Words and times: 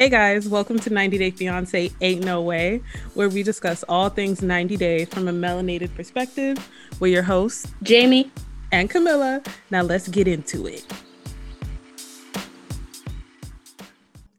Hey 0.00 0.08
guys, 0.08 0.48
welcome 0.48 0.78
to 0.78 0.88
90 0.88 1.18
Day 1.18 1.30
Fiance 1.30 1.90
Ain't 2.00 2.24
No 2.24 2.40
Way, 2.40 2.80
where 3.12 3.28
we 3.28 3.42
discuss 3.42 3.82
all 3.82 4.08
things 4.08 4.40
90 4.40 4.78
Day 4.78 5.04
from 5.04 5.28
a 5.28 5.30
melanated 5.30 5.94
perspective. 5.94 6.56
We're 7.00 7.12
your 7.12 7.22
hosts, 7.22 7.70
Jamie 7.82 8.32
and 8.72 8.88
Camilla. 8.88 9.42
Now 9.70 9.82
let's 9.82 10.08
get 10.08 10.26
into 10.26 10.66
it. 10.66 10.86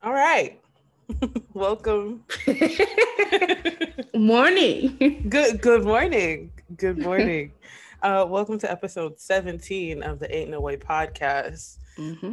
All 0.01 0.13
right. 0.13 0.59
welcome. 1.53 2.23
morning. 4.15 5.27
Good 5.29 5.61
good 5.61 5.83
morning. 5.83 6.51
Good 6.75 6.97
morning. 6.97 7.51
uh, 8.01 8.25
welcome 8.27 8.57
to 8.57 8.71
episode 8.71 9.19
17 9.19 10.01
of 10.01 10.17
the 10.17 10.35
Ain't 10.35 10.49
No 10.49 10.59
Way 10.59 10.77
podcast. 10.77 11.77
Mm-hmm. 11.99 12.31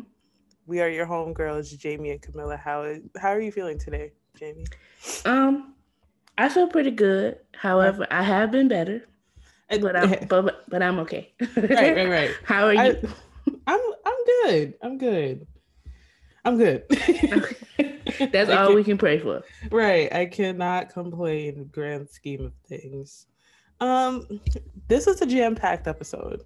We 0.68 0.82
are 0.82 0.88
your 0.90 1.06
homegirls, 1.06 1.76
Jamie 1.78 2.10
and 2.10 2.20
Camilla. 2.20 2.58
How 2.58 2.94
how 3.18 3.28
are 3.28 3.40
you 3.40 3.50
feeling 3.50 3.78
today, 3.78 4.12
Jamie? 4.38 4.66
Um, 5.24 5.72
I 6.36 6.50
feel 6.50 6.68
pretty 6.68 6.90
good. 6.90 7.38
However, 7.54 8.06
I 8.10 8.22
have 8.22 8.50
been 8.50 8.68
better, 8.68 9.08
but 9.70 9.96
I'm 9.96 10.26
but, 10.28 10.68
but 10.68 10.82
I'm 10.82 10.98
okay. 10.98 11.32
right, 11.56 11.96
right, 11.96 12.08
right. 12.08 12.30
How 12.44 12.66
are 12.66 12.74
you? 12.74 12.80
I, 12.80 12.96
I'm 13.66 13.80
I'm 14.04 14.24
good. 14.26 14.74
I'm 14.82 14.98
good. 14.98 15.46
I'm 16.44 16.58
good. 16.58 16.84
That's 18.30 18.50
all 18.50 18.74
we 18.74 18.84
can 18.84 18.98
pray 18.98 19.18
for. 19.18 19.42
Right. 19.70 20.12
I 20.14 20.26
cannot 20.26 20.90
complain. 20.90 21.70
Grand 21.72 22.10
scheme 22.10 22.44
of 22.44 22.52
things. 22.68 23.26
Um, 23.80 24.40
this 24.88 25.06
is 25.06 25.22
a 25.22 25.26
jam-packed 25.26 25.88
episode. 25.88 26.42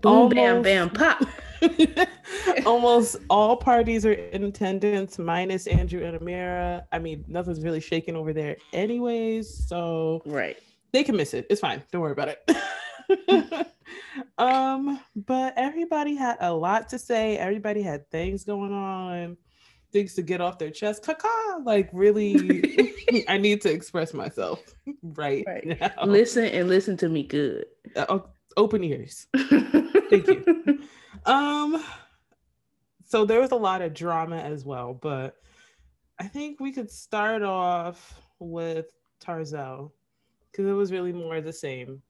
Boom, 0.00 0.12
almost, 0.12 0.34
bam, 0.34 0.62
bam, 0.62 0.90
pop. 0.90 1.28
almost 2.66 3.16
all 3.30 3.56
parties 3.56 4.04
are 4.04 4.12
in 4.12 4.44
attendance, 4.44 5.18
minus 5.18 5.66
Andrew 5.66 6.04
and 6.04 6.18
Amira. 6.18 6.84
I 6.92 6.98
mean, 6.98 7.24
nothing's 7.28 7.62
really 7.62 7.80
shaking 7.80 8.16
over 8.16 8.32
there, 8.32 8.56
anyways. 8.72 9.66
So 9.66 10.22
right, 10.26 10.56
they 10.92 11.04
can 11.04 11.16
miss 11.16 11.34
it. 11.34 11.46
It's 11.50 11.60
fine. 11.60 11.82
Don't 11.92 12.00
worry 12.00 12.12
about 12.12 12.28
it. 12.28 13.66
um, 14.38 15.00
but 15.14 15.54
everybody 15.56 16.14
had 16.14 16.36
a 16.40 16.52
lot 16.52 16.88
to 16.90 16.98
say. 16.98 17.36
Everybody 17.38 17.82
had 17.82 18.10
things 18.10 18.44
going 18.44 18.72
on, 18.72 19.36
things 19.92 20.14
to 20.14 20.22
get 20.22 20.40
off 20.40 20.58
their 20.58 20.70
chest. 20.70 21.04
Kaka, 21.04 21.62
like 21.64 21.88
really, 21.92 22.94
I 23.28 23.38
need 23.38 23.60
to 23.62 23.70
express 23.70 24.14
myself 24.14 24.60
right, 25.02 25.44
right. 25.46 25.80
now. 25.80 26.04
Listen 26.04 26.44
and 26.46 26.68
listen 26.68 26.96
to 26.98 27.08
me 27.08 27.22
good. 27.22 27.66
Uh, 27.96 28.18
open 28.56 28.84
ears. 28.84 29.26
Thank 30.10 30.26
you. 30.26 30.78
Um, 31.26 31.82
so 33.04 33.24
there 33.24 33.40
was 33.40 33.52
a 33.52 33.56
lot 33.56 33.82
of 33.82 33.94
drama 33.94 34.36
as 34.36 34.64
well, 34.64 34.94
but 34.94 35.36
I 36.18 36.24
think 36.24 36.60
we 36.60 36.72
could 36.72 36.90
start 36.90 37.42
off 37.42 38.20
with 38.38 38.86
Tarzell 39.20 39.92
because 40.50 40.66
it 40.66 40.72
was 40.72 40.92
really 40.92 41.12
more 41.12 41.40
the 41.40 41.52
same. 41.52 42.02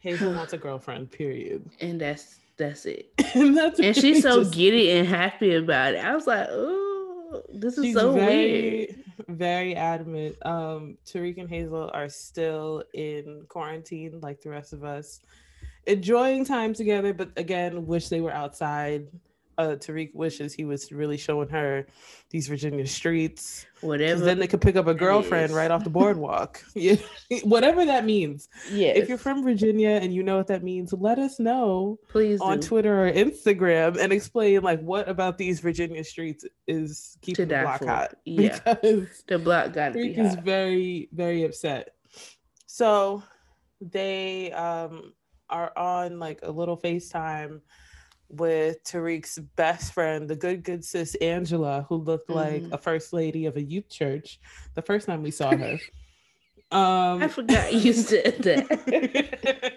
Hazel 0.00 0.34
wants 0.34 0.52
a 0.52 0.58
girlfriend, 0.58 1.10
period. 1.10 1.70
And 1.80 2.00
that's 2.00 2.40
that's 2.56 2.86
it. 2.86 3.10
and 3.34 3.56
that's 3.56 3.80
and 3.80 3.96
she's 3.96 4.22
so 4.22 4.40
just... 4.40 4.54
giddy 4.54 4.90
and 4.92 5.08
happy 5.08 5.54
about 5.54 5.94
it. 5.94 6.04
I 6.04 6.14
was 6.14 6.26
like, 6.26 6.46
oh, 6.50 7.42
this 7.52 7.78
is 7.78 7.86
she's 7.86 7.94
so 7.94 8.12
very, 8.12 8.36
weird. 8.36 9.04
Very 9.28 9.74
adamant. 9.74 10.36
Um, 10.44 10.98
Tariq 11.06 11.38
and 11.38 11.48
Hazel 11.48 11.90
are 11.94 12.08
still 12.08 12.84
in 12.92 13.46
quarantine, 13.48 14.20
like 14.20 14.42
the 14.42 14.50
rest 14.50 14.72
of 14.72 14.84
us 14.84 15.20
enjoying 15.86 16.44
time 16.44 16.74
together, 16.74 17.12
but 17.12 17.30
again, 17.36 17.86
wish 17.86 18.08
they 18.08 18.20
were 18.20 18.32
outside. 18.32 19.08
Uh, 19.56 19.76
Tariq 19.76 20.12
wishes 20.14 20.52
he 20.52 20.64
was 20.64 20.90
really 20.90 21.16
showing 21.16 21.48
her 21.48 21.86
these 22.30 22.48
Virginia 22.48 22.84
streets. 22.88 23.66
Whatever. 23.82 24.24
Then 24.24 24.40
they 24.40 24.48
could 24.48 24.60
pick 24.60 24.74
up 24.74 24.88
a 24.88 24.94
girlfriend 24.94 25.54
right 25.54 25.70
off 25.70 25.84
the 25.84 25.90
boardwalk. 25.90 26.60
yeah, 26.74 26.96
whatever 27.44 27.84
that 27.84 28.04
means. 28.04 28.48
Yeah. 28.68 28.88
If 28.88 29.08
you're 29.08 29.16
from 29.16 29.44
Virginia 29.44 29.90
and 29.90 30.12
you 30.12 30.24
know 30.24 30.36
what 30.36 30.48
that 30.48 30.64
means, 30.64 30.92
let 30.92 31.20
us 31.20 31.38
know. 31.38 32.00
Please 32.08 32.40
on 32.40 32.58
do. 32.58 32.66
Twitter 32.66 33.06
or 33.06 33.12
Instagram 33.12 33.96
and 33.96 34.12
explain 34.12 34.62
like 34.62 34.80
what 34.80 35.08
about 35.08 35.38
these 35.38 35.60
Virginia 35.60 36.02
streets 36.02 36.44
is 36.66 37.16
keeping 37.20 37.46
the 37.46 37.60
block 37.60 37.78
for. 37.78 37.86
hot. 37.86 38.14
Yeah. 38.24 38.58
Because 38.64 39.22
the 39.28 39.38
block 39.38 39.72
got 39.72 39.92
to 39.92 40.00
be 40.00 40.14
hot. 40.14 40.24
is 40.26 40.34
very 40.36 41.08
very 41.12 41.44
upset. 41.44 41.94
So 42.66 43.22
they 43.80 44.50
um 44.50 45.12
are 45.54 45.72
on 45.78 46.18
like 46.18 46.40
a 46.42 46.50
little 46.50 46.76
FaceTime 46.76 47.60
with 48.28 48.82
Tariq's 48.82 49.38
best 49.54 49.92
friend, 49.92 50.28
the 50.28 50.34
good, 50.34 50.64
good 50.64 50.84
sis 50.84 51.14
Angela, 51.16 51.86
who 51.88 51.96
looked 51.96 52.28
mm-hmm. 52.28 52.64
like 52.64 52.72
a 52.72 52.78
first 52.78 53.12
lady 53.12 53.46
of 53.46 53.56
a 53.56 53.62
youth 53.62 53.88
church 53.88 54.40
the 54.74 54.82
first 54.82 55.06
time 55.06 55.22
we 55.22 55.30
saw 55.30 55.56
her. 55.56 55.78
um, 56.72 57.22
I 57.22 57.28
forgot 57.28 57.72
you 57.72 57.92
said 57.92 58.38
that. 58.42 59.74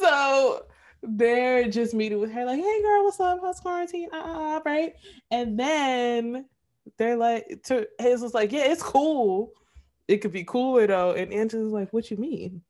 so 0.00 0.66
they're 1.02 1.68
just 1.68 1.94
meeting 1.94 2.18
with 2.18 2.32
her, 2.32 2.44
like, 2.44 2.58
hey 2.58 2.82
girl, 2.82 3.04
what's 3.04 3.20
up? 3.20 3.38
How's 3.40 3.60
quarantine? 3.60 4.08
Uh, 4.12 4.16
uh, 4.16 4.60
right? 4.66 4.94
And 5.30 5.58
then 5.58 6.46
they're 6.96 7.16
like, 7.16 7.62
to, 7.66 7.86
Hazel's 8.00 8.34
like, 8.34 8.50
yeah, 8.50 8.72
it's 8.72 8.82
cool. 8.82 9.52
It 10.08 10.18
could 10.18 10.32
be 10.32 10.42
cooler 10.42 10.88
though. 10.88 11.12
And 11.12 11.32
Angela's 11.32 11.72
like, 11.72 11.92
what 11.92 12.10
you 12.10 12.16
mean? 12.16 12.62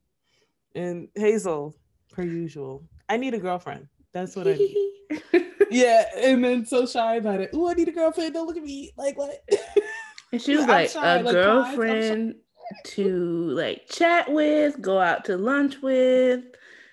And 0.75 1.07
Hazel, 1.15 1.73
per 2.11 2.23
usual. 2.23 2.83
I 3.07 3.17
need 3.17 3.33
a 3.33 3.39
girlfriend. 3.39 3.87
That's 4.11 4.35
what 4.35 4.47
I 4.47 4.53
need. 4.53 4.91
yeah, 5.69 6.05
and 6.17 6.43
then 6.43 6.65
so 6.65 6.85
shy 6.85 7.15
about 7.15 7.41
it. 7.41 7.51
Oh, 7.53 7.69
I 7.69 7.73
need 7.73 7.87
a 7.87 7.91
girlfriend. 7.91 8.33
Don't 8.33 8.47
look 8.47 8.57
at 8.57 8.63
me. 8.63 8.91
Like 8.97 9.17
what? 9.17 9.43
And 10.31 10.39
she 10.39 10.55
was 10.55 10.67
like 10.67 10.91
shy, 10.91 11.17
a 11.17 11.23
like, 11.23 11.33
girlfriend 11.33 12.35
to 12.85 13.49
like 13.49 13.87
chat 13.89 14.31
with, 14.31 14.79
go 14.79 14.99
out 14.99 15.25
to 15.25 15.37
lunch 15.37 15.81
with. 15.81 16.43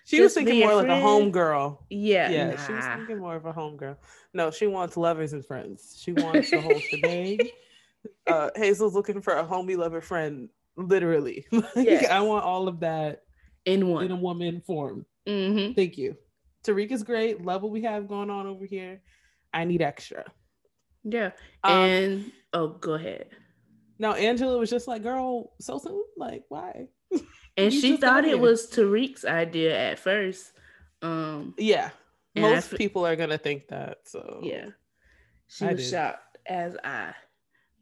She 0.06 0.20
was 0.20 0.34
thinking 0.34 0.60
more 0.60 0.74
like 0.74 0.88
a 0.88 1.00
home 1.00 1.30
girl. 1.30 1.84
Yeah, 1.90 2.30
yeah. 2.30 2.50
Nah. 2.50 2.66
She 2.66 2.72
was 2.72 2.84
thinking 2.84 3.18
more 3.18 3.36
of 3.36 3.44
a 3.44 3.52
home 3.52 3.76
girl. 3.76 3.98
No, 4.32 4.50
she 4.50 4.66
wants 4.66 4.96
lovers 4.96 5.32
and 5.32 5.44
friends. 5.44 5.98
She 6.00 6.12
wants 6.12 6.50
the 6.50 6.60
whole 6.60 6.78
shebang. 6.78 7.40
Uh, 8.28 8.50
Hazel's 8.54 8.94
looking 8.94 9.20
for 9.20 9.34
a 9.34 9.44
homie 9.44 9.76
lover 9.76 10.00
friend, 10.00 10.48
literally. 10.76 11.44
like, 11.50 11.64
yes. 11.74 12.08
I 12.08 12.20
want 12.20 12.44
all 12.44 12.68
of 12.68 12.78
that 12.80 13.22
in 13.66 13.88
one 13.88 14.06
in 14.06 14.12
a 14.12 14.16
woman 14.16 14.62
form. 14.66 15.04
Mm-hmm. 15.26 15.74
Thank 15.74 15.98
you. 15.98 16.16
Tariq 16.64 16.90
is 16.90 17.02
great. 17.02 17.44
Love 17.44 17.62
what 17.62 17.72
we 17.72 17.82
have 17.82 18.08
going 18.08 18.30
on 18.30 18.46
over 18.46 18.64
here. 18.64 19.02
I 19.52 19.64
need 19.64 19.82
extra. 19.82 20.24
Yeah. 21.04 21.30
Um, 21.62 21.72
and 21.72 22.32
oh, 22.52 22.68
go 22.68 22.94
ahead. 22.94 23.28
Now 23.98 24.12
Angela 24.14 24.58
was 24.58 24.70
just 24.70 24.88
like, 24.88 25.02
"Girl, 25.02 25.52
so 25.60 25.78
soon? 25.78 26.02
Like, 26.16 26.44
why?" 26.48 26.88
And 27.58 27.72
she 27.72 27.96
thought 27.96 28.26
it 28.26 28.38
was 28.38 28.70
Tariq's 28.70 29.24
idea 29.24 29.74
at 29.90 29.98
first. 29.98 30.52
Um, 31.00 31.54
yeah, 31.56 31.88
most 32.36 32.74
f- 32.74 32.78
people 32.78 33.06
are 33.06 33.16
gonna 33.16 33.38
think 33.38 33.68
that. 33.68 34.00
So 34.04 34.40
yeah, 34.42 34.66
she 35.46 35.64
I 35.64 35.72
was 35.72 35.82
did. 35.82 35.90
shocked 35.90 36.38
as 36.46 36.76
I. 36.84 37.14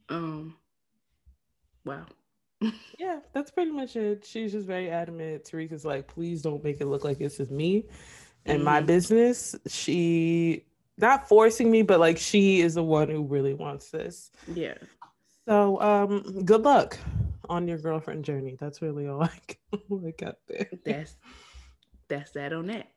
Um, 0.09 0.57
wow 1.85 2.07
yeah, 2.99 3.21
that's 3.33 3.51
pretty 3.51 3.71
much 3.71 3.97
it. 3.97 4.25
She's 4.25 4.53
just 4.53 4.67
very 4.67 4.91
adamant. 4.91 5.45
Tariq 5.45 5.73
is 5.73 5.85
like, 5.85 6.07
please 6.07 6.43
don't 6.43 6.63
make 6.63 6.81
it 6.81 6.87
look 6.87 7.05
like 7.05 7.19
this 7.19 7.41
is 7.41 7.51
me 7.51 7.87
and 8.47 8.59
mm-hmm. 8.59 8.65
my 8.65 8.81
business. 8.81 9.55
She 9.67 10.65
not 10.99 11.29
forcing 11.29 11.71
me, 11.71 11.83
but 11.83 12.01
like 12.01 12.19
she 12.19 12.61
is 12.61 12.75
the 12.75 12.83
one 12.83 13.09
who 13.09 13.23
really 13.23 13.55
wants 13.55 13.91
this. 13.91 14.31
Yeah. 14.53 14.75
So 15.47 15.81
um 15.81 16.45
good 16.45 16.63
luck 16.63 16.99
on 17.49 17.69
your 17.69 17.79
girlfriend 17.79 18.25
journey. 18.25 18.57
That's 18.59 18.81
really 18.81 19.07
all 19.09 19.23
I, 19.23 19.31
got 20.19 20.37
there. 20.49 20.69
That's 20.85 21.17
that's 22.09 22.31
that 22.33 22.53
on 22.53 22.67
that. 22.67 22.91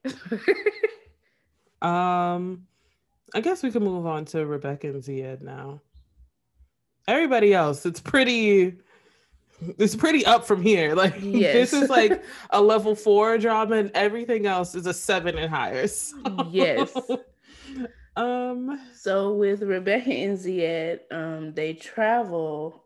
um 1.88 2.67
I 3.34 3.41
guess 3.41 3.61
we 3.61 3.72
can 3.72 3.84
move 3.84 4.05
on 4.05 4.25
to 4.25 4.46
Rebecca 4.46 4.87
and 4.87 5.03
Zied 5.03 5.41
now. 5.41 5.81
Everybody 7.08 7.53
else, 7.53 7.85
it's 7.85 7.99
pretty 7.99 8.78
it's 9.61 9.95
pretty 9.95 10.25
up 10.25 10.45
from 10.45 10.61
here. 10.61 10.95
Like 10.97 11.15
yes. 11.21 11.53
this 11.53 11.73
is 11.73 11.89
like 11.89 12.23
a 12.49 12.59
level 12.61 12.95
four 12.95 13.37
drama, 13.37 13.75
and 13.75 13.91
everything 13.93 14.47
else 14.47 14.73
is 14.73 14.87
a 14.87 14.93
seven 14.93 15.37
and 15.37 15.49
higher. 15.49 15.87
So. 15.97 16.49
Yes. 16.51 16.95
um. 18.15 18.79
So 18.95 19.33
with 19.33 19.61
Rebecca 19.61 20.11
and 20.11 20.37
Zied, 20.37 20.99
um, 21.11 21.53
they 21.53 21.73
travel 21.73 22.83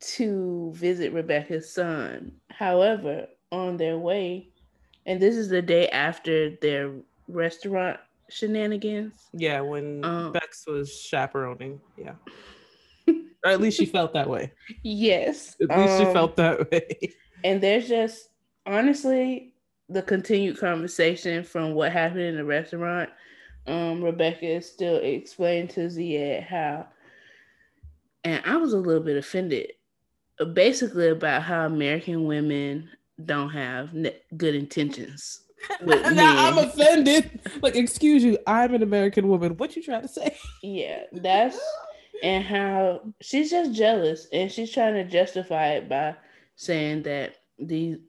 to 0.00 0.72
visit 0.74 1.12
Rebecca's 1.12 1.70
son. 1.70 2.32
However, 2.50 3.26
on 3.50 3.76
their 3.76 3.98
way, 3.98 4.50
and 5.06 5.20
this 5.20 5.36
is 5.36 5.48
the 5.48 5.62
day 5.62 5.88
after 5.88 6.50
their 6.56 6.92
restaurant 7.26 7.98
shenanigans. 8.30 9.30
Yeah, 9.32 9.60
when 9.62 10.04
um, 10.04 10.32
Bex 10.32 10.64
was 10.66 10.96
chaperoning. 10.96 11.80
Yeah 11.96 12.14
or 13.44 13.50
at 13.50 13.60
least 13.60 13.78
she 13.78 13.86
felt 13.86 14.12
that 14.14 14.28
way. 14.28 14.52
Yes. 14.82 15.56
At 15.60 15.78
least 15.78 15.92
um, 15.92 16.06
she 16.06 16.12
felt 16.12 16.36
that 16.36 16.70
way. 16.70 17.14
And 17.44 17.60
there's 17.62 17.88
just 17.88 18.30
honestly 18.66 19.52
the 19.88 20.02
continued 20.02 20.58
conversation 20.58 21.44
from 21.44 21.74
what 21.74 21.92
happened 21.92 22.22
in 22.22 22.36
the 22.36 22.44
restaurant 22.44 23.10
um, 23.66 24.02
Rebecca 24.02 24.46
is 24.46 24.70
still 24.70 24.96
explaining 24.96 25.68
to 25.68 25.88
Zied 25.88 26.44
how, 26.46 26.86
and 28.22 28.42
I 28.44 28.56
was 28.56 28.72
a 28.72 28.78
little 28.78 29.02
bit 29.02 29.16
offended, 29.16 29.72
basically 30.52 31.08
about 31.08 31.42
how 31.42 31.64
American 31.66 32.24
women 32.24 32.90
don't 33.24 33.50
have 33.50 33.94
ne- 33.94 34.20
good 34.36 34.54
intentions. 34.54 35.40
now 35.82 36.48
I'm 36.48 36.58
offended. 36.58 37.40
Like, 37.62 37.74
excuse 37.74 38.22
you, 38.22 38.38
I'm 38.46 38.74
an 38.74 38.82
American 38.82 39.28
woman. 39.28 39.56
What 39.56 39.76
you 39.76 39.82
trying 39.82 40.02
to 40.02 40.08
say? 40.08 40.36
Yeah, 40.62 41.04
that's 41.12 41.58
and 42.22 42.44
how 42.44 43.00
she's 43.20 43.50
just 43.50 43.72
jealous 43.72 44.26
and 44.32 44.50
she's 44.50 44.72
trying 44.72 44.94
to 44.94 45.04
justify 45.04 45.68
it 45.68 45.88
by 45.88 46.14
saying 46.56 47.02
that 47.02 47.36
the 47.58 48.00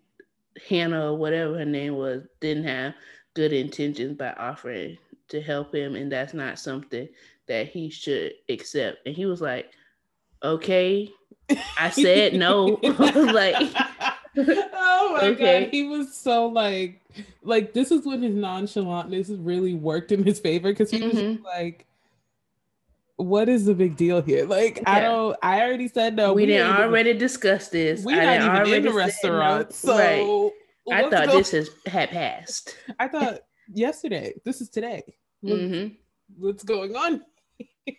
Hannah 0.69 1.12
or 1.12 1.18
whatever 1.18 1.57
her 1.57 1.66
name 1.66 1.96
was 1.96 2.24
didn't 2.40 2.66
have 2.66 2.94
good 3.34 3.52
intentions 3.52 4.18
by 4.18 4.31
offering 4.34 4.98
to 5.28 5.42
help 5.42 5.74
him 5.74 5.96
and 5.96 6.12
that's 6.12 6.34
not 6.34 6.60
something 6.60 7.07
that 7.48 7.68
he 7.68 7.90
should 7.90 8.34
accept. 8.50 9.06
And 9.06 9.16
he 9.16 9.25
was 9.25 9.42
like, 9.42 9.72
Okay, 10.44 11.10
I 11.80 11.90
said 11.90 12.34
no. 12.34 12.80
like 12.84 13.56
oh 14.38 15.18
my 15.19 15.28
okay. 15.28 15.63
god, 15.63 15.69
he 15.72 15.88
was 15.88 16.16
so 16.16 16.48
like, 16.48 17.02
like 17.44 17.74
this 17.74 17.92
is 17.92 18.06
when 18.06 18.22
his 18.22 18.36
nonchalantness 18.36 19.36
really 19.40 19.74
worked 19.74 20.12
in 20.12 20.24
his 20.24 20.40
favor 20.40 20.72
because 20.72 20.92
he 20.92 21.00
mm-hmm. 21.00 21.18
was 21.18 21.40
like, 21.44 21.86
"What 23.18 23.50
is 23.50 23.66
the 23.66 23.74
big 23.74 23.96
deal 23.96 24.22
here?" 24.22 24.46
Like, 24.46 24.78
yeah. 24.78 24.92
I 24.92 25.00
don't. 25.02 25.38
I 25.42 25.62
already 25.62 25.88
said 25.88 26.16
no. 26.16 26.34
We, 26.34 26.44
we 26.44 26.46
didn't 26.48 26.76
already 26.76 27.12
even, 27.12 27.20
discuss 27.20 27.70
this. 27.70 28.04
We're 28.04 28.22
not 28.22 28.66
even 28.66 28.74
in 28.74 28.84
the 28.84 28.94
restaurant, 28.94 29.70
no. 29.70 29.76
so 29.76 30.54
right. 30.88 31.06
I 31.06 31.10
thought 31.10 31.28
go. 31.28 31.38
this 31.38 31.52
has 31.52 31.70
had 31.86 32.10
passed. 32.10 32.76
I 33.00 33.08
thought 33.08 33.40
yesterday. 33.74 34.34
This 34.44 34.62
is 34.62 34.70
today. 34.70 35.04
Mm-hmm. 35.44 35.96
What's 36.38 36.64
going 36.64 36.96
on? 36.96 37.22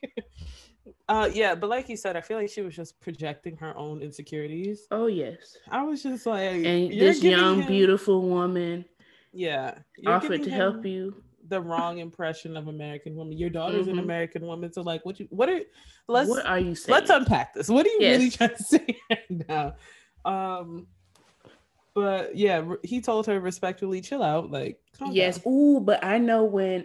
Uh, 1.09 1.31
yeah, 1.33 1.55
but 1.55 1.71
like 1.71 1.89
you 1.89 1.97
said, 1.97 2.17
I 2.17 2.21
feel 2.21 2.37
like 2.37 2.51
she 2.51 2.63
was 2.63 2.75
just 2.75 3.01
projecting 3.01 3.57
her 3.59 3.77
own 3.77 4.03
insecurities. 4.03 4.89
Oh 4.91 5.07
yes, 5.07 5.57
I 5.71 5.85
was 5.85 6.03
just 6.03 6.27
like, 6.27 6.65
and 6.65 6.91
this 6.91 7.23
young, 7.23 7.63
him... 7.63 7.69
beautiful 7.69 8.23
woman, 8.23 8.85
yeah, 9.33 9.79
offered 10.05 10.43
to 10.43 10.51
help 10.51 10.85
you. 10.85 11.23
The 11.49 11.61
wrong 11.61 11.99
impression 11.99 12.57
of 12.57 12.69
American 12.69 13.15
woman. 13.15 13.37
Your 13.37 13.51
daughter's 13.51 13.87
mm-hmm. 13.87 13.99
an 13.99 14.05
American 14.05 14.47
woman, 14.47 14.73
so 14.73 14.83
like, 14.83 15.05
what 15.05 15.21
you, 15.21 15.27
what 15.31 15.49
are, 15.49 15.61
let's, 16.09 16.29
what 16.29 16.47
are 16.47 16.59
you 16.59 16.75
saying? 16.75 16.95
Let's 16.95 17.11
unpack 17.11 17.55
this. 17.55 17.69
What 17.69 17.87
are 17.87 17.91
you 17.91 17.99
yes. 18.01 18.19
really 18.19 18.31
trying 18.31 18.57
to 18.57 18.63
say 18.63 18.99
right 19.11 19.49
now? 19.49 19.75
Um, 20.25 20.87
but 21.95 22.37
yeah, 22.37 22.63
he 22.83 23.01
told 23.01 23.27
her 23.27 23.41
respectfully, 23.41 24.01
chill 24.01 24.23
out, 24.23 24.51
like, 24.51 24.79
yes. 25.11 25.39
Down. 25.39 25.53
Ooh, 25.53 25.81
but 25.81 26.05
I 26.05 26.19
know 26.19 26.45
when, 26.45 26.85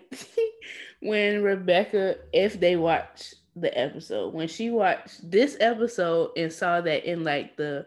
when 1.01 1.43
Rebecca, 1.43 2.17
if 2.33 2.59
they 2.59 2.75
watch 2.75 3.33
the 3.55 3.77
episode. 3.77 4.33
When 4.33 4.47
she 4.47 4.69
watched 4.69 5.29
this 5.29 5.57
episode 5.59 6.31
and 6.37 6.51
saw 6.51 6.81
that 6.81 7.09
in 7.09 7.23
like 7.23 7.57
the 7.57 7.85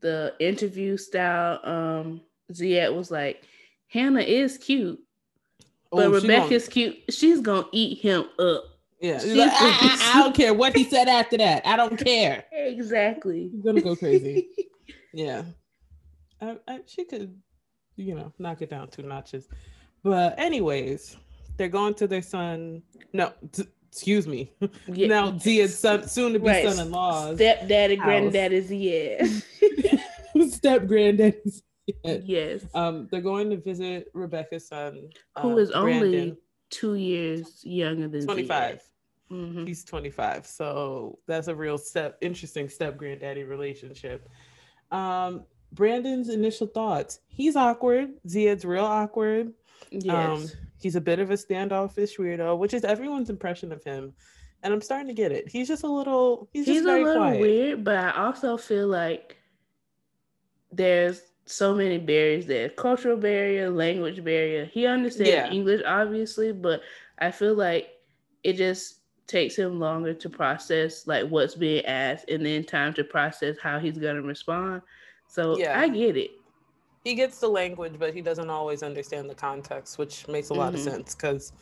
the 0.00 0.34
interview 0.40 0.96
style, 0.96 1.60
um, 1.64 2.20
Zied 2.52 2.94
was 2.94 3.10
like, 3.10 3.44
Hannah 3.88 4.22
is 4.22 4.58
cute, 4.58 4.98
Oh, 5.92 5.96
but 5.96 6.06
oh, 6.06 6.10
Rebecca's 6.10 6.68
cute. 6.68 6.96
She's 7.10 7.40
gonna 7.40 7.66
eat 7.72 8.00
him 8.00 8.24
up. 8.38 8.64
Yeah, 9.00 9.14
like, 9.14 9.52
I, 9.52 9.56
I, 9.60 10.12
I, 10.14 10.22
don't 10.22 10.34
care 10.34 10.54
what 10.54 10.76
he 10.76 10.84
said 10.84 11.08
after 11.08 11.36
that. 11.38 11.66
I 11.66 11.76
don't 11.76 11.96
care. 11.96 12.44
Exactly. 12.52 13.50
He's 13.52 13.60
gonna 13.62 13.80
go 13.80 13.96
crazy. 13.96 14.48
yeah, 15.12 15.42
I, 16.40 16.56
she 16.86 17.04
could, 17.04 17.36
you 17.96 18.14
know, 18.14 18.32
knock 18.38 18.62
it 18.62 18.70
down 18.70 18.88
two 18.88 19.02
notches. 19.02 19.48
But 20.04 20.38
anyways, 20.38 21.16
they're 21.56 21.68
going 21.68 21.94
to 21.94 22.06
their 22.06 22.22
son. 22.22 22.82
No, 23.12 23.32
t- 23.50 23.66
excuse 23.90 24.26
me. 24.26 24.52
Yeah. 24.86 25.08
now 25.08 25.38
Zia's 25.38 25.78
son, 25.78 26.08
soon 26.08 26.32
to 26.32 26.38
be 26.38 26.46
right. 26.46 26.68
son-in-law. 26.68 27.34
Stepdaddy, 27.34 27.96
granddaddy's 27.96 28.72
yeah. 28.72 29.26
Step 30.48 30.86
granddaddy's 30.86 31.62
yes. 32.04 32.64
Um, 32.74 33.08
they're 33.10 33.20
going 33.20 33.50
to 33.50 33.56
visit 33.56 34.08
Rebecca's 34.14 34.68
son, 34.68 35.10
who 35.40 35.52
uh, 35.52 35.56
is 35.56 35.70
only 35.70 36.36
two 36.70 36.94
years 36.94 37.60
younger 37.64 38.08
than 38.08 38.24
25. 38.24 38.82
Mm-hmm. 39.30 39.66
He's 39.66 39.84
25. 39.84 40.46
So 40.46 41.18
that's 41.26 41.48
a 41.48 41.54
real 41.54 41.78
step, 41.78 42.18
interesting 42.20 42.68
step 42.68 42.96
granddaddy 42.96 43.44
relationship. 43.44 44.28
Um, 44.90 45.44
Brandon's 45.72 46.28
initial 46.28 46.66
thoughts. 46.66 47.20
He's 47.28 47.56
awkward. 47.56 48.10
Zied's 48.28 48.64
real 48.64 48.84
awkward. 48.84 49.52
Yes. 49.90 50.14
Um, 50.14 50.48
He's 50.82 50.96
a 50.96 51.00
bit 51.00 51.20
of 51.20 51.30
a 51.30 51.36
standoffish 51.36 52.16
weirdo, 52.16 52.58
which 52.58 52.74
is 52.74 52.84
everyone's 52.84 53.30
impression 53.30 53.70
of 53.70 53.84
him. 53.84 54.12
And 54.64 54.74
I'm 54.74 54.80
starting 54.80 55.06
to 55.06 55.14
get 55.14 55.30
it. 55.30 55.48
He's 55.48 55.68
just 55.68 55.84
a 55.84 55.88
little 55.88 56.48
he's, 56.52 56.66
he's 56.66 56.82
a 56.82 56.84
little 56.84 57.16
quiet. 57.16 57.40
weird, 57.40 57.84
but 57.84 57.96
I 57.96 58.24
also 58.24 58.56
feel 58.56 58.88
like 58.88 59.36
there's 60.72 61.20
so 61.46 61.74
many 61.74 61.98
barriers 61.98 62.46
there. 62.46 62.68
Cultural 62.68 63.16
barrier, 63.16 63.70
language 63.70 64.24
barrier. 64.24 64.66
He 64.66 64.86
understands 64.86 65.30
yeah. 65.30 65.50
English 65.50 65.82
obviously, 65.86 66.52
but 66.52 66.82
I 67.18 67.30
feel 67.30 67.54
like 67.54 67.90
it 68.42 68.54
just 68.54 69.00
takes 69.26 69.56
him 69.56 69.78
longer 69.78 70.12
to 70.12 70.28
process 70.28 71.06
like 71.06 71.28
what's 71.28 71.54
being 71.54 71.84
asked 71.86 72.28
and 72.28 72.44
then 72.44 72.64
time 72.64 72.92
to 72.94 73.04
process 73.04 73.56
how 73.62 73.78
he's 73.78 73.98
gonna 73.98 74.22
respond. 74.22 74.82
So 75.28 75.58
yeah. 75.58 75.78
I 75.78 75.88
get 75.88 76.16
it 76.16 76.30
he 77.04 77.14
gets 77.14 77.40
the 77.40 77.48
language, 77.48 77.94
but 77.98 78.14
he 78.14 78.20
doesn't 78.20 78.50
always 78.50 78.82
understand 78.82 79.28
the 79.28 79.34
context, 79.34 79.98
which 79.98 80.28
makes 80.28 80.50
a 80.50 80.54
lot 80.54 80.72
mm-hmm. 80.72 80.86
of 80.86 80.92
sense 80.92 81.14
because 81.14 81.52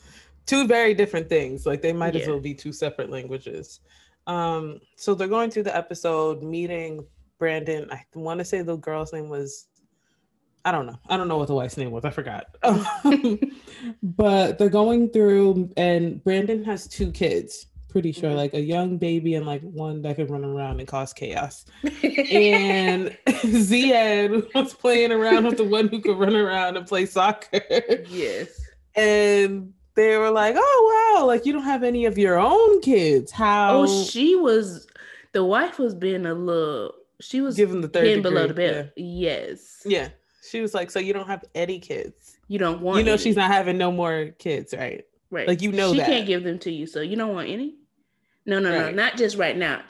two 0.47 0.67
very 0.67 0.95
different 0.95 1.29
things. 1.29 1.67
Like 1.67 1.83
they 1.83 1.93
might 1.93 2.15
yeah. 2.15 2.23
as 2.23 2.29
well 2.29 2.41
be 2.41 2.55
two 2.55 2.73
separate 2.73 3.11
languages. 3.11 3.81
Um, 4.27 4.81
so 4.97 5.15
they're 5.15 5.29
going 5.29 5.51
through 5.51 5.63
the 5.65 5.77
episode, 5.77 6.43
meeting 6.43 7.07
Brandon. 7.39 7.89
I 7.91 8.03
want 8.15 8.39
to 8.39 8.45
say 8.45 8.61
the 8.63 8.77
girl's 8.77 9.13
name 9.13 9.29
was 9.29 9.69
I 10.65 10.73
don't 10.73 10.87
know. 10.87 10.99
I 11.09 11.17
don't 11.17 11.29
know 11.29 11.39
what 11.39 11.49
the 11.49 11.55
wife's 11.55 11.77
name 11.77 11.91
was. 11.91 12.05
I 12.05 12.11
forgot. 12.11 12.57
but 14.03 14.59
they're 14.59 14.69
going 14.69 15.11
through, 15.11 15.71
and 15.77 16.23
Brandon 16.23 16.65
has 16.65 16.87
two 16.87 17.11
kids 17.13 17.67
pretty 17.91 18.13
sure, 18.13 18.31
mm-hmm. 18.31 18.39
like 18.39 18.55
a 18.55 18.61
young 18.61 18.97
baby 18.97 19.35
and 19.35 19.47
like 19.47 19.63
one 19.63 20.03
that 20.03 20.17
could 20.17 20.31
run 20.31 20.45
around 20.45 20.81
and 20.81 20.89
cause 20.89 21.13
chaos. 21.13 21.65
and 21.83 23.17
Zied 23.27 24.55
was 24.55 24.75
playing 24.75 25.13
around 25.13 25.45
with 25.45 25.57
the 25.57 25.65
one 25.65 25.89
who 25.89 26.01
could 26.01 26.19
run 26.19 26.35
around 26.35 26.77
and 26.77 26.87
play 26.87 27.07
soccer. 27.07 27.61
Yes. 28.09 28.49
And 28.95 29.73
they 29.95 30.17
were 30.17 30.31
like, 30.31 30.55
"Oh 30.57 31.15
wow, 31.19 31.27
like 31.27 31.45
you 31.45 31.53
don't 31.53 31.63
have 31.63 31.83
any 31.83 32.07
of 32.07 32.17
your 32.17 32.39
own 32.39 32.81
kids. 32.81 33.31
How?" 33.31 33.83
Oh, 33.83 34.05
she 34.05 34.37
was. 34.37 34.87
The 35.33 35.45
wife 35.45 35.79
was 35.79 35.95
being 35.95 36.27
a 36.27 36.35
little. 36.35 36.95
She 37.21 37.41
was 37.41 37.57
giving 37.57 37.83
the 37.83 37.89
third 37.89 38.23
below 38.23 38.47
the 38.47 38.55
belt. 38.55 38.87
Yeah. 38.97 39.05
Yes. 39.41 39.83
Yeah. 39.85 40.09
She 40.49 40.61
was 40.61 40.75
like, 40.75 40.91
"So 40.91 40.99
you 40.99 41.13
don't 41.13 41.27
have 41.27 41.45
any 41.55 41.79
kids? 41.79 42.39
You 42.49 42.59
don't 42.59 42.81
want? 42.81 42.99
You 42.99 43.05
know, 43.05 43.13
any. 43.13 43.23
she's 43.23 43.37
not 43.37 43.51
having 43.51 43.79
no 43.79 43.93
more 43.93 44.27
kids, 44.39 44.75
right? 44.77 45.05
Right. 45.31 45.47
Like 45.47 45.63
you 45.63 45.73
know 45.73 45.93
she 45.93 45.99
that. 45.99 46.07
can't 46.07 46.27
give 46.27 46.45
them 46.45 46.59
to 46.61 46.73
you, 46.73 46.87
so 46.87 47.01
you 47.01 47.17
don't 47.17 47.35
want 47.35 47.49
any. 47.49 47.75
No, 48.47 48.59
no, 48.59 48.71
right. 48.71 48.95
no, 48.95 49.03
not 49.03 49.17
just 49.17 49.37
right 49.37 49.57
now, 49.57 49.83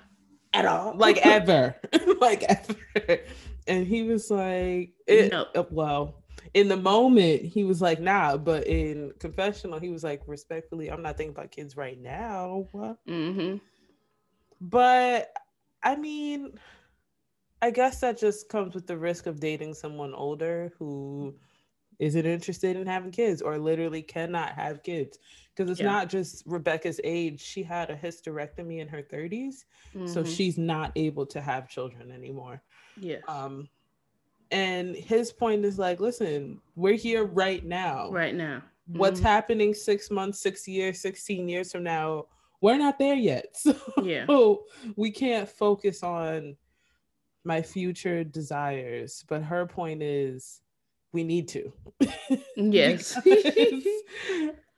at 0.52 0.66
all. 0.66 0.95
Like 0.97 1.25
ever, 1.25 1.76
like 2.21 2.42
ever. 2.42 3.21
And 3.66 3.87
he 3.87 4.02
was 4.02 4.30
like, 4.30 4.92
it, 5.07 5.30
no. 5.30 5.47
Uh, 5.54 5.64
well, 5.71 6.23
in 6.54 6.69
the 6.69 6.76
moment, 6.76 7.42
he 7.42 7.64
was 7.64 7.80
like, 7.80 8.00
nah, 8.00 8.37
but 8.37 8.66
in 8.66 9.12
confessional, 9.19 9.78
he 9.78 9.90
was 9.90 10.02
like, 10.02 10.23
respectfully, 10.26 10.90
I'm 10.90 11.02
not 11.02 11.16
thinking 11.16 11.35
about 11.35 11.50
kids 11.50 11.76
right 11.76 12.00
now. 12.00 12.66
Mm-hmm. 12.75 13.57
But 14.61 15.33
I 15.83 15.97
mean, 15.97 16.59
I 17.62 17.70
guess 17.70 18.00
that 18.00 18.18
just 18.18 18.48
comes 18.48 18.74
with 18.74 18.86
the 18.86 18.96
risk 18.96 19.26
of 19.26 19.40
dating 19.40 19.74
someone 19.74 20.14
older 20.14 20.72
who 20.78 21.34
isn't 21.98 22.26
interested 22.26 22.76
in 22.76 22.86
having 22.86 23.10
kids 23.10 23.42
or 23.42 23.58
literally 23.58 24.02
cannot 24.02 24.52
have 24.52 24.82
kids 24.82 25.18
because 25.54 25.70
it's 25.70 25.80
yeah. 25.80 25.86
not 25.86 26.08
just 26.08 26.42
Rebecca's 26.46 27.00
age. 27.04 27.40
She 27.40 27.62
had 27.62 27.90
a 27.90 27.96
hysterectomy 27.96 28.80
in 28.80 28.88
her 28.88 29.02
30s, 29.02 29.64
mm-hmm. 29.94 30.06
so 30.06 30.24
she's 30.24 30.56
not 30.56 30.92
able 30.96 31.26
to 31.26 31.40
have 31.40 31.68
children 31.68 32.10
anymore. 32.10 32.62
Yeah. 32.98 33.18
Um, 33.28 33.68
and 34.50 34.96
his 34.96 35.30
point 35.30 35.64
is 35.64 35.78
like, 35.78 36.00
listen, 36.00 36.60
we're 36.74 36.94
here 36.94 37.24
right 37.24 37.64
now. 37.64 38.10
Right 38.10 38.34
now. 38.34 38.62
Mm-hmm. 38.88 38.98
What's 38.98 39.20
happening 39.20 39.74
six 39.74 40.10
months, 40.10 40.40
six 40.40 40.66
years, 40.66 41.00
16 41.00 41.48
years 41.48 41.70
from 41.70 41.82
now, 41.82 42.26
we're 42.62 42.78
not 42.78 42.98
there 42.98 43.14
yet. 43.14 43.56
So 43.62 43.76
yeah. 44.02 44.24
we 44.96 45.10
can't 45.10 45.48
focus 45.48 46.02
on 46.02 46.56
my 47.44 47.62
future 47.62 48.25
desires. 48.25 49.25
But 49.28 49.42
her 49.42 49.66
point 49.66 50.02
is 50.02 50.61
we 51.12 51.25
need 51.25 51.49
to. 51.49 51.73
Yes. 52.56 53.18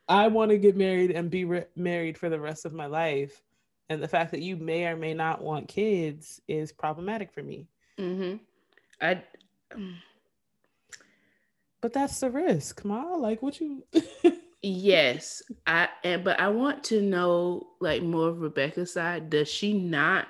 I 0.09 0.29
want 0.29 0.51
to 0.51 0.59
get 0.59 0.77
married 0.77 1.11
and 1.11 1.31
be 1.31 1.45
re- 1.45 1.67
married 1.77 2.17
for 2.17 2.29
the 2.29 2.41
rest 2.41 2.65
of 2.65 2.73
my 2.73 2.87
life. 2.87 3.43
And 3.89 4.03
the 4.03 4.09
fact 4.09 4.31
that 4.31 4.41
you 4.41 4.57
may 4.57 4.87
or 4.87 4.97
may 4.97 5.15
not 5.15 5.43
want 5.43 5.69
kids 5.69 6.41
is 6.49 6.73
problematic 6.73 7.33
for 7.33 7.43
me. 7.43 7.67
Mm-hmm. 7.99 8.37
I. 9.01 9.23
But 11.81 11.93
that's 11.93 12.21
the 12.21 12.31
risk, 12.31 12.85
Ma. 12.85 13.15
Like, 13.17 13.43
what 13.43 13.61
you? 13.61 13.83
Yes, 14.63 15.43
I 15.67 15.89
and 16.05 16.25
but 16.25 16.39
I 16.41 16.49
want 16.49 16.85
to 16.85 17.03
know 17.03 17.67
like 17.81 18.03
more 18.03 18.29
of 18.29 18.41
Rebecca's 18.41 18.93
side. 18.93 19.29
Does 19.29 19.49
she 19.49 19.73
not 19.73 20.29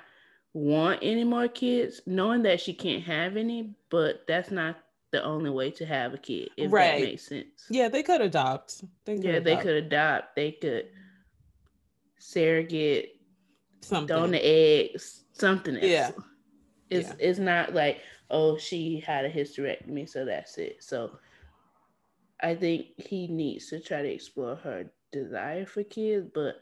want 0.53 0.99
any 1.01 1.23
more 1.23 1.47
kids, 1.47 2.01
knowing 2.05 2.43
that 2.43 2.61
she 2.61 2.73
can't 2.73 3.03
have 3.03 3.37
any? 3.37 3.75
But 3.89 4.25
that's 4.27 4.51
not 4.51 4.77
the 5.11 5.23
only 5.23 5.49
way 5.49 5.69
to 5.71 5.85
have 5.85 6.13
a 6.13 6.17
kid. 6.17 6.49
If 6.57 6.71
Right. 6.71 6.99
that 6.99 7.05
makes 7.05 7.27
sense. 7.27 7.67
Yeah, 7.69 7.89
they 7.89 8.03
could 8.03 8.21
adopt. 8.21 8.83
They 9.05 9.15
could 9.15 9.23
Yeah, 9.25 9.39
they 9.39 9.57
could 9.57 9.75
adopt. 9.75 10.35
They 10.35 10.51
could 10.53 10.89
surrogate, 12.19 13.19
something. 13.81 14.07
donor 14.07 14.39
eggs, 14.41 15.25
something 15.33 15.75
else. 15.75 15.85
Yeah. 15.85 16.11
It's 16.89 17.09
Yeah. 17.09 17.15
it's 17.19 17.39
not 17.39 17.73
like 17.73 18.01
oh 18.29 18.57
she 18.57 18.99
had 18.99 19.25
a 19.25 19.29
hysterectomy, 19.29 20.07
so 20.09 20.25
that's 20.25 20.57
it. 20.57 20.83
So 20.83 21.19
I 22.39 22.55
think 22.55 22.87
he 22.97 23.27
needs 23.27 23.67
to 23.69 23.79
try 23.79 24.01
to 24.01 24.07
explore 24.11 24.55
her 24.57 24.91
desire 25.11 25.65
for 25.65 25.83
kids, 25.83 26.27
but 26.33 26.55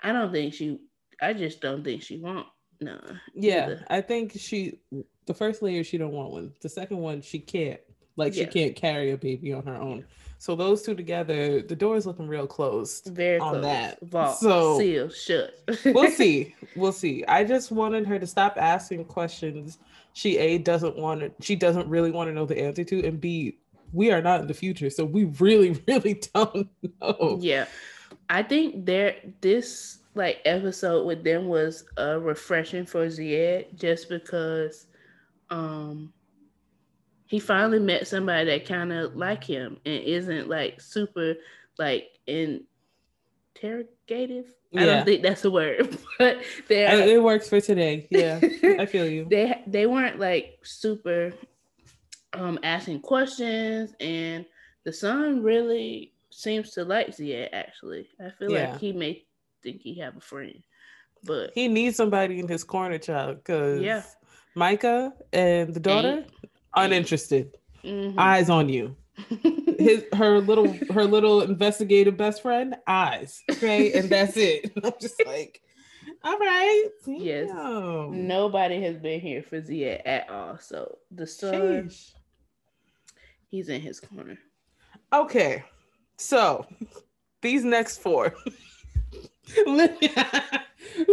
I 0.00 0.12
don't 0.12 0.32
think 0.32 0.54
she. 0.54 0.78
I 1.20 1.32
just 1.34 1.60
don't 1.60 1.84
think 1.84 2.02
she 2.02 2.18
want 2.18 2.46
no. 2.80 2.98
Yeah, 3.34 3.64
either. 3.64 3.84
I 3.88 4.00
think 4.00 4.32
she 4.36 4.78
the 5.26 5.34
first 5.34 5.62
layer 5.62 5.84
she 5.84 5.98
don't 5.98 6.12
want 6.12 6.30
one. 6.30 6.52
The 6.60 6.68
second 6.68 6.98
one 6.98 7.22
she 7.22 7.38
can't. 7.38 7.80
Like 8.16 8.34
she 8.34 8.44
can't 8.46 8.76
carry 8.76 9.12
a 9.12 9.16
baby 9.16 9.52
on 9.52 9.64
her 9.64 9.76
own. 9.76 10.04
So 10.38 10.56
those 10.56 10.82
two 10.82 10.94
together, 10.94 11.60
the 11.62 11.76
door 11.76 11.96
is 11.96 12.06
looking 12.06 12.26
real 12.26 12.46
closed. 12.46 13.06
very 13.06 13.38
on 13.38 13.52
close. 13.60 13.62
that. 13.64 13.98
Vault 14.02 14.38
So- 14.38 14.78
seal 14.78 15.08
shut. 15.10 15.54
We'll 15.84 16.10
see. 16.10 16.54
We'll 16.76 16.92
see. 16.92 17.24
I 17.26 17.44
just 17.44 17.70
wanted 17.70 18.06
her 18.06 18.18
to 18.18 18.26
stop 18.26 18.56
asking 18.56 19.04
questions 19.06 19.78
she 20.12 20.38
A 20.38 20.58
doesn't 20.58 20.96
want 20.96 21.20
to 21.20 21.32
she 21.40 21.56
doesn't 21.56 21.88
really 21.88 22.10
want 22.10 22.28
to 22.28 22.34
know 22.34 22.46
the 22.46 22.58
answer 22.60 22.84
to 22.84 23.06
and 23.06 23.20
B 23.20 23.58
we 23.92 24.10
are 24.12 24.22
not 24.22 24.40
in 24.40 24.46
the 24.46 24.54
future. 24.54 24.88
So 24.90 25.04
we 25.04 25.24
really, 25.40 25.80
really 25.88 26.20
don't 26.34 26.68
know. 27.00 27.38
Yeah. 27.40 27.66
I 28.28 28.42
think 28.42 28.86
there 28.86 29.16
this 29.40 29.98
like 30.14 30.40
episode 30.44 31.06
with 31.06 31.22
them 31.24 31.46
was 31.48 31.84
uh 31.98 32.18
refreshing 32.20 32.84
for 32.86 33.06
Zied 33.06 33.74
just 33.78 34.08
because 34.08 34.86
um 35.50 36.12
he 37.26 37.38
finally 37.38 37.78
met 37.78 38.08
somebody 38.08 38.44
that 38.46 38.66
kind 38.66 38.92
of 38.92 39.14
like 39.16 39.44
him 39.44 39.78
and 39.86 40.02
isn't 40.02 40.48
like 40.48 40.80
super 40.80 41.34
like 41.78 42.08
interrogative. 42.26 42.66
I 44.76 44.80
Yeah. 44.80 44.86
don't 44.86 45.04
think 45.04 45.22
that's 45.22 45.44
a 45.44 45.50
word, 45.50 45.96
but 46.18 46.38
they're 46.68 47.08
It 47.08 47.22
works 47.22 47.48
for 47.48 47.60
today. 47.60 48.06
Yeah. 48.10 48.40
I 48.78 48.86
feel 48.86 49.06
you. 49.10 49.26
they 49.30 49.62
they 49.66 49.86
weren't 49.86 50.18
like 50.18 50.58
super 50.62 51.32
um 52.32 52.58
asking 52.62 53.00
questions 53.00 53.94
and 54.00 54.44
the 54.84 54.92
son 54.92 55.42
really 55.42 56.12
seems 56.30 56.70
to 56.72 56.84
like 56.84 57.14
Zia 57.14 57.48
actually. 57.52 58.08
I 58.24 58.30
feel 58.30 58.52
Yeah. 58.52 58.72
like 58.72 58.80
he 58.80 58.92
may 58.92 59.24
think 59.62 59.80
he 59.82 59.98
have 60.00 60.16
a 60.16 60.20
friend. 60.20 60.62
But 61.24 61.50
He 61.54 61.68
needs 61.68 61.96
somebody 61.96 62.38
in 62.40 62.48
his 62.48 62.64
corner, 62.64 62.98
child, 62.98 63.38
because 63.38 63.80
Yeah. 63.82 64.02
Micah 64.54 65.12
and 65.32 65.74
the 65.74 65.80
daughter 65.80 66.24
uninterested. 66.74 67.56
mhm. 67.84 68.18
Eyes 68.18 68.48
on 68.50 68.68
you. 68.68 68.96
His 69.78 70.04
her 70.14 70.40
little 70.40 70.72
her 70.92 71.04
little 71.04 71.42
investigative 71.42 72.16
best 72.16 72.40
friend, 72.42 72.74
eyes. 72.86 73.42
Okay, 73.50 73.92
and 73.92 74.08
that's 74.08 74.36
it. 74.36 74.72
I'm 74.84 74.92
just 75.00 75.22
like, 75.26 75.60
all 76.24 76.38
right. 76.38 76.88
Yes. 77.06 77.48
damn. 77.48 78.26
nobody 78.26 78.80
has 78.82 78.96
been 78.96 79.20
here 79.20 79.42
for 79.42 79.62
Zia 79.62 80.00
at 80.06 80.28
all. 80.30 80.58
So 80.58 80.98
the 81.10 81.26
son 81.26 81.88
Sheesh. 81.88 82.12
he's 83.50 83.68
in 83.68 83.80
his 83.82 84.00
corner. 84.00 84.38
Okay, 85.12 85.64
so 86.16 86.66
these 87.42 87.62
next 87.64 87.98
four. 87.98 88.34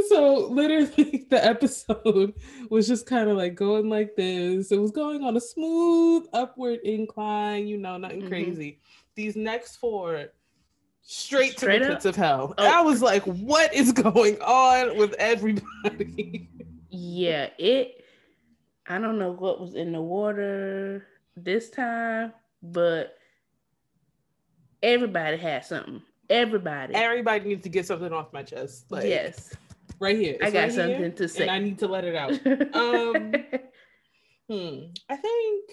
so 0.09 0.47
literally 0.51 1.25
the 1.29 1.39
episode 1.43 2.33
was 2.69 2.87
just 2.87 3.05
kind 3.05 3.29
of 3.29 3.37
like 3.37 3.55
going 3.55 3.89
like 3.89 4.15
this. 4.15 4.71
It 4.71 4.79
was 4.79 4.91
going 4.91 5.23
on 5.23 5.37
a 5.37 5.41
smooth 5.41 6.25
upward 6.33 6.79
incline, 6.83 7.67
you 7.67 7.77
know, 7.77 7.97
nothing 7.97 8.23
Mhm. 8.23 8.27
crazy. 8.29 8.79
These 9.15 9.35
next 9.35 9.77
four 9.77 10.27
straight, 11.01 11.53
Straight 11.57 11.79
to 11.79 11.85
the 11.85 11.91
up? 11.91 11.93
pits 11.97 12.05
of 12.05 12.15
hell. 12.15 12.53
Oh. 12.57 12.65
I 12.65 12.81
was 12.81 13.01
like, 13.01 13.23
what 13.23 13.73
is 13.73 13.91
going 13.91 14.39
on 14.41 14.97
with 14.97 15.13
everybody? 15.19 16.49
Yeah, 16.89 17.49
it 17.57 18.03
I 18.89 18.99
don't 18.99 19.19
know 19.19 19.31
what 19.33 19.59
was 19.59 19.73
in 19.75 19.91
the 19.91 20.01
water 20.01 21.05
this 21.35 21.69
time, 21.69 22.31
but 22.63 23.17
everybody 24.81 25.37
had 25.37 25.65
something. 25.65 26.01
Everybody. 26.29 26.93
everybody 26.93 27.45
needs 27.47 27.63
to 27.63 27.69
get 27.69 27.85
something 27.85 28.11
off 28.11 28.33
my 28.33 28.43
chest. 28.43 28.85
Like 28.91 29.05
yes. 29.05 29.55
right 29.99 30.17
here. 30.17 30.37
I 30.41 30.51
got 30.51 30.63
right 30.63 30.71
something 30.71 31.13
to 31.13 31.27
say. 31.27 31.43
And 31.43 31.51
I 31.51 31.59
need 31.59 31.79
to 31.79 31.87
let 31.87 32.03
it 32.03 32.15
out. 32.15 32.39
Um, 32.75 33.33
Hmm. 34.49 34.77
I 35.09 35.17
think 35.17 35.71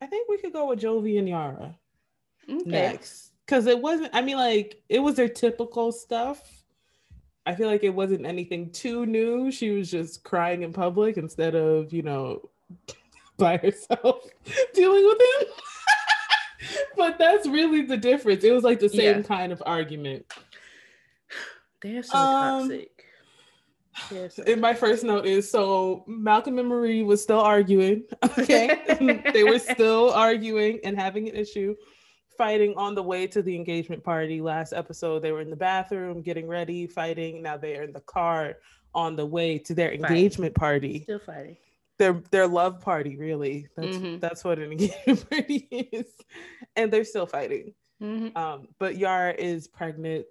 I 0.00 0.06
think 0.06 0.28
we 0.28 0.38
could 0.38 0.52
go 0.52 0.68
with 0.68 0.80
Jovi 0.80 1.18
and 1.18 1.28
Yara 1.28 1.76
okay. 2.48 2.62
next. 2.64 3.32
Cause 3.46 3.66
it 3.66 3.80
wasn't, 3.80 4.10
I 4.12 4.20
mean, 4.20 4.36
like 4.36 4.82
it 4.88 4.98
was 4.98 5.14
their 5.14 5.28
typical 5.28 5.90
stuff. 5.90 6.64
I 7.46 7.54
feel 7.54 7.66
like 7.66 7.82
it 7.82 7.94
wasn't 7.94 8.26
anything 8.26 8.70
too 8.70 9.06
new. 9.06 9.50
She 9.50 9.70
was 9.70 9.90
just 9.90 10.22
crying 10.22 10.62
in 10.62 10.72
public 10.72 11.16
instead 11.16 11.54
of, 11.54 11.92
you 11.92 12.02
know, 12.02 12.50
by 13.38 13.56
herself 13.56 14.22
dealing 14.74 15.04
with 15.04 15.18
him. 15.20 15.48
But 16.96 17.18
that's 17.18 17.46
really 17.46 17.82
the 17.82 17.96
difference. 17.96 18.44
It 18.44 18.52
was 18.52 18.64
like 18.64 18.80
the 18.80 18.88
same 18.88 19.18
Yeah. 19.18 19.22
kind 19.22 19.52
of 19.52 19.62
argument. 19.66 20.26
They're 21.82 22.02
so 22.02 22.16
Um, 22.18 22.60
toxic. 22.68 23.04
They're 24.10 24.30
so 24.30 24.42
And 24.46 24.60
my 24.60 24.74
first 24.74 25.04
note 25.04 25.26
is 25.26 25.50
so 25.50 26.04
Malcolm 26.06 26.58
and 26.58 26.68
Marie 26.68 27.02
was 27.02 27.22
still 27.22 27.40
arguing. 27.40 28.04
Okay. 28.38 29.22
they 29.32 29.44
were 29.44 29.58
still 29.58 30.10
arguing 30.10 30.80
and 30.84 30.96
having 30.98 31.28
an 31.28 31.34
issue, 31.36 31.74
fighting 32.36 32.74
on 32.76 32.94
the 32.94 33.02
way 33.02 33.26
to 33.26 33.42
the 33.42 33.54
engagement 33.56 34.02
party. 34.04 34.40
Last 34.40 34.72
episode, 34.72 35.20
they 35.20 35.32
were 35.32 35.40
in 35.40 35.50
the 35.50 35.56
bathroom 35.56 36.22
getting 36.22 36.46
ready, 36.46 36.86
fighting. 36.86 37.42
Now 37.42 37.56
they 37.56 37.76
are 37.76 37.82
in 37.82 37.92
the 37.92 38.00
car 38.00 38.58
on 38.94 39.16
the 39.16 39.26
way 39.26 39.58
to 39.58 39.74
their 39.74 39.90
Fighting. 39.90 40.04
engagement 40.04 40.54
party. 40.54 41.02
still 41.02 41.18
fighting. 41.18 41.56
Their 41.98 42.14
their 42.30 42.46
love 42.46 42.80
party, 42.80 43.16
really. 43.16 43.68
That's 43.76 43.96
Mhm. 43.96 44.20
that's 44.20 44.44
what 44.44 44.58
an 44.58 44.70
engagement 44.72 45.28
party 45.30 45.66
is. 45.92 46.06
And 46.76 46.92
they're 46.92 47.04
still 47.04 47.26
fighting. 47.26 47.74
Mhm. 48.02 48.36
Um, 48.36 48.68
but 48.78 48.96
Yara 48.96 49.34
is 49.36 49.66
pregnant, 49.66 50.24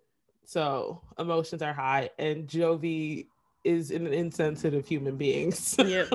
so 0.46 1.02
emotions 1.20 1.62
are 1.62 1.74
high, 1.74 2.10
and 2.18 2.48
Jovi 2.48 3.28
is 3.66 3.92
an 3.92 4.08
insensitive 4.08 4.88
human 4.88 5.18
being. 5.18 5.52
So 5.56 5.84
Yep. 5.84 6.08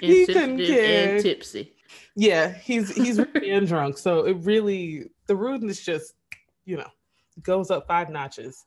he 0.00 0.24
couldn't 0.26 0.58
care. 0.64 1.14
and 1.16 1.22
tipsy. 1.22 1.74
yeah, 2.16 2.48
he's 2.54 2.94
he's 2.96 3.18
and 3.34 3.66
drunk. 3.68 3.98
So 3.98 4.24
it 4.24 4.38
really 4.40 5.10
the 5.26 5.36
rudeness 5.36 5.84
just, 5.84 6.14
you 6.64 6.78
know, 6.78 6.88
goes 7.42 7.70
up 7.70 7.86
five 7.86 8.08
notches. 8.08 8.64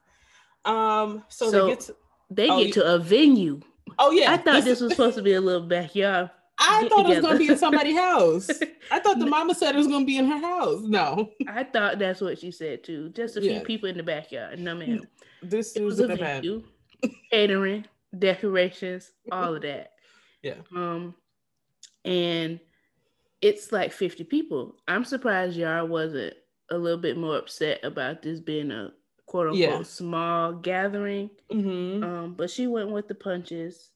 Um, 0.66 1.24
so, 1.30 1.50
So- 1.50 1.66
they 1.66 1.72
get 1.72 1.80
to, 1.82 1.96
They 2.30 2.50
Oh, 2.50 2.64
get 2.64 2.74
to 2.74 2.94
a 2.96 3.00
venue. 3.00 3.62
Oh 4.00 4.12
yeah, 4.12 4.34
I 4.34 4.38
thought 4.38 4.64
this 4.64 4.82
was 4.82 4.92
supposed 4.92 5.16
to 5.18 5.22
be 5.24 5.34
a 5.34 5.42
little 5.42 5.68
backyard. 5.68 6.30
I 6.58 6.84
get 6.84 6.90
thought 6.92 7.06
it 7.06 7.10
was 7.10 7.20
gonna 7.20 7.38
be 7.38 7.48
in 7.50 7.58
somebody's 7.58 7.98
house. 7.98 8.50
I 8.92 9.00
thought 9.00 9.20
the 9.20 9.26
mama 9.26 9.54
said 9.54 9.76
it 9.76 9.78
was 9.78 9.88
gonna 9.88 10.06
be 10.06 10.18
in 10.18 10.26
her 10.26 10.38
house. 10.40 10.82
No, 10.84 11.30
I 11.48 11.64
thought 11.66 12.00
that's 12.00 12.22
what 12.22 12.40
she 12.40 12.52
said 12.52 12.84
too. 12.84 13.10
Just 13.10 13.36
a 13.38 13.42
Yeah. 13.42 13.58
few 13.58 13.62
people 13.66 13.90
in 13.90 13.98
the 13.98 14.04
backyard. 14.04 14.60
No 14.60 14.74
ma'am. 14.76 15.02
this 15.44 15.76
It 15.76 15.82
was 15.84 16.00
was 16.00 16.10
a 16.10 16.14
event. 16.14 16.20
venue, 16.44 16.64
catering, 17.32 17.86
decorations, 18.18 19.12
all 19.32 19.56
of 19.56 19.62
that. 19.64 19.92
Yeah. 20.44 20.56
Um, 20.76 21.14
and 22.06 22.60
it's 23.42 23.72
like 23.72 23.92
50 23.92 24.24
people. 24.26 24.78
I'm 24.88 25.04
surprised 25.06 25.58
Yara 25.58 25.86
wasn't 25.86 26.36
a 26.72 26.78
little 26.78 27.00
bit 27.00 27.18
more 27.18 27.38
upset 27.38 27.84
about 27.84 28.22
this 28.22 28.40
being 28.40 28.72
a 28.72 28.92
quote 29.36 29.48
unquote 29.48 29.60
Yeah. 29.60 29.84
small 29.84 30.54
gathering. 30.54 31.30
hmm 31.52 32.02
Um, 32.04 32.36
but 32.38 32.50
she 32.50 32.68
went 32.68 32.92
with 32.92 33.10
the 33.10 33.16
punches. 33.16 33.92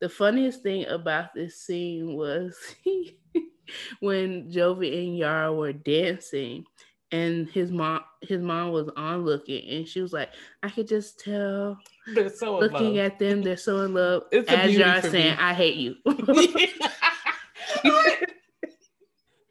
The 0.00 0.08
funniest 0.08 0.62
thing 0.62 0.86
about 0.86 1.34
this 1.34 1.60
scene 1.60 2.14
was 2.14 2.56
when 4.00 4.48
Jovi 4.48 5.06
and 5.06 5.18
Yara 5.18 5.52
were 5.52 5.72
dancing 5.72 6.66
and 7.10 7.48
his 7.48 7.72
mom 7.72 8.02
his 8.22 8.40
mom 8.40 8.70
was 8.70 8.88
on 8.96 9.24
looking 9.24 9.68
and 9.68 9.88
she 9.88 10.00
was 10.00 10.12
like, 10.12 10.30
I 10.62 10.68
could 10.68 10.86
just 10.86 11.18
tell 11.18 11.80
They're 12.06 12.28
so 12.28 12.60
in 12.60 12.68
looking 12.68 12.98
love. 12.98 13.06
at 13.06 13.18
them, 13.18 13.42
they're 13.42 13.56
so 13.56 13.80
in 13.80 13.92
love. 13.92 14.22
It's 14.32 14.48
As 14.48 14.72
Yara 14.72 15.02
saying, 15.02 15.32
me. 15.32 15.36
I 15.40 15.52
hate 15.52 15.76
you. 15.76 15.96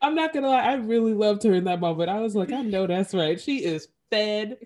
I'm 0.02 0.16
not 0.16 0.34
gonna 0.34 0.48
lie, 0.48 0.62
I 0.64 0.76
really 0.76 1.14
loved 1.14 1.44
her 1.44 1.54
in 1.54 1.66
that 1.66 1.82
moment. 1.82 2.10
I 2.10 2.22
was 2.22 2.36
like, 2.38 2.54
I 2.54 2.62
know 2.62 2.88
that's 2.88 3.14
right. 3.14 3.38
She 3.42 3.66
is 3.66 3.90
fed 4.12 4.58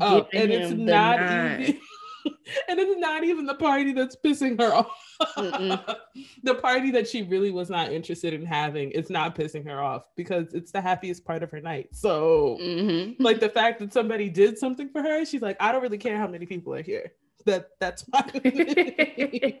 Giving 0.00 0.28
and 0.32 0.50
it's 0.52 0.72
not 0.72 1.20
nine. 1.20 1.60
easy. 1.62 1.80
and 2.68 2.78
it's 2.78 3.00
not 3.00 3.24
even 3.24 3.46
the 3.46 3.54
party 3.54 3.92
that's 3.92 4.16
pissing 4.16 4.60
her 4.60 4.72
off. 4.74 5.96
The 6.42 6.54
party 6.56 6.90
that 6.92 7.08
she 7.08 7.22
really 7.22 7.50
was 7.50 7.70
not 7.70 7.92
interested 7.92 8.34
in 8.34 8.44
having 8.44 8.90
is 8.90 9.08
not 9.10 9.34
pissing 9.34 9.64
her 9.66 9.80
off 9.80 10.02
because 10.16 10.52
it's 10.54 10.70
the 10.72 10.80
happiest 10.80 11.24
part 11.24 11.42
of 11.42 11.50
her 11.50 11.60
night. 11.60 11.88
So, 11.92 12.58
Mhm. 12.60 13.16
like 13.18 13.40
the 13.40 13.48
fact 13.48 13.78
that 13.80 13.92
somebody 13.92 14.28
did 14.28 14.58
something 14.58 14.88
for 14.90 15.02
her, 15.02 15.24
she's 15.24 15.42
like, 15.42 15.56
I 15.60 15.72
don't 15.72 15.82
really 15.82 15.98
care 15.98 16.16
how 16.18 16.26
many 16.28 16.46
people 16.46 16.74
are 16.74 16.82
here. 16.82 17.12
That 17.46 17.70
that's 17.80 18.02
fine. 18.12 19.54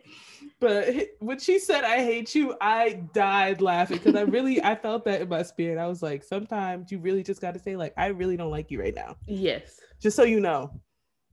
but 0.60 0.94
when 1.20 1.38
she 1.38 1.58
said 1.58 1.84
I 1.84 2.02
hate 2.04 2.34
you, 2.34 2.54
I 2.60 3.04
died 3.14 3.60
laughing 3.62 3.98
because 3.98 4.14
I 4.14 4.22
really 4.22 4.62
I 4.62 4.74
felt 4.74 5.04
that 5.06 5.22
in 5.22 5.28
my 5.28 5.42
spirit. 5.42 5.78
I 5.78 5.86
was 5.86 6.02
like, 6.02 6.22
sometimes 6.22 6.90
you 6.92 6.98
really 6.98 7.22
just 7.22 7.40
gotta 7.40 7.58
say, 7.58 7.76
like, 7.76 7.94
I 7.96 8.06
really 8.08 8.36
don't 8.36 8.50
like 8.50 8.70
you 8.70 8.80
right 8.80 8.94
now. 8.94 9.16
Yes. 9.26 9.80
Just 10.00 10.16
so 10.16 10.22
you 10.24 10.40
know. 10.40 10.70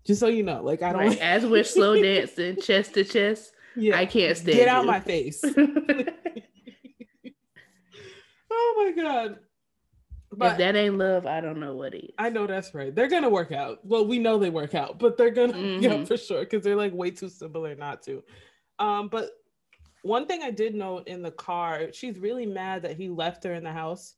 Just 0.06 0.20
so 0.20 0.28
you 0.28 0.44
know. 0.44 0.62
Like 0.64 0.82
I 0.82 0.92
don't 0.92 1.02
Right. 1.08 1.20
As 1.20 1.46
we're 1.46 1.64
slow 1.64 1.96
dancing 2.02 2.58
chest 2.62 2.94
to 2.96 3.04
chest, 3.04 3.52
yeah. 3.76 3.98
I 3.98 4.06
can't 4.06 4.38
stand 4.38 4.58
Get 4.58 4.68
out 4.68 4.82
you. 4.86 4.88
my 4.88 5.00
face. 5.00 5.44
oh 8.52 8.94
my 8.96 9.04
god. 9.04 9.32
if 10.32 10.38
But 10.38 10.58
that 10.58 10.76
ain't 10.76 10.98
love, 10.98 11.26
I 11.26 11.42
don't 11.42 11.60
know 11.60 11.76
what 11.76 11.94
is. 11.94 12.10
I 12.18 12.30
know 12.30 12.48
that's 12.48 12.74
right. 12.74 12.94
They're 12.94 13.08
gonna 13.10 13.30
work 13.30 13.52
out. 13.52 13.86
Well, 13.86 14.06
we 14.06 14.20
know 14.20 14.38
they 14.38 14.50
work 14.50 14.76
out, 14.76 15.00
but 15.00 15.18
they're 15.18 15.32
gonna 15.32 15.58
yeah 15.80 15.96
Mhm. 15.96 16.08
for 16.08 16.18
sure 16.18 16.42
because 16.42 16.64
they're 16.64 16.76
like 16.76 16.94
way 16.94 17.12
too 17.12 17.30
similar 17.30 17.76
not 17.76 18.02
to. 18.04 18.24
Um, 18.80 19.08
but 19.08 19.30
one 20.04 20.28
thing 20.28 20.44
I 20.44 20.52
did 20.52 20.76
note 20.76 21.08
in 21.08 21.22
the 21.24 21.32
car, 21.32 21.92
she's 21.92 22.20
really 22.20 22.46
mad 22.46 22.84
that 22.84 22.96
he 22.98 23.10
left 23.10 23.44
her 23.44 23.54
in 23.54 23.64
the 23.64 23.72
house 23.72 24.16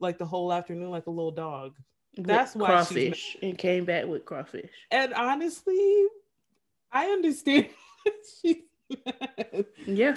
like 0.00 0.16
the 0.18 0.26
whole 0.26 0.52
afternoon 0.52 0.90
like 0.90 1.06
a 1.06 1.10
little 1.10 1.32
dog. 1.32 1.74
That's 2.16 2.54
why 2.54 2.66
crawfish 2.68 3.36
and 3.42 3.56
came 3.56 3.84
back 3.84 4.06
with 4.06 4.24
crawfish. 4.24 4.70
And 4.90 5.12
honestly, 5.14 6.06
I 6.92 7.06
understand. 7.06 7.68
Yeah. 9.86 10.16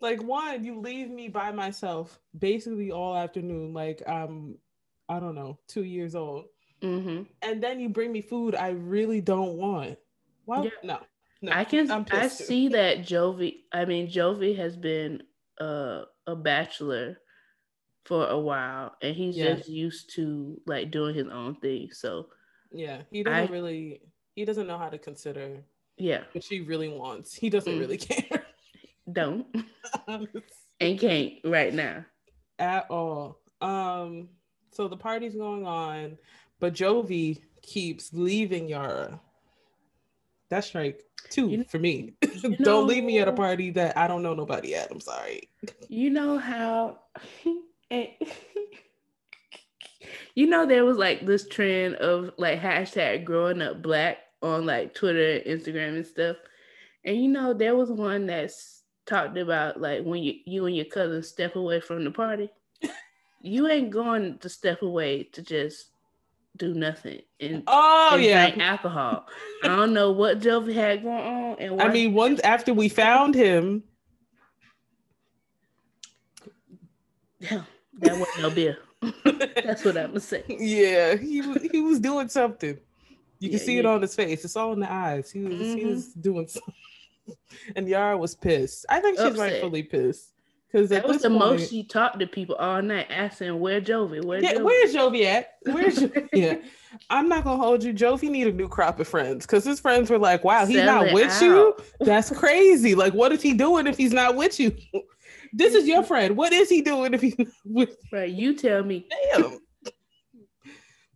like 0.00 0.22
one 0.22 0.64
you 0.64 0.78
leave 0.78 1.10
me 1.10 1.28
by 1.28 1.50
myself 1.50 2.20
basically 2.38 2.92
all 2.92 3.16
afternoon 3.16 3.72
like 3.72 4.02
I'm, 4.06 4.58
i 5.08 5.18
don't 5.18 5.34
know 5.34 5.58
two 5.66 5.82
years 5.84 6.14
old 6.14 6.44
hmm 6.82 7.22
and 7.42 7.62
then 7.62 7.80
you 7.80 7.88
bring 7.88 8.12
me 8.12 8.20
food 8.20 8.54
i 8.54 8.70
really 8.70 9.20
don't 9.20 9.56
want 9.56 9.98
well 10.46 10.64
Yeah. 10.64 10.70
no 10.82 10.98
no 11.40 11.52
I 11.52 11.64
can 11.64 11.90
I 11.90 12.28
see 12.28 12.68
that 12.68 12.98
Jovi. 13.00 13.62
I 13.72 13.84
mean, 13.84 14.08
Jovi 14.08 14.56
has 14.56 14.76
been 14.76 15.22
uh, 15.60 16.02
a 16.26 16.36
bachelor 16.36 17.18
for 18.04 18.26
a 18.28 18.38
while, 18.38 18.96
and 19.02 19.14
he's 19.14 19.36
Yeah. 19.36 19.54
just 19.54 19.68
used 19.68 20.10
to 20.16 20.60
like 20.66 20.90
doing 20.90 21.14
his 21.14 21.28
own 21.28 21.54
thing. 21.56 21.90
So 21.92 22.28
yeah 22.74 23.02
he 23.10 23.22
doesn't 23.22 23.50
I- 23.50 23.52
really 23.52 24.00
he 24.34 24.44
doesn't 24.46 24.66
know 24.66 24.78
how 24.78 24.88
to 24.88 24.96
consider 24.98 25.62
yeah, 25.98 26.22
what 26.32 26.42
she 26.42 26.62
really 26.62 26.88
wants 26.88 27.34
he 27.34 27.50
doesn't 27.50 27.74
Mm. 27.74 27.80
really 27.80 27.98
care 27.98 28.46
don't 29.12 29.46
and 30.80 30.98
can't 30.98 31.34
right 31.44 31.74
now. 31.74 32.02
at 32.58 32.90
all 32.90 33.40
um 33.60 34.30
so 34.70 34.88
the 34.88 34.96
party's 34.96 35.34
going 35.34 35.66
on 35.66 36.16
but 36.60 36.72
jovi 36.72 37.42
keeps 37.60 38.10
leaving 38.14 38.68
yara 38.70 39.20
that's 40.48 40.68
strike 40.68 41.02
two 41.28 41.50
You- 41.50 41.64
for 41.64 41.78
me 41.78 42.14
don't 42.62 42.86
leave 42.86 43.04
me 43.04 43.18
at 43.18 43.28
a 43.28 43.32
party 43.32 43.68
that 43.72 43.98
i 43.98 44.06
don't 44.08 44.22
know 44.22 44.32
nobody 44.34 44.74
at 44.74 44.90
i'm 44.90 45.00
sorry 45.00 45.50
You 45.88 46.08
know 46.08 46.38
how, 46.38 47.00
and 47.92 48.08
you 50.34 50.46
know 50.46 50.66
there 50.66 50.84
was 50.84 50.96
like 50.96 51.26
this 51.26 51.46
trend 51.46 51.96
of 51.96 52.32
like 52.38 52.60
hashtag 52.60 53.24
growing 53.24 53.62
up 53.62 53.82
black 53.82 54.18
on 54.42 54.66
like 54.66 54.94
Twitter, 54.94 55.36
and 55.36 55.60
Instagram, 55.60 55.96
and 55.96 56.06
stuff. 56.06 56.36
And 57.04 57.16
you 57.16 57.28
know 57.28 57.54
there 57.54 57.76
was 57.76 57.90
one 57.90 58.26
that's 58.26 58.82
talked 59.06 59.36
about 59.36 59.80
like 59.80 60.04
when 60.04 60.22
you 60.22 60.34
you 60.44 60.66
and 60.66 60.74
your 60.74 60.86
cousin 60.86 61.22
step 61.22 61.56
away 61.56 61.80
from 61.80 62.04
the 62.04 62.10
party, 62.10 62.50
you 63.40 63.68
ain't 63.68 63.90
going 63.90 64.38
to 64.38 64.48
step 64.48 64.82
away 64.82 65.24
to 65.32 65.42
just 65.42 65.88
do 66.58 66.74
nothing 66.74 67.22
and, 67.40 67.62
oh 67.66 68.10
and 68.12 68.22
yeah 68.22 68.50
drink 68.50 68.62
alcohol. 68.62 69.26
I 69.64 69.68
don't 69.68 69.94
know 69.94 70.12
what 70.12 70.40
Jovi 70.40 70.74
had 70.74 71.02
going 71.02 71.16
on, 71.16 71.56
and 71.58 71.82
i 71.82 71.88
mean 71.88 72.14
once 72.14 72.40
after 72.40 72.74
we 72.74 72.88
found 72.88 73.34
him 73.34 73.84
that 77.98 78.16
wasn't 78.18 78.40
no 78.40 78.50
beer. 78.50 78.78
That's 79.64 79.84
what 79.84 79.96
I'm 79.96 80.08
gonna 80.08 80.20
say. 80.20 80.44
yeah 80.48 81.16
he 81.16 81.40
was 81.42 81.62
he 81.62 81.80
was 81.80 81.98
doing 82.00 82.28
something 82.28 82.78
you 83.40 83.50
can 83.50 83.58
Yeah, 83.58 83.64
see 83.64 83.78
it 83.78 83.86
on 83.86 84.00
his 84.02 84.14
face 84.14 84.44
it's 84.44 84.54
all 84.56 84.72
in 84.72 84.80
the 84.80 84.92
eyes 84.92 85.30
he 85.30 85.42
was 85.42 85.72
he 85.74 85.80
Mhm. 85.82 85.88
was 85.88 86.06
doing 86.14 86.46
something 86.46 86.74
and 87.76 87.88
yara 87.88 88.16
was 88.16 88.34
pissed 88.36 88.86
i 88.88 89.00
think 89.00 89.16
she's 89.18 89.26
Upset. 89.26 89.38
rightfully 89.52 89.82
pissed 89.82 90.32
because 90.70 90.88
That 90.90 91.06
was 91.06 91.20
the 91.22 91.30
most 91.30 91.68
she 91.68 91.82
talked 91.84 92.18
to 92.20 92.26
people 92.26 92.54
all 92.54 92.80
night, 92.80 93.06
asking 93.10 93.60
where 93.60 93.78
Jovi, 93.80 94.24
where 94.24 94.40
Yeah, 94.40 94.54
Jovi. 94.54 94.64
where's 94.64 94.94
Jovi 94.94 95.24
at? 95.26 95.50
Where's 95.64 95.96
Jovi? 95.98 96.28
yeah, 96.32 96.54
I'm 97.10 97.28
not 97.28 97.44
gonna 97.44 97.62
hold 97.62 97.84
you. 97.84 97.92
Jovi 97.92 98.30
need 98.30 98.46
a 98.46 98.52
new 98.52 98.68
crop 98.68 98.98
of 98.98 99.06
friends 99.06 99.44
because 99.44 99.64
his 99.66 99.80
friends 99.80 100.08
were 100.08 100.18
like, 100.18 100.44
"Wow, 100.44 100.64
he's 100.64 100.82
not 100.82 101.08
Selling 101.08 101.12
with 101.12 101.42
you. 101.42 101.74
That's 102.00 102.30
crazy. 102.30 102.94
Like, 102.94 103.12
what 103.12 103.32
is 103.32 103.42
he 103.42 103.52
doing 103.52 103.86
if 103.86 103.98
he's 103.98 104.14
not 104.14 104.34
with 104.34 104.58
you? 104.58 104.74
This 105.52 105.74
is 105.74 105.86
your 105.86 106.02
friend. 106.02 106.36
What 106.36 106.52
is 106.52 106.68
he 106.68 106.82
doing 106.82 107.14
if 107.14 107.20
he's 107.20 107.38
not 107.38 107.48
with 107.64 107.96
Right, 108.10 108.30
you 108.30 108.54
tell 108.54 108.82
me. 108.82 109.06
Damn. 109.34 109.58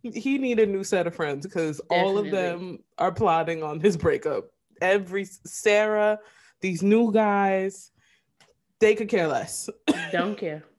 he 0.01 0.37
need 0.37 0.59
a 0.59 0.65
new 0.65 0.83
set 0.83 1.07
of 1.07 1.15
friends 1.15 1.45
because 1.45 1.79
all 1.89 2.17
of 2.17 2.31
them 2.31 2.79
are 2.97 3.11
plotting 3.11 3.63
on 3.63 3.79
his 3.79 3.97
breakup. 3.97 4.45
Every 4.81 5.25
Sarah, 5.25 6.19
these 6.61 6.83
new 6.83 7.11
guys, 7.11 7.91
they 8.79 8.95
could 8.95 9.09
care 9.09 9.27
less. 9.27 9.69
Don't 10.11 10.37
care. 10.37 10.63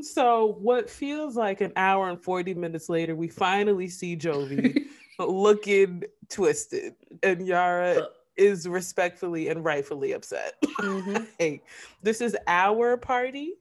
So, 0.00 0.56
what 0.60 0.88
feels 0.88 1.34
like 1.34 1.60
an 1.60 1.72
hour 1.74 2.08
and 2.08 2.22
40 2.22 2.54
minutes 2.54 2.88
later, 2.88 3.16
we 3.16 3.26
finally 3.26 3.88
see 3.88 4.16
Jovi 4.16 4.84
looking 5.18 6.04
twisted, 6.28 6.94
and 7.24 7.44
Yara. 7.44 8.06
Is 8.38 8.66
respectfully 8.68 9.48
and 9.48 9.64
rightfully 9.64 10.12
upset. 10.12 10.54
Mhm. 10.80 11.26
hey, 11.38 11.60
this 12.02 12.20
is 12.20 12.36
our 12.46 12.96
party, 12.96 13.54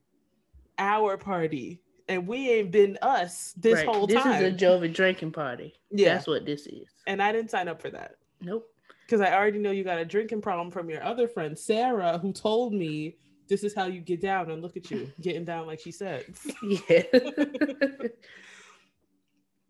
our 0.78 1.18
party, 1.18 1.82
and 2.08 2.28
we 2.28 2.50
ain't 2.52 2.72
been 2.72 2.98
us 3.02 3.54
this 3.58 3.74
Right, 3.76 3.88
whole 3.88 4.06
This 4.08 4.22
time. 4.22 4.42
This 4.42 4.54
is 4.54 4.62
a 4.62 4.66
Jovi 4.66 4.94
drinking 4.94 5.32
party. 5.32 5.74
yeah, 5.90 6.14
That's 6.14 6.28
what 6.28 6.46
this 6.46 6.68
is. 6.68 6.88
and 7.08 7.22
I 7.24 7.32
didn't 7.32 7.50
sign 7.52 7.68
up 7.68 7.82
for 7.82 7.90
that 7.90 8.18
Nope. 8.40 8.70
because 9.06 9.20
I 9.20 9.34
already 9.34 9.58
know 9.60 9.72
you 9.72 9.84
got 9.84 9.98
a 9.98 10.06
drinking 10.06 10.42
problem 10.42 10.70
from 10.70 10.90
your 10.92 11.04
other 11.04 11.28
friend 11.28 11.58
Sarah, 11.58 12.20
who 12.20 12.32
told 12.32 12.74
me 12.74 13.18
this 13.48 13.64
is 13.64 13.74
how 13.74 13.88
you 13.88 14.00
get 14.02 14.22
down, 14.22 14.52
and 14.52 14.62
look 14.62 14.78
at 14.78 14.92
you 14.92 15.12
getting 15.22 15.44
down 15.46 15.66
like 15.66 15.80
she 15.80 15.92
said. 15.92 16.24
Yeah. 16.62 17.02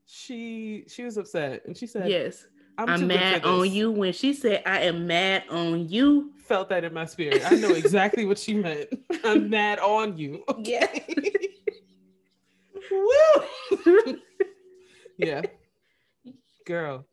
she 0.06 0.86
she 0.88 1.04
was 1.04 1.18
upset 1.18 1.64
and 1.66 1.76
she 1.78 1.86
said 1.88 2.10
yes. 2.10 2.46
I'm, 2.78 2.90
I'm, 2.90 3.08
mad 3.08 3.44
on 3.46 3.72
you 3.72 3.92
when 3.92 4.14
she 4.14 4.34
said 4.34 4.64
I 4.66 4.82
am 4.82 5.08
mad 5.08 5.44
on 5.50 5.90
you. 5.90 6.32
felt 6.38 6.70
that 6.70 6.84
in 6.84 6.94
my 6.94 7.06
spirit 7.06 7.42
i 7.52 7.56
know 7.56 7.72
exactly 7.72 8.26
what 8.26 8.38
she 8.38 8.54
meant 8.54 8.90
i'm 9.24 9.50
mad 9.50 9.80
on 9.80 10.18
you 10.18 10.44
Yeah. 10.60 10.88
Woo! 12.92 14.18
yeah 15.18 15.42
girl 16.66 17.06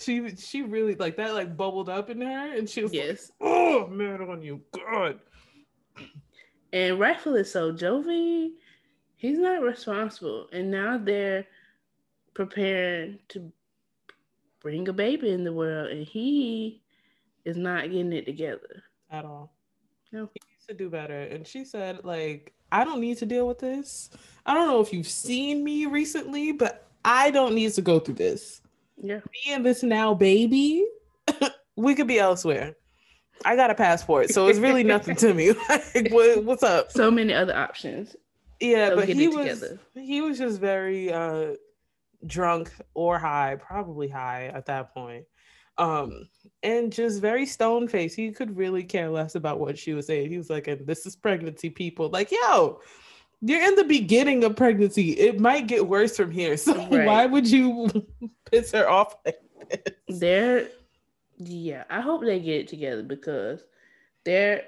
she 0.00 0.34
she 0.36 0.62
really 0.62 0.94
like 0.96 1.16
that 1.16 1.32
like 1.34 1.56
bubbled 1.56 1.88
up 1.88 2.10
in 2.10 2.20
her 2.20 2.56
and 2.56 2.68
she 2.68 2.82
was 2.82 2.92
like 2.92 3.02
yes. 3.06 3.32
oh 3.40 3.86
mad 3.86 4.20
on 4.20 4.42
you 4.42 4.60
god 4.72 5.18
And 6.72 6.98
rightfully 7.00 7.44
so, 7.44 7.72
Jovi, 7.72 8.50
he's 9.16 9.38
not 9.38 9.62
responsible. 9.62 10.48
And 10.52 10.70
now 10.70 10.98
they're 10.98 11.46
preparing 12.34 13.18
to 13.28 13.50
bring 14.66 14.88
a 14.88 14.92
baby 14.92 15.30
in 15.30 15.44
the 15.44 15.52
world, 15.52 15.92
and 15.92 16.04
he 16.04 16.82
is 17.44 17.56
not 17.56 17.84
getting 17.84 18.12
it 18.12 18.26
together. 18.26 18.82
at 19.12 19.24
all 19.24 19.54
No. 20.10 20.28
he 20.34 20.40
needs 20.50 20.66
to 20.66 20.74
do 20.74 20.90
better 20.90 21.20
and 21.32 21.46
she 21.46 21.64
said 21.64 22.04
like 22.04 22.52
i 22.72 22.82
don't 22.84 23.00
need 23.00 23.16
to 23.18 23.26
deal 23.26 23.46
with 23.46 23.60
this 23.60 24.10
i 24.44 24.52
don't 24.54 24.66
know 24.66 24.80
if 24.80 24.92
you've 24.92 25.06
seen 25.06 25.62
me 25.62 25.86
recently 25.86 26.50
but 26.50 26.88
i 27.04 27.30
don't 27.30 27.54
need 27.54 27.72
to 27.74 27.82
go 27.82 28.00
through 28.00 28.14
this 28.16 28.60
Yeah. 29.00 29.20
me 29.34 29.52
and 29.54 29.64
this 29.64 29.84
now 29.84 30.14
baby, 30.14 30.84
we 31.76 31.94
could 31.94 32.08
be 32.08 32.18
elsewhere. 32.18 32.74
I 33.44 33.54
got 33.54 33.70
a 33.70 33.74
passport, 33.76 34.30
so 34.30 34.48
it's 34.48 34.58
really 34.58 34.82
nothing 34.82 35.14
to 35.16 35.32
me. 35.34 35.52
Like, 35.68 36.10
what, 36.10 36.42
what's 36.44 36.62
up? 36.64 36.90
So 36.90 37.10
many 37.10 37.32
other 37.34 37.54
options. 37.54 38.16
Yeah, 38.58 38.88
So 38.88 38.96
but 38.96 39.08
he 39.10 39.28
was 39.28 39.36
together. 39.60 39.78
he 39.94 40.20
was 40.22 40.38
just 40.38 40.58
very 40.58 41.12
uh 41.12 41.54
drunk 42.26 42.72
or 42.94 43.18
high, 43.18 43.56
probably 43.56 44.08
high 44.08 44.46
at 44.54 44.66
that 44.66 44.92
point. 44.94 45.24
Um, 45.78 46.28
and 46.62 46.92
just 46.92 47.20
very 47.20 47.44
stone 47.46 47.86
faced. 47.86 48.16
He 48.16 48.32
could 48.32 48.56
really 48.56 48.82
care 48.82 49.10
less 49.10 49.34
about 49.34 49.60
what 49.60 49.78
she 49.78 49.92
was 49.92 50.06
saying. 50.06 50.30
He 50.30 50.38
was 50.38 50.48
like, 50.50 50.68
and 50.68 50.86
this 50.86 51.04
is 51.06 51.16
pregnancy, 51.16 51.68
people. 51.70 52.08
Like, 52.08 52.32
yo, 52.32 52.80
you're 53.42 53.62
in 53.62 53.74
the 53.74 53.84
beginning 53.84 54.42
of 54.44 54.56
pregnancy. 54.56 55.10
It 55.12 55.38
might 55.38 55.66
get 55.66 55.86
worse 55.86 56.16
from 56.16 56.30
here. 56.30 56.56
So 56.56 56.74
Right. 56.74 57.06
why 57.06 57.26
would 57.26 57.46
you 57.50 57.90
piss 58.50 58.72
her 58.72 58.88
off 58.88 59.16
like 59.26 59.38
this? 59.70 59.94
They're 60.20 60.68
Yeah, 61.36 61.84
I 61.90 62.00
hope 62.00 62.22
they 62.22 62.40
get 62.40 62.60
it 62.62 62.68
together 62.68 63.02
because 63.02 63.62
they're. 64.24 64.64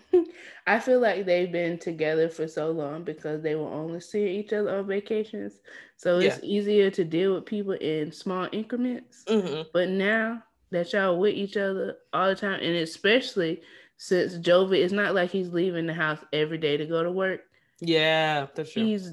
I 0.66 0.78
feel 0.78 1.00
like 1.00 1.24
they've 1.26 1.50
been 1.50 1.78
together 1.78 2.28
for 2.28 2.46
so 2.46 2.70
long 2.70 3.04
because 3.04 3.42
they 3.42 3.54
were 3.54 3.68
only 3.68 4.00
seeing 4.00 4.28
each 4.28 4.52
other 4.52 4.78
on 4.78 4.86
vacations. 4.86 5.60
So 5.96 6.18
it's 6.18 6.38
Yeah. 6.38 6.42
easier 6.42 6.90
to 6.90 7.04
deal 7.04 7.34
with 7.34 7.46
people 7.46 7.72
in 7.72 8.12
small 8.12 8.48
increments. 8.52 9.28
Mhm. 9.28 9.66
But 9.72 9.88
now 9.88 10.42
that 10.70 10.92
y'all 10.92 11.18
with 11.18 11.34
each 11.34 11.56
other 11.56 11.96
all 12.12 12.28
the 12.28 12.34
time, 12.36 12.60
and 12.60 12.76
especially 12.76 13.62
since 13.96 14.36
Jovi, 14.38 14.82
it's 14.82 14.92
not 14.92 15.14
like 15.14 15.30
he's 15.30 15.52
leaving 15.52 15.86
the 15.86 15.94
house 15.94 16.24
every 16.32 16.58
day 16.58 16.76
to 16.76 16.86
go 16.86 17.02
to 17.02 17.10
work. 17.12 17.40
Yeah, 17.80 18.46
that's 18.54 18.72
true. 18.72 18.90
He's 18.90 19.12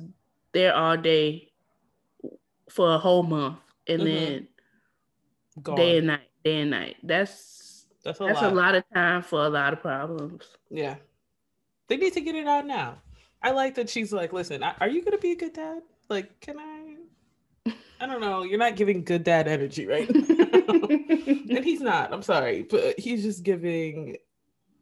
there 0.53 0.75
all 0.75 0.97
day 0.97 1.51
for 2.69 2.93
a 2.93 2.97
whole 2.99 3.23
month, 3.23 3.59
and 3.87 4.05
Mhm. 4.05 4.07
then 4.07 4.47
Gone. 5.61 5.73
day 5.73 5.97
and 5.97 6.07
night, 6.07 6.29
day 6.43 6.61
and 6.61 6.71
night. 6.71 6.95
That's 7.03 7.58
that's 8.03 8.19
a 8.19 8.23
that's 8.23 8.41
lot. 8.41 8.51
a 8.51 8.55
lot 8.55 8.75
of 8.75 8.83
time 8.93 9.21
for 9.21 9.45
a 9.45 9.49
lot 9.49 9.73
of 9.73 9.81
problems. 9.81 10.45
Yeah. 10.69 10.95
They 11.87 11.97
need 11.97 12.13
to 12.13 12.21
get 12.21 12.35
it 12.35 12.47
out 12.47 12.65
now. 12.65 13.01
I 13.41 13.51
like 13.51 13.75
that 13.75 13.89
she's 13.89 14.13
like, 14.13 14.33
listen, 14.33 14.63
are 14.63 14.89
you 14.89 15.01
going 15.01 15.17
to 15.17 15.21
be 15.21 15.31
a 15.31 15.35
good 15.35 15.53
dad? 15.53 15.81
Like, 16.09 16.39
can 16.39 16.59
I? 16.59 16.95
I 18.01 18.05
don't 18.05 18.21
know. 18.21 18.43
You're 18.43 18.59
not 18.59 18.75
giving 18.75 19.03
good 19.03 19.23
dad 19.23 19.47
energy, 19.47 19.85
right? 19.85 20.09
and 20.09 21.63
he's 21.63 21.81
not. 21.81 22.13
I'm 22.13 22.21
sorry, 22.21 22.63
but 22.63 22.99
he's 22.99 23.23
just 23.23 23.43
giving 23.43 24.17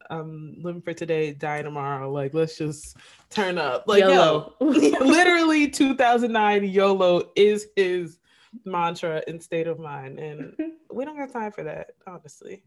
um 0.10 0.56
living 0.62 0.82
for 0.82 0.94
today, 0.94 1.34
die 1.34 1.62
tomorrow. 1.62 2.12
Like, 2.12 2.34
let's 2.34 2.58
just 2.58 2.98
turn 3.30 3.58
up. 3.58 3.86
Like, 3.88 4.02
YOLO. 4.02 4.56
yo, 4.60 4.68
literally 4.68 5.70
2009 5.70 6.64
YOLO 6.66 7.32
is 7.36 7.68
his 7.76 8.20
mantra 8.66 9.24
and 9.28 9.42
state 9.42 9.68
of 9.68 9.80
mind. 9.80 10.20
And 10.20 10.56
we 10.92 11.06
don't 11.06 11.18
have 11.18 11.34
time 11.34 11.52
for 11.52 11.64
that, 11.64 11.92
honestly. 12.06 12.64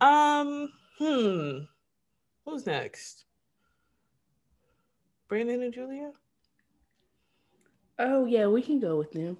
Um, 0.00 0.70
hmm. 0.98 1.58
Who's 2.44 2.66
next? 2.66 3.24
Brandon 5.28 5.62
and 5.62 5.72
Julia? 5.74 6.10
oh 7.98 8.26
yeah, 8.26 8.46
we 8.46 8.60
can 8.62 8.78
go 8.78 8.96
with 8.98 9.10
them. 9.12 9.38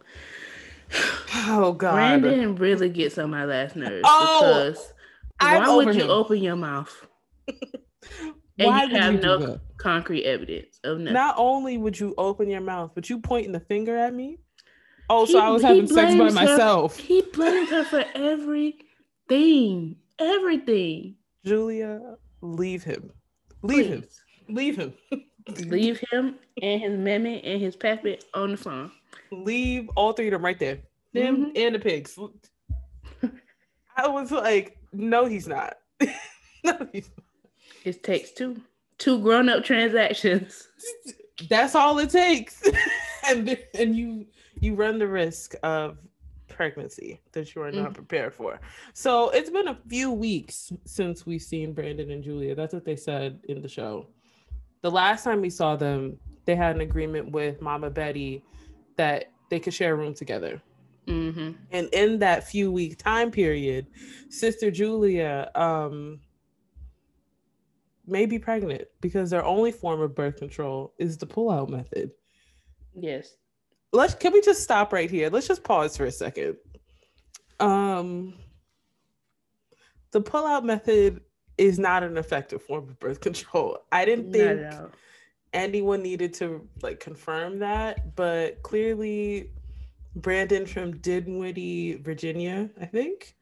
Oh 1.48 1.72
god. 1.72 1.92
Brandon 1.94 2.56
really 2.56 2.88
gets 2.88 3.18
on 3.18 3.30
my 3.30 3.44
last 3.44 3.76
nerves 3.76 4.02
Oh, 4.04 4.40
because 4.40 4.92
I'm 5.40 5.62
why 5.62 5.76
would 5.84 5.94
you 5.94 6.04
him. 6.04 6.10
open 6.10 6.38
your 6.42 6.56
mouth 6.56 7.06
and 7.48 7.58
Why 8.56 8.84
you 8.84 8.92
would 8.92 9.00
have 9.02 9.14
you 9.14 9.20
no 9.20 9.60
concrete 9.76 10.24
evidence 10.24 10.80
of 10.84 10.98
nothing? 11.00 11.12
Not 11.12 11.34
only 11.36 11.76
would 11.76 12.00
you 12.00 12.14
open 12.16 12.48
your 12.48 12.62
mouth, 12.62 12.92
but 12.94 13.10
you 13.10 13.18
pointing 13.20 13.52
the 13.52 13.60
finger 13.60 13.96
at 13.96 14.14
me. 14.14 14.38
Oh, 15.10 15.26
so 15.26 15.32
He- 15.32 15.38
I 15.38 15.50
was 15.50 15.62
having 15.62 15.86
sex 15.86 16.14
by 16.16 16.24
her- 16.24 16.30
myself. 16.32 16.96
He 16.98 17.20
blames 17.22 17.68
her 17.70 17.84
for 17.84 18.04
everything, 18.14 19.96
everything. 20.18 21.14
Julia, 21.44 22.16
leave 22.40 22.82
him. 22.84 23.10
Leave 23.62 23.86
him. 23.86 24.04
Leave 24.48 24.76
him. 24.76 24.92
Leave 25.66 26.02
him 26.10 26.34
and 26.60 26.80
his 26.80 26.98
mammy 26.98 27.40
and 27.44 27.60
his 27.62 27.76
pappy 27.76 28.18
on 28.34 28.50
the 28.50 28.56
phone. 28.56 28.90
Leave 29.30 29.88
all 29.94 30.12
three 30.12 30.26
of 30.26 30.32
them 30.32 30.44
right 30.44 30.58
there. 30.58 30.78
Him 31.12 31.46
Mhm. 31.46 31.52
and 31.56 31.74
the 31.76 31.78
pigs. 31.78 32.18
I 33.96 34.08
was 34.08 34.30
like, 34.32 34.76
no, 34.92 35.24
he's 35.26 35.46
not. 35.48 35.78
no, 36.64 36.88
he's 36.92 37.08
It 37.84 38.02
takes 38.02 38.32
two, 38.32 38.60
two 38.98 39.20
grown-up 39.20 39.64
transactions. 39.64 40.68
that's 41.48 41.74
all 41.74 41.98
it 42.00 42.10
takes 42.10 42.62
and 43.28 43.56
and 43.78 43.94
you 43.94 44.26
you 44.60 44.74
run 44.74 44.98
the 44.98 45.06
risk 45.06 45.54
of 45.62 45.98
pregnancy 46.56 47.20
that 47.32 47.54
you 47.54 47.62
are 47.62 47.70
not 47.70 47.90
Mhm. 47.90 47.94
prepared 47.94 48.32
for. 48.34 48.60
So 48.94 49.30
it's 49.30 49.50
been 49.50 49.68
a 49.68 49.78
few 49.88 50.10
weeks 50.10 50.72
since 50.84 51.26
we've 51.26 51.42
seen 51.42 51.72
brandon 51.74 52.10
and 52.10 52.24
julia. 52.24 52.54
That's 52.54 52.72
what 52.74 52.84
they 52.84 52.96
said 52.96 53.40
in 53.48 53.60
the 53.62 53.68
show. 53.68 54.06
The 54.80 54.90
last 54.90 55.22
time 55.24 55.40
we 55.40 55.50
saw 55.50 55.76
them 55.76 56.18
they 56.46 56.54
had 56.56 56.76
an 56.76 56.80
agreement 56.80 57.32
with 57.32 57.60
mama 57.60 57.90
betty 57.90 58.42
that 58.96 59.32
they 59.50 59.58
could 59.60 59.74
share 59.74 59.94
a 59.94 59.96
room 59.96 60.14
together. 60.14 60.62
Hmm 61.06 61.52
and 61.70 61.88
in 61.92 62.18
that 62.20 62.48
few 62.48 62.72
week 62.72 62.98
time 62.98 63.30
period 63.30 63.86
sister 64.28 64.70
julia 64.70 65.50
um 65.54 66.20
may 68.06 68.26
be 68.26 68.38
pregnant 68.38 68.86
because 69.00 69.30
their 69.30 69.44
only 69.44 69.72
form 69.72 70.00
of 70.00 70.14
birth 70.14 70.36
control 70.36 70.94
is 70.98 71.16
the 71.18 71.26
pull-out 71.26 71.68
method. 71.70 72.10
Yes. 72.94 73.36
Let's 73.96 74.14
can 74.14 74.32
we 74.32 74.40
just 74.40 74.62
stop 74.62 74.92
right 74.92 75.10
here 75.10 75.28
let's 75.30 75.48
just 75.48 75.64
pause 75.64 75.96
for 75.96 76.04
a 76.04 76.12
second 76.12 76.56
um 77.60 78.34
the 80.12 80.20
pull-out 80.20 80.64
method 80.64 81.20
is 81.58 81.78
not 81.78 82.02
an 82.02 82.16
effective 82.16 82.62
form 82.62 82.88
of 82.88 82.98
birth 83.00 83.20
control 83.20 83.78
i 83.92 84.04
didn't 84.04 84.32
think 84.32 84.60
anyone 85.56 86.02
needed 86.02 86.34
to 86.34 86.66
like 86.82 87.00
confirm 87.00 87.58
that, 87.60 88.14
but 88.14 88.62
clearly 88.62 89.50
Brandon 90.14 90.66
from 90.66 90.98
Dinwiddie, 90.98 91.96
Virginia, 91.96 92.70
I 92.80 92.86
think, 92.86 93.34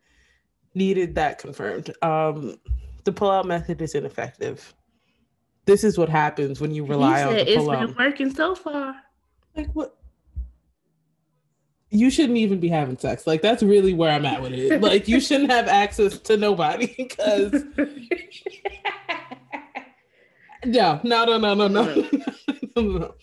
needed 0.75 1.15
that 1.17 1.39
confirmed. 1.39 1.95
Um, 2.03 2.59
the 3.05 3.13
pull-out 3.13 3.47
method 3.47 3.83
is 3.83 3.95
ineffective. 3.95 4.75
This 5.67 5.85
is 5.85 5.99
what 5.99 6.09
happens 6.09 6.61
when 6.61 6.71
you 6.73 6.85
rely 6.85 7.23
on 7.23 7.35
said 7.35 7.47
the 7.47 7.57
pull-out. 7.57 7.83
It's 7.83 7.93
been 7.95 8.07
working 8.07 8.35
so 8.35 8.55
far. 8.55 8.95
Like 9.57 9.73
what? 9.73 9.97
You 11.91 12.11
shouldn't 12.11 12.39
even 12.39 12.59
be 12.61 12.69
having 12.69 12.99
sex. 12.99 13.27
Like 13.27 13.41
that's 13.43 13.63
really 13.63 13.95
where 13.95 14.11
I'm 14.11 14.27
at 14.27 14.43
with 14.43 14.53
it. 14.53 14.81
Like 14.81 15.07
you 15.07 15.21
shouldn't 15.21 15.51
have 15.51 15.69
access 15.69 16.19
to 16.21 16.37
nobody 16.37 16.93
because 16.97 17.53
No, 20.65 21.01
no, 21.05 21.25
no, 21.25 21.39
no, 21.39 21.55
no, 21.55 21.69
no. 21.69 21.85
no, 21.95 22.83
no, 22.83 22.99
no. 22.99 23.15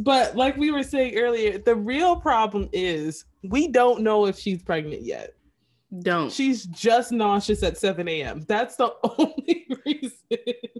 But 0.00 0.36
like 0.36 0.56
we 0.56 0.70
were 0.70 0.82
saying 0.82 1.16
earlier, 1.16 1.58
the 1.58 1.74
real 1.74 2.16
problem 2.16 2.68
is 2.72 3.24
we 3.42 3.68
don't 3.68 4.00
know 4.02 4.26
if 4.26 4.38
she's 4.38 4.62
pregnant 4.62 5.02
yet. 5.02 5.34
Don't. 6.00 6.30
She's 6.30 6.66
just 6.66 7.12
nauseous 7.12 7.62
at 7.62 7.78
7 7.78 8.06
a.m. 8.08 8.44
That's 8.46 8.76
the 8.76 8.92
only 9.18 9.66
reason. 9.86 10.18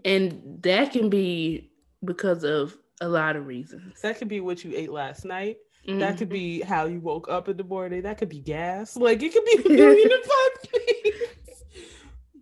and 0.05 0.41
that 0.61 0.91
can 0.91 1.09
be 1.09 1.71
because 2.05 2.43
of 2.43 2.77
a 3.01 3.07
lot 3.07 3.35
of 3.35 3.47
reasons. 3.47 4.01
That 4.01 4.17
could 4.19 4.27
be 4.27 4.39
what 4.39 4.63
you 4.63 4.73
ate 4.75 4.91
last 4.91 5.25
night. 5.25 5.57
That 5.97 6.17
could 6.17 6.29
be 6.29 6.59
mm-hmm. 6.59 6.71
how 6.71 6.85
you 6.85 6.99
woke 6.99 7.27
up 7.29 7.49
in 7.49 7.57
the 7.57 7.63
morning. 7.63 8.03
That 8.03 8.17
could 8.19 8.29
be 8.29 8.39
gas. 8.39 8.95
Like 8.95 9.23
it 9.23 9.33
could 9.33 9.45
be 9.45 9.63
a 9.65 9.77
million 9.77 10.11
and 10.11 10.23
five 10.23 10.69
things. 10.71 11.15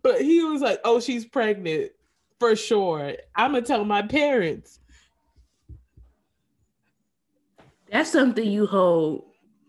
But 0.04 0.22
he 0.22 0.44
was 0.44 0.62
like, 0.62 0.80
"Oh, 0.84 1.00
she's 1.00 1.26
pregnant 1.26 1.92
for 2.40 2.56
sure." 2.56 3.14
I'm 3.36 3.54
gonna 3.54 3.66
tell 3.66 3.84
my 3.86 4.02
parents 4.02 4.80
That's 7.92 8.12
something 8.12 8.46
you 8.46 8.66
hold 8.66 9.26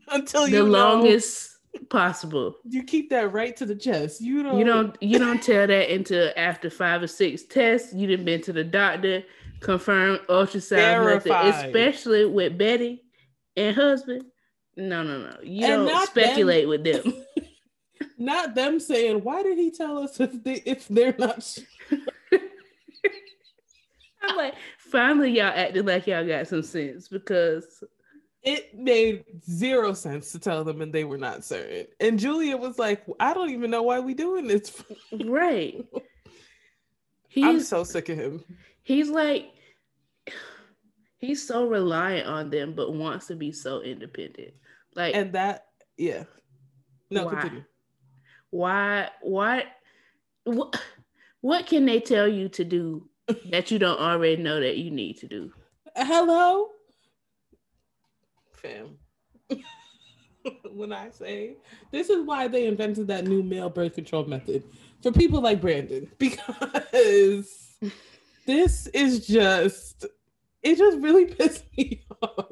until 0.08 0.44
the 0.44 0.50
you 0.50 0.56
know- 0.64 0.64
longest 0.64 1.56
possible. 1.90 2.56
You 2.64 2.82
keep 2.82 3.10
that 3.10 3.32
right 3.32 3.56
to 3.56 3.66
the 3.66 3.74
chest. 3.74 4.20
You 4.20 4.42
don't. 4.42 4.58
You 4.58 4.64
don't 4.64 4.96
you 5.00 5.18
don't 5.18 5.42
tell 5.42 5.66
that 5.66 5.90
until 5.90 6.32
after 6.36 6.70
five 6.70 7.02
or 7.02 7.06
six 7.06 7.44
tests. 7.44 7.92
You 7.94 8.06
didn't 8.06 8.24
been 8.24 8.40
to 8.42 8.52
the 8.52 8.64
doctor, 8.64 9.22
confirmed 9.60 10.20
ultrasound 10.28 10.76
Verified. 10.76 11.66
especially 11.66 12.26
with 12.26 12.58
Betty 12.58 13.04
and 13.58 13.76
husband. 13.76 14.24
No, 14.76 15.02
no, 15.02 15.18
no. 15.18 15.36
You 15.42 15.66
And 15.66 15.88
don't 15.88 16.06
speculate 16.06 16.68
with 16.68 16.84
them. 16.84 17.24
Not 18.18 18.54
them 18.54 18.78
saying, 18.80 19.24
"Why 19.24 19.42
did 19.42 19.58
he 19.58 19.70
tell 19.70 19.98
us 19.98 20.20
if 20.20 20.42
they 20.44 20.62
if 20.64 20.86
they're 20.88 21.14
not?" 21.18 21.42
sh-" 21.42 21.60
I'm 24.22 24.36
like, 24.36 24.54
finally 24.78 25.30
y'all 25.32 25.52
acting 25.54 25.86
like 25.86 26.06
y'all 26.06 26.26
got 26.26 26.46
some 26.48 26.62
sense 26.62 27.08
because 27.08 27.82
It 28.42 28.74
made 28.76 29.24
zero 29.48 29.92
sense 29.94 30.32
to 30.32 30.38
tell 30.38 30.64
them, 30.64 30.80
and 30.80 30.92
they 30.92 31.04
were 31.04 31.18
not 31.18 31.44
certain. 31.44 31.86
And 32.00 32.18
Julia 32.18 32.56
was 32.56 32.78
like, 32.78 33.04
"I 33.20 33.34
don't 33.34 33.50
even 33.50 33.70
know 33.70 33.82
why 33.82 33.98
we're 34.00 34.14
doing 34.14 34.46
this." 34.46 34.82
right. 35.24 35.84
I'm 37.42 37.56
He's 37.56 37.68
so 37.68 37.84
sick 37.84 38.08
of 38.08 38.16
him. 38.18 38.44
he's 38.82 39.10
like 39.10 39.52
he's 41.18 41.46
so 41.46 41.66
reliant 41.68 42.26
on 42.26 42.50
them 42.50 42.74
but 42.74 42.94
wants 42.94 43.26
to 43.26 43.36
be 43.36 43.52
so 43.52 43.82
independent. 43.82 44.54
Like 44.94 45.14
And 45.14 45.32
that, 45.34 45.66
yeah. 45.96 46.24
No, 47.10 47.24
Why? 47.24 47.30
continue. 47.32 47.64
why 48.50 49.08
why 49.22 49.64
what, 50.44 50.80
what 51.40 51.66
can 51.66 51.84
they 51.86 52.00
tell 52.00 52.26
you 52.28 52.48
to 52.50 52.64
do 52.64 53.08
that 53.50 53.70
you 53.70 53.78
don't 53.78 54.00
already 54.00 54.42
know 54.42 54.60
that 54.60 54.76
you 54.78 54.90
need 54.90 55.18
to 55.18 55.26
do? 55.28 55.52
Hello, 55.96 56.68
fam. 58.52 58.98
when 60.70 60.92
I 60.92 61.10
say 61.10 61.56
this 61.90 62.08
is 62.10 62.24
why 62.24 62.48
they 62.48 62.66
invented 62.66 63.08
that 63.08 63.26
new 63.26 63.42
male 63.42 63.68
birth 63.70 63.94
control 63.94 64.24
method 64.24 64.62
for 65.02 65.12
people 65.12 65.40
like 65.40 65.60
Brandon, 65.60 66.10
because 66.18 67.76
this 68.46 68.86
is 68.88 69.26
just 69.26 70.06
it 70.62 70.76
just 70.76 70.98
really 70.98 71.26
pissed 71.34 71.64
me 71.76 72.04
off. 72.22 72.46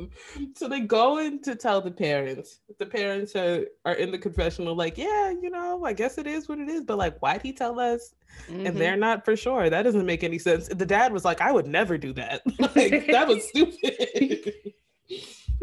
So 0.54 0.68
they 0.68 0.80
go 0.80 1.18
in 1.18 1.42
to 1.42 1.54
tell 1.56 1.80
the 1.80 1.90
parents. 1.90 2.60
The 2.78 2.86
parents 2.86 3.34
are, 3.34 3.64
are 3.84 3.94
in 3.94 4.10
the 4.10 4.18
confessional, 4.18 4.74
like, 4.76 4.96
yeah, 4.96 5.30
you 5.30 5.50
know, 5.50 5.84
I 5.84 5.92
guess 5.92 6.18
it 6.18 6.26
is 6.26 6.48
what 6.48 6.58
it 6.58 6.68
is. 6.68 6.84
But 6.84 6.98
like, 6.98 7.18
why'd 7.18 7.42
he 7.42 7.52
tell 7.52 7.80
us? 7.80 8.14
Mhm. 8.48 8.66
And 8.66 8.76
they're 8.76 8.96
not 8.96 9.24
for 9.24 9.36
sure. 9.36 9.68
That 9.70 9.82
doesn't 9.82 10.06
make 10.06 10.22
any 10.22 10.38
sense. 10.38 10.68
The 10.68 10.86
dad 10.86 11.12
was 11.12 11.24
like, 11.24 11.40
I 11.40 11.50
would 11.52 11.66
never 11.66 11.98
do 11.98 12.12
that. 12.14 12.42
like, 12.58 13.06
that 13.08 13.26
was 13.26 13.44
stupid. 13.48 14.52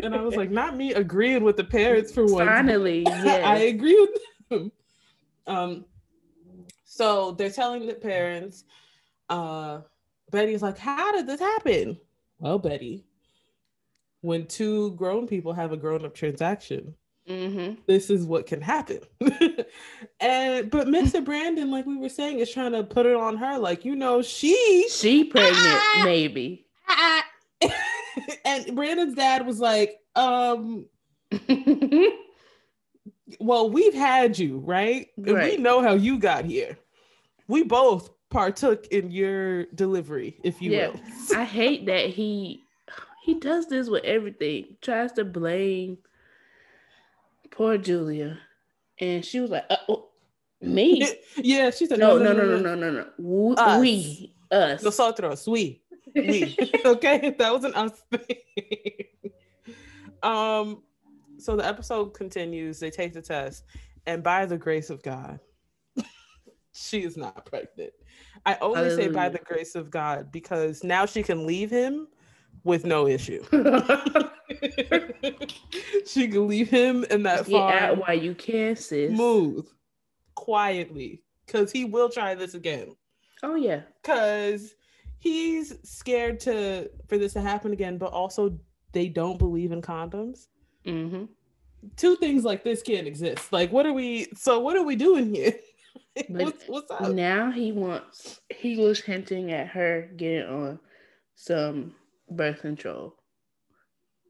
and 0.01 0.13
I 0.15 0.21
was 0.21 0.36
like, 0.36 0.51
not 0.51 0.75
me 0.75 0.93
agreeing 0.93 1.43
with 1.43 1.58
the 1.58 1.63
parents 1.63 2.12
for 2.12 2.25
once. 2.25 2.47
finally, 2.49 3.06
I 3.08 3.58
agree 3.58 3.99
with 3.99 4.21
them. 4.49 4.71
Um, 5.45 5.86
so 6.86 7.32
they're 7.32 7.49
telling 7.51 7.86
the 7.88 7.93
parents, 7.95 8.63
uh, 9.29 9.82
Betty's 10.32 10.62
like, 10.62 10.77
How 10.77 11.12
did 11.12 11.27
this 11.27 11.39
happen? 11.39 11.97
Well, 12.43 12.60
Betty, 12.60 13.06
when 14.19 14.47
two 14.47 14.91
grown 14.95 15.27
people 15.27 15.53
have 15.53 15.71
a 15.71 15.77
grown 15.77 16.03
up 16.03 16.13
transaction, 16.13 16.93
hmm 17.25 17.75
this 17.88 18.10
is 18.10 18.25
what 18.25 18.47
can 18.47 18.60
happen. 18.60 18.99
and 20.19 20.69
but 20.69 20.88
Mr. 20.88 21.23
Brandon, 21.25 21.71
like 21.71 21.86
we 21.86 21.95
were 21.95 22.10
saying, 22.10 22.39
is 22.39 22.51
trying 22.51 22.73
to 22.73 22.84
put 22.84 23.06
it 23.06 23.15
on 23.15 23.38
her, 23.38 23.58
like, 23.58 23.86
you 23.86 23.95
know, 23.95 24.21
she 24.21 24.89
She 24.89 25.23
pregnant, 25.23 25.79
maybe. 26.03 26.67
and 28.45 28.75
Brandon's 28.75 29.15
dad 29.15 29.47
was 29.47 29.62
like, 29.62 29.97
um, 30.17 30.86
well, 33.39 33.69
we've 33.69 33.93
had 33.93 34.38
you, 34.38 34.58
right? 34.58 35.08
And 35.15 35.41
we 35.41 35.56
know 35.56 35.82
how 35.82 35.93
you 35.93 36.19
got 36.19 36.43
here. 36.43 36.77
We 37.47 37.63
both 37.63 38.10
partook 38.33 38.87
in 38.87 39.11
your 39.11 39.65
delivery, 39.67 40.37
if 40.43 40.61
you 40.61 40.71
Yeah. 40.71 40.89
will. 40.89 40.99
I 41.35 41.45
hate 41.45 41.85
that 41.85 42.09
he 42.09 42.63
he 43.23 43.35
does 43.35 43.67
this 43.67 43.87
with 43.87 44.03
everything. 44.03 44.75
Tries 44.81 45.13
to 45.13 45.23
blame 45.23 45.99
poor 47.51 47.77
Julia, 47.77 48.39
and 48.99 49.23
she 49.23 49.39
was 49.39 49.49
like, 49.51 49.63
uh, 49.69 49.77
oh, 49.87 50.09
"Me? 50.59 51.07
yeah, 51.37 51.69
she 51.69 51.85
said, 51.85 51.99
No, 51.99 52.17
no, 52.17 52.33
no, 52.33 52.45
no, 52.45 52.57
no, 52.57 52.75
no, 52.75 52.91
no. 52.91 53.05
W- 53.17 53.55
Us. 53.55 53.79
We, 53.79 54.35
us." 54.51 54.83
Nosotros, 54.83 55.47
we. 55.47 55.81
we. 56.15 56.57
okay, 56.85 57.33
that 57.37 57.53
was 57.53 57.63
an 57.63 57.73
us 57.75 58.01
thing. 58.11 59.31
um, 60.23 60.83
so 61.37 61.55
the 61.55 61.65
episode 61.65 62.13
continues. 62.13 62.79
They 62.79 62.89
take 62.89 63.13
the 63.13 63.21
test, 63.21 63.63
and 64.05 64.21
by 64.21 64.45
the 64.47 64.57
grace 64.57 64.89
of 64.89 65.01
God, 65.01 65.39
she 66.73 67.03
is 67.03 67.15
not 67.15 67.45
pregnant. 67.45 67.93
I 68.45 68.58
only 68.62 68.89
say 68.89 69.08
by 69.08 69.29
the 69.29 69.39
grace 69.39 69.75
of 69.75 69.89
God 69.89 70.32
because 70.32 70.84
now 70.84 71.06
she 71.06 71.23
can 71.23 71.47
leave 71.47 71.69
him 71.69 72.08
with 72.63 72.86
no 72.86 73.08
issue. 73.08 73.43
she 76.06 76.27
can 76.27 76.47
leave 76.47 76.69
him 76.69 77.03
in 77.06 77.23
that 77.23 77.45
Get 77.45 77.62
out 77.62 77.97
while 77.97 78.17
you 78.17 78.36
can, 78.36 78.75
sis. 78.75 79.13
smooth, 79.15 79.67
quietly, 80.36 81.23
because 81.45 81.71
he 81.71 81.86
will 81.86 82.10
try 82.10 82.36
this 82.36 82.53
again 82.53 82.95
Oh 83.41 83.56
yeah. 83.56 83.82
because 84.01 84.75
he's 85.19 85.75
scared 85.84 86.39
to 86.41 86.89
for 87.08 87.17
this 87.17 87.34
to 87.34 87.41
happen 87.41 87.73
again 87.73 87.97
but 87.97 88.12
also 88.12 88.58
they 88.91 89.08
don't 89.08 89.39
believe 89.39 89.71
in 89.71 89.82
condoms 89.82 90.47
hmm 90.86 91.25
two 91.97 92.15
things 92.15 92.45
like 92.45 92.63
this 92.63 92.82
can't 92.82 93.08
exist 93.08 93.51
like 93.51 93.69
what 93.71 93.86
are 93.86 93.91
we 93.91 94.27
so 94.36 94.60
what 94.60 94.77
are 94.77 94.84
we 94.84 94.95
doing 94.95 95.34
here 95.34 95.53
what's, 96.27 96.67
what's 96.67 96.91
up 96.91 97.12
Now 97.12 97.51
he 97.51 97.71
wants. 97.71 98.39
He 98.49 98.77
was 98.77 98.99
hinting 98.99 99.51
at 99.51 99.67
her 99.67 100.10
getting 100.15 100.47
on 100.47 100.79
some 101.36 101.95
birth 102.29 102.62
control. 102.62 103.15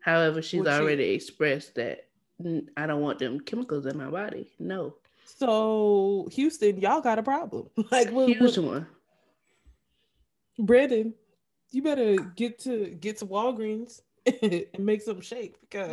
However, 0.01 0.41
she's 0.41 0.63
she- 0.63 0.67
already 0.67 1.11
expressed 1.11 1.75
that 1.75 2.07
"Mm, 2.41 2.67
I 2.75 2.87
don't 2.87 3.01
want 3.01 3.19
them 3.19 3.39
chemicals 3.39 3.85
in 3.85 3.97
my 3.97 4.09
body. 4.09 4.49
No, 4.59 4.95
so 5.25 6.27
houston 6.31 6.79
y'all 6.79 7.01
got 7.01 7.19
a 7.19 7.23
problem 7.23 7.69
like 7.91 8.09
what, 8.11 8.27
huge 8.27 8.57
what, 8.57 8.65
one. 8.65 8.87
brandon 10.59 11.13
you 11.71 11.81
better 11.81 12.15
get 12.35 12.59
to 12.59 12.87
get 12.99 13.17
to 13.17 13.25
walgreens 13.25 14.01
and 14.41 14.65
make 14.79 15.01
some 15.01 15.21
shake 15.21 15.59
because 15.61 15.91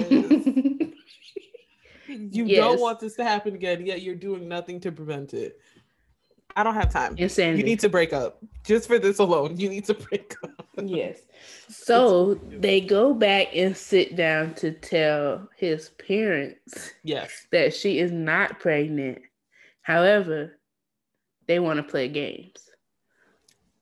you 2.32 2.44
Yes. 2.46 2.56
don't 2.58 2.80
want 2.80 3.00
this 3.00 3.14
to 3.16 3.24
happen 3.24 3.54
again 3.54 3.84
yet 3.86 4.02
you're 4.02 4.14
doing 4.14 4.48
nothing 4.48 4.80
to 4.80 4.92
prevent 4.92 5.34
it 5.34 5.58
i 6.56 6.62
don't 6.62 6.74
have 6.74 6.90
time 6.92 7.14
Insanity. 7.16 7.58
You 7.58 7.64
need 7.64 7.80
to 7.80 7.88
break 7.88 8.12
up. 8.12 8.38
Just 8.64 8.88
for 8.88 8.98
this 8.98 9.18
alone, 9.20 9.56
you 9.56 9.68
need 9.68 9.84
to 9.86 9.94
break 9.94 10.34
up. 10.44 10.66
yes. 10.82 11.20
So 11.68 12.34
they 12.34 12.80
go 12.80 13.14
back 13.14 13.48
and 13.54 13.76
sit 13.76 14.16
down 14.16 14.54
to 14.56 14.72
tell 14.72 15.48
his 15.56 15.90
parents 15.90 16.90
Yes. 17.04 17.30
that 17.52 17.72
she 17.72 18.00
is 18.00 18.10
not 18.10 18.58
pregnant. 18.58 19.22
However, 19.82 20.58
they 21.46 21.60
want 21.60 21.76
to 21.78 21.84
play 21.84 22.08
games. 22.08 22.58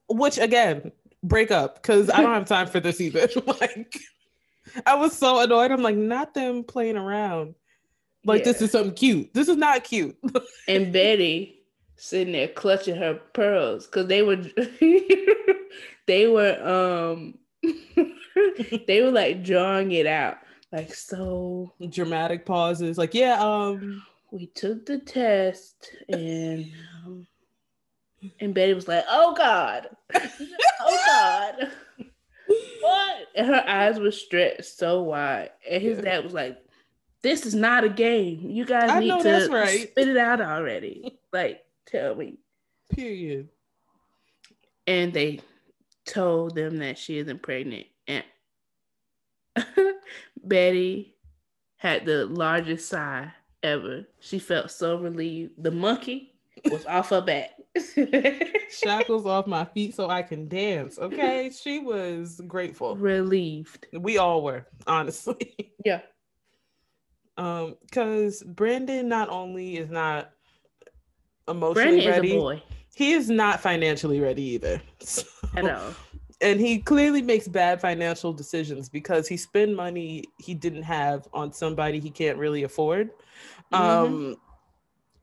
Which 0.08 0.36
again, 0.38 0.92
break 1.22 1.50
up 1.50 1.76
because 1.82 2.10
I 2.10 2.20
don't 2.20 2.34
have 2.40 2.46
time 2.46 2.66
for 2.66 2.80
this 2.80 3.00
either. 3.00 3.28
like, 3.60 3.96
I 4.86 4.94
was 4.94 5.16
so 5.16 5.40
annoyed. 5.40 5.70
I'm 5.72 5.82
like, 5.82 5.96
not 5.96 6.34
them 6.34 6.64
playing 6.64 6.96
around. 6.98 7.54
Like 8.28 8.44
this 8.44 8.62
is 8.62 8.70
something 8.72 8.94
cute. 8.94 9.32
This 9.34 9.48
is 9.48 9.56
not 9.56 9.84
cute. 9.84 10.16
and 10.68 10.92
Betty 10.92 11.62
sitting 11.96 12.32
there 12.32 12.48
clutching 12.48 12.96
her 12.96 13.14
pearls 13.32 13.86
because 13.86 14.06
they 14.06 14.22
were 14.22 14.36
they 16.06 16.26
were 16.28 16.62
um 16.64 17.34
they 18.86 19.02
were 19.02 19.10
like 19.10 19.42
drawing 19.42 19.92
it 19.92 20.06
out 20.06 20.38
like 20.72 20.94
so 20.94 21.72
Dramatic 21.88 22.44
pauses. 22.44 22.98
Like, 22.98 23.14
yeah, 23.14 23.42
um, 23.42 24.02
we 24.30 24.46
took 24.46 24.84
the 24.86 24.98
test 24.98 25.90
and 26.08 26.70
um, 27.06 27.26
and 28.40 28.52
Betty 28.54 28.74
was 28.74 28.86
like 28.88 29.04
oh 29.08 29.34
god 29.34 29.88
oh 30.80 30.98
god 31.06 31.70
what 32.80 33.16
and 33.34 33.46
her 33.46 33.64
eyes 33.66 33.98
were 33.98 34.10
stretched 34.10 34.64
so 34.64 35.02
wide 35.02 35.50
and 35.68 35.82
his 35.82 35.96
Yeah. 35.98 36.04
dad 36.04 36.24
was 36.24 36.32
like 36.34 36.58
this 37.22 37.44
is 37.46 37.54
not 37.54 37.84
a 37.84 37.88
game 37.88 38.48
you 38.50 38.64
guys 38.64 38.90
I 38.90 39.00
need 39.00 39.22
to 39.22 39.48
right." 39.50 39.88
spit 39.90 40.08
it 40.08 40.16
out 40.16 40.40
already 40.40 41.18
like 41.32 41.64
tell 41.86 42.14
me 42.14 42.38
period. 42.94 43.48
and 44.86 45.12
they 45.12 45.40
told 46.06 46.54
them 46.54 46.76
that 46.78 46.96
she 46.98 47.18
isn't 47.18 47.42
pregnant 47.42 47.86
and 48.06 48.24
betty 50.44 51.14
had 51.76 52.04
the 52.04 52.26
largest 52.26 52.88
sigh 52.88 53.30
ever 53.62 54.04
she 54.20 54.38
felt 54.38 54.70
so 54.70 54.98
relieved 54.98 55.52
the 55.58 55.70
monkey 55.70 56.32
was 56.70 56.86
off 56.86 57.10
her 57.10 57.20
back 57.20 57.50
Shackles 58.70 59.24
off 59.24 59.46
my 59.46 59.64
feet 59.66 59.94
so 59.94 60.10
I 60.10 60.22
can 60.22 60.48
dance. 60.48 60.98
Okay. 60.98 61.50
She 61.50 61.78
was 61.78 62.40
grateful. 62.46 62.96
relieved 62.96 63.86
We 63.92 64.18
all 64.18 64.42
were, 64.42 64.66
honestly. 64.86 65.72
yeah 65.84 66.00
Um, 67.38 67.76
because 67.82 68.42
Brandon 68.42 69.08
not 69.08 69.28
only 69.30 69.78
is 69.78 69.90
not 69.90 70.30
emotionally 71.46 71.74
brandon 71.74 72.00
is 72.00 72.06
ready, 72.06 72.36
a 72.36 72.38
boy 72.38 72.62
he 72.94 73.12
is 73.12 73.30
not 73.30 73.60
financially 73.60 74.20
ready 74.20 74.42
either. 74.42 74.82
So- 75.00 75.22
at 75.56 75.64
all 75.70 75.94
and 76.40 76.60
he 76.60 76.78
clearly 76.78 77.22
makes 77.22 77.48
bad 77.48 77.80
financial 77.80 78.32
decisions 78.32 78.88
because 78.88 79.26
he 79.26 79.36
spent 79.36 79.74
money 79.74 80.24
he 80.38 80.54
didn't 80.54 80.82
have 80.82 81.26
on 81.32 81.52
somebody 81.52 81.98
he 81.98 82.10
can't 82.10 82.38
really 82.38 82.62
afford. 82.62 83.10
Um, 83.72 84.36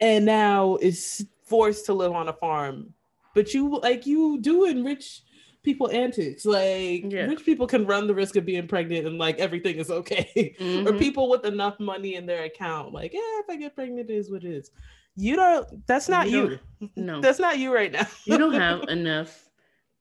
and 0.02 0.26
now 0.26 0.78
is 0.82 1.26
forced 1.44 1.86
to 1.86 1.94
live 1.94 2.12
on 2.12 2.28
a 2.28 2.34
farm. 2.34 2.94
But 3.34 3.54
you 3.54 3.80
like 3.80 4.06
you 4.06 4.40
do 4.42 4.66
rich 4.84 5.22
people 5.66 5.90
antics. 5.92 6.46
Like 6.46 7.12
Yeah. 7.12 7.26
rich 7.26 7.44
people 7.44 7.68
can 7.68 7.86
run 7.86 8.08
the 8.08 8.16
risk 8.16 8.36
of 8.38 8.46
being 8.46 8.68
pregnant 8.68 9.06
and 9.08 9.18
like 9.18 9.40
everything 9.40 9.78
is 9.78 9.92
okay. 9.92 10.56
or 10.60 10.94
Mhm. 10.94 11.00
people 11.00 11.30
with 11.30 11.44
enough 11.46 11.80
money 11.80 12.16
in 12.16 12.26
their 12.26 12.44
account, 12.46 12.94
like, 12.94 13.12
yeah, 13.14 13.20
if 13.42 13.50
I 13.50 13.58
get 13.58 13.76
pregnant, 13.76 14.10
it 14.10 14.14
is 14.14 14.32
what 14.32 14.44
it 14.46 14.52
is. 14.54 14.72
You 15.18 15.36
don't. 15.36 15.86
That's 15.88 16.08
not 16.08 16.30
You 16.30 16.60
you. 16.80 16.90
no 16.96 17.20
That's 17.22 17.40
not 17.40 17.58
you 17.60 17.74
right 17.74 17.92
now. 17.92 18.08
you 18.26 18.38
don't 18.38 18.54
have 18.68 18.84
enough 18.90 19.50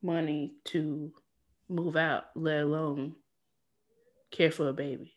money 0.02 0.52
to 0.66 1.12
move 1.68 1.96
out 1.96 2.24
let 2.36 2.60
alone 2.62 3.14
care 4.30 4.50
for 4.50 4.68
a 4.68 4.72
baby 4.72 5.16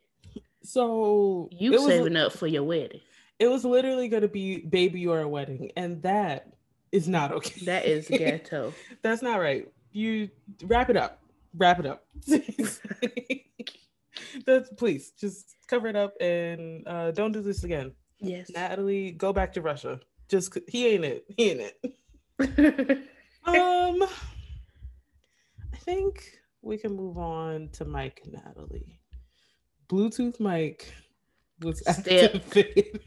So 0.64 1.50
you 1.52 1.74
it 1.74 1.78
was, 1.80 1.86
saving 1.88 2.16
up 2.16 2.32
for 2.32 2.48
your 2.48 2.64
wedding 2.64 3.02
It 3.40 3.48
was 3.48 3.66
literally 3.66 4.08
going 4.08 4.22
to 4.22 4.28
be 4.30 4.60
baby 4.62 5.06
or 5.08 5.20
a 5.22 5.28
wedding, 5.28 5.72
and 5.76 6.02
that 6.04 6.54
is 6.94 7.08
not 7.10 7.32
okay. 7.34 7.66
that 7.66 7.86
is 7.86 8.08
ghetto 8.08 8.74
That's 9.02 9.22
not 9.22 9.40
right. 9.42 9.68
You 9.98 10.30
wrap 10.66 10.92
it 10.92 10.96
up. 10.96 11.24
Wrap 11.56 11.80
it 11.80 11.88
up. 11.88 12.06
That's 14.46 14.70
please 14.78 15.12
just 15.20 15.56
cover 15.68 15.88
it 15.88 15.96
up 15.96 16.14
and 16.22 16.88
uh, 16.88 17.10
don't 17.10 17.32
do 17.32 17.42
this 17.42 17.64
again. 17.64 17.94
yes 18.20 18.52
Natalie, 18.52 19.10
go 19.10 19.34
back 19.34 19.54
to 19.54 19.62
Russia. 19.64 20.00
Just 20.30 20.56
he 20.68 20.86
ain't 20.86 21.04
it. 21.04 21.26
He 21.36 21.50
ain't 21.50 21.74
it. 22.40 23.04
Um, 23.48 24.04
I 25.74 25.78
think 25.78 26.42
we 26.62 26.78
can 26.78 26.94
move 26.94 27.18
on 27.18 27.70
to 27.74 27.86
Mike 27.86 28.20
and 28.26 28.34
Natalie. 28.34 29.00
Bluetooth 29.88 30.38
Mike 30.42 30.94
was 31.62 31.80
Step. 31.80 32.36
activated. 32.36 33.00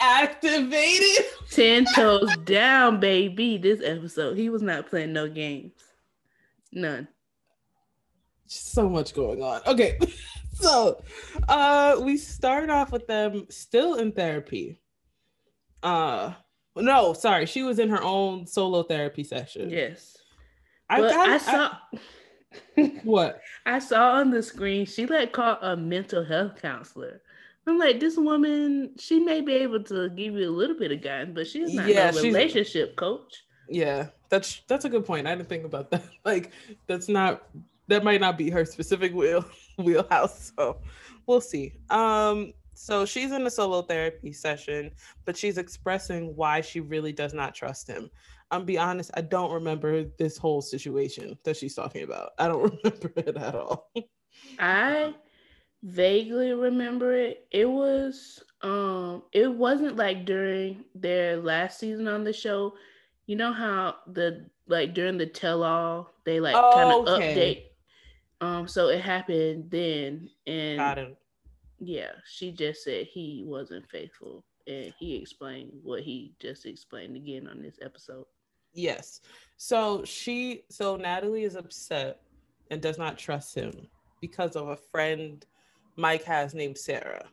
activated. 0.00 1.24
Ten 1.50 1.84
toes 1.94 2.34
down, 2.44 3.00
baby. 3.00 3.58
This 3.58 3.80
episode, 3.84 4.36
he 4.36 4.48
was 4.48 4.62
not 4.62 4.88
playing 4.88 5.12
no 5.12 5.28
games. 5.28 5.72
None. 6.72 7.08
so 8.46 8.88
much 8.88 9.14
going 9.14 9.42
on. 9.42 9.60
Okay. 9.66 9.98
So 10.54 11.02
uh 11.48 11.98
we 12.04 12.16
start 12.18 12.68
off 12.70 12.92
with 12.92 13.06
them 13.08 13.46
still 13.48 13.94
in 13.94 14.12
therapy. 14.12 14.80
Uh 15.82 16.34
no, 16.76 17.14
sorry, 17.14 17.46
she 17.46 17.62
was 17.62 17.78
in 17.78 17.88
her 17.88 18.02
own 18.02 18.46
solo 18.46 18.82
therapy 18.84 19.24
session. 19.24 19.70
Yes. 19.70 20.16
I, 20.90 21.00
but 21.00 21.10
got- 21.10 21.28
I 21.30 21.38
saw 21.38 21.76
what? 23.02 23.40
I 23.64 23.78
saw 23.78 24.12
on 24.12 24.30
the 24.30 24.42
screen 24.42 24.84
she 24.86 25.06
like 25.06 25.32
called 25.32 25.58
a 25.62 25.74
mental 25.74 26.22
health 26.22 26.60
counselor. 26.60 27.22
I'm 27.66 27.78
like, 27.78 28.00
this 28.00 28.16
woman, 28.16 28.90
she 28.98 29.20
may 29.20 29.40
be 29.40 29.52
able 29.54 29.82
to 29.84 30.08
give 30.10 30.34
you 30.34 30.48
a 30.48 30.50
little 30.50 30.76
bit 30.76 30.90
of 30.92 31.00
guidance, 31.02 31.32
but 31.34 31.46
she's 31.46 31.72
not 31.74 31.88
Yeah, 31.88 32.06
no 32.10 32.20
she's- 32.20 32.24
relationship 32.24 32.96
coach. 32.96 33.44
Yeah, 33.68 34.08
that's 34.28 34.62
that's 34.66 34.84
a 34.84 34.88
good 34.88 35.06
point. 35.06 35.26
I 35.26 35.34
didn't 35.34 35.48
think 35.48 35.64
about 35.64 35.90
that. 35.92 36.02
Like 36.24 36.50
that's 36.86 37.08
not 37.08 37.46
that 37.88 38.02
might 38.04 38.20
not 38.20 38.36
be 38.36 38.50
her 38.50 38.64
specific 38.64 39.14
wheel 39.14 39.44
wheelhouse. 39.78 40.52
So 40.56 40.78
we'll 41.26 41.40
see. 41.40 41.72
Um 41.90 42.52
so 42.74 43.06
she's 43.06 43.30
in 43.32 43.46
a 43.46 43.50
solo 43.50 43.82
therapy 43.82 44.32
session, 44.32 44.90
but 45.24 45.36
she's 45.36 45.56
expressing 45.58 46.34
why 46.34 46.60
she 46.60 46.80
really 46.80 47.12
does 47.12 47.32
not 47.32 47.54
trust 47.54 47.86
him. 47.86 48.10
I'm 48.50 48.64
be 48.64 48.76
honest, 48.76 49.10
I 49.14 49.20
don't 49.20 49.52
remember 49.52 50.04
this 50.18 50.36
whole 50.36 50.60
situation 50.60 51.38
that 51.44 51.56
she's 51.56 51.74
talking 51.74 52.02
about. 52.02 52.30
I 52.38 52.48
don't 52.48 52.62
remember 52.84 53.12
it 53.16 53.36
at 53.36 53.54
all. 53.54 53.90
I 54.58 55.14
vaguely 55.82 56.52
remember 56.52 57.14
it. 57.14 57.46
It 57.50 57.66
was 57.68 58.42
um 58.62 59.22
it 59.32 59.52
wasn't 59.52 59.96
like 59.96 60.24
during 60.24 60.84
their 60.94 61.36
last 61.38 61.78
season 61.80 62.08
on 62.08 62.24
the 62.24 62.32
show. 62.32 62.74
You 63.26 63.36
know 63.36 63.52
how 63.52 63.96
the 64.06 64.46
like 64.66 64.94
during 64.94 65.18
the 65.18 65.26
tell 65.26 65.62
all 65.62 66.10
they 66.24 66.40
like 66.40 66.70
kind 66.70 66.90
of 66.92 67.06
Oh, 67.06 67.14
Okay. 67.16 67.68
update. 68.40 68.46
Um 68.46 68.68
so 68.68 68.88
it 68.88 69.00
happened 69.00 69.70
then 69.70 70.28
and 70.46 71.16
yeah, 71.78 72.12
she 72.26 72.52
just 72.52 72.84
said 72.84 73.06
he 73.06 73.42
wasn't 73.46 73.88
faithful 73.90 74.44
and 74.66 74.92
he 74.98 75.16
explained 75.16 75.72
what 75.82 76.02
he 76.02 76.34
just 76.40 76.66
explained 76.66 77.16
again 77.16 77.48
on 77.48 77.60
this 77.62 77.78
episode. 77.82 78.26
Yes. 78.72 79.20
So 79.56 80.04
she 80.04 80.62
so 80.70 80.96
Natalie 80.96 81.44
is 81.44 81.56
upset 81.56 82.20
and 82.70 82.80
does 82.80 82.98
not 82.98 83.18
trust 83.18 83.54
him 83.54 83.72
because 84.20 84.54
of 84.56 84.68
a 84.68 84.76
friend 84.76 85.44
Mike 85.96 86.24
has 86.24 86.54
named 86.54 86.78
Sarah. 86.78 87.26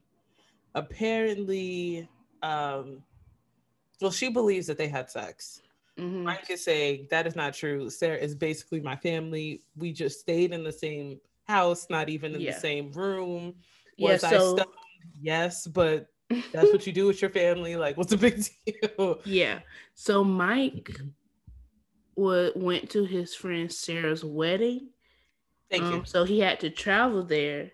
Apparently, 0.75 2.07
um 2.43 3.03
well, 4.01 4.11
she 4.11 4.29
believes 4.29 4.67
that 4.67 4.77
they 4.77 4.87
had 4.87 5.09
sex. 5.09 5.61
Mhm. 5.97 6.23
Mike 6.23 6.49
is 6.49 6.63
saying 6.63 7.07
that 7.09 7.27
is 7.27 7.35
not 7.35 7.53
true. 7.53 7.89
Sarah 7.89 8.17
is 8.17 8.33
basically 8.33 8.79
my 8.79 8.95
family. 8.95 9.61
We 9.75 9.91
just 9.91 10.21
stayed 10.21 10.53
in 10.53 10.63
the 10.63 10.71
same 10.71 11.19
house, 11.47 11.87
not 11.89 12.07
even 12.09 12.33
in 12.35 12.41
Yeah. 12.41 12.53
the 12.53 12.59
same 12.59 12.91
room. 12.93 13.55
Yeah, 13.97 14.13
Was 14.13 14.23
I 14.23 14.31
so 14.31 14.55
stoned? 14.55 14.69
Yes, 15.21 15.67
but 15.67 16.07
that's 16.53 16.71
what 16.71 16.87
you 16.87 16.93
do 16.93 17.07
with 17.07 17.21
your 17.21 17.31
family. 17.31 17.75
Like, 17.75 17.97
what's 17.97 18.11
the 18.11 18.17
big 18.17 18.41
deal? 18.65 19.19
yeah. 19.25 19.59
So 19.95 20.23
Mike 20.23 20.89
wa- 22.15 22.51
went 22.55 22.89
to 22.91 23.03
his 23.03 23.35
friend 23.35 23.69
Sarah's 23.71 24.23
wedding. 24.23 24.89
Thank 25.69 25.83
um, 25.83 25.93
you. 25.93 26.03
So 26.05 26.23
he 26.23 26.39
had 26.39 26.59
to 26.61 26.69
travel 26.69 27.23
there, 27.23 27.71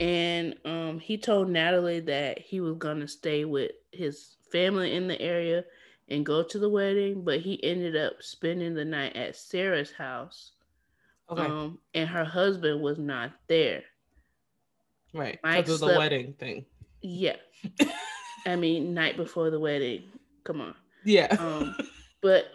and 0.00 0.56
um, 0.64 0.98
he 0.98 1.16
told 1.18 1.48
Natalie 1.48 2.00
that 2.00 2.38
he 2.38 2.60
was 2.60 2.76
gonna 2.76 3.08
stay 3.08 3.44
with 3.44 3.72
his 3.92 4.36
family 4.50 4.94
in 4.94 5.08
the 5.08 5.20
area 5.20 5.64
and 6.08 6.26
go 6.26 6.42
to 6.42 6.58
the 6.58 6.68
wedding, 6.68 7.24
but 7.24 7.40
he 7.40 7.62
ended 7.64 7.96
up 7.96 8.14
spending 8.20 8.74
the 8.74 8.84
night 8.84 9.16
at 9.16 9.36
Sarah's 9.36 9.92
house. 9.92 10.52
Okay, 11.30 11.42
Um, 11.42 11.78
and 11.94 12.08
her 12.08 12.24
husband 12.24 12.82
was 12.82 12.98
not 12.98 13.32
there. 13.48 13.82
right. 15.14 15.38
Mike 15.42 15.64
Because 15.64 15.80
of 15.80 15.88
the 15.88 15.98
wedding 15.98 16.34
thing. 16.34 16.66
Yeah. 17.00 17.36
I 18.46 18.56
mean, 18.56 18.92
night 18.92 19.16
before 19.16 19.48
the 19.50 19.58
wedding. 19.60 20.04
Come 20.44 20.60
on. 20.60 20.74
Yeah. 21.04 21.34
Um, 21.38 21.76
but 22.20 22.46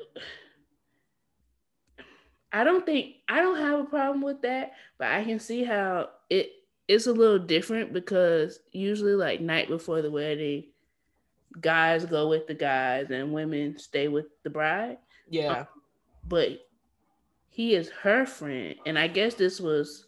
I 2.52 2.64
don't 2.64 2.86
think 2.86 3.16
I 3.28 3.42
don't 3.42 3.58
have 3.58 3.80
a 3.80 3.84
problem 3.86 4.22
with 4.22 4.42
that, 4.42 4.74
but 4.98 5.08
I 5.08 5.24
can 5.24 5.40
see 5.40 5.64
how 5.64 6.10
it 6.30 6.52
it's 6.90 7.06
a 7.08 7.14
little 7.14 7.40
different 7.40 7.94
because 7.94 8.60
usually 8.74 9.14
like 9.14 9.40
night 9.40 9.70
before 9.70 10.02
the 10.02 10.10
wedding, 10.12 10.66
guys 11.62 12.04
go 12.04 12.28
with 12.28 12.48
the 12.48 12.54
guys 12.56 13.12
and 13.12 13.32
women 13.32 13.78
stay 13.78 14.08
with 14.10 14.26
the 14.44 14.50
bride. 14.50 14.98
yeah. 15.30 15.66
But 16.28 16.68
he 17.50 17.76
is 17.76 17.90
her 18.02 18.26
friend, 18.26 18.76
and 18.86 18.98
I 19.00 19.08
guess 19.08 19.36
this 19.36 19.60
was 19.62 20.06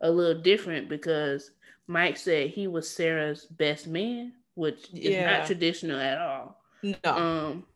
a 0.00 0.10
little 0.10 0.40
different 0.42 0.88
because 0.88 1.52
Mike 1.86 2.16
said 2.16 2.50
he 2.50 2.66
was 2.66 2.88
Sarah's 2.90 3.46
best 3.46 3.86
man, 3.86 4.32
which 4.54 4.88
is 4.92 5.14
Yeah. 5.14 5.38
not 5.38 5.46
traditional 5.46 6.00
at 6.00 6.18
all. 6.18 6.60
No. 6.82 6.96
Um. 7.04 7.66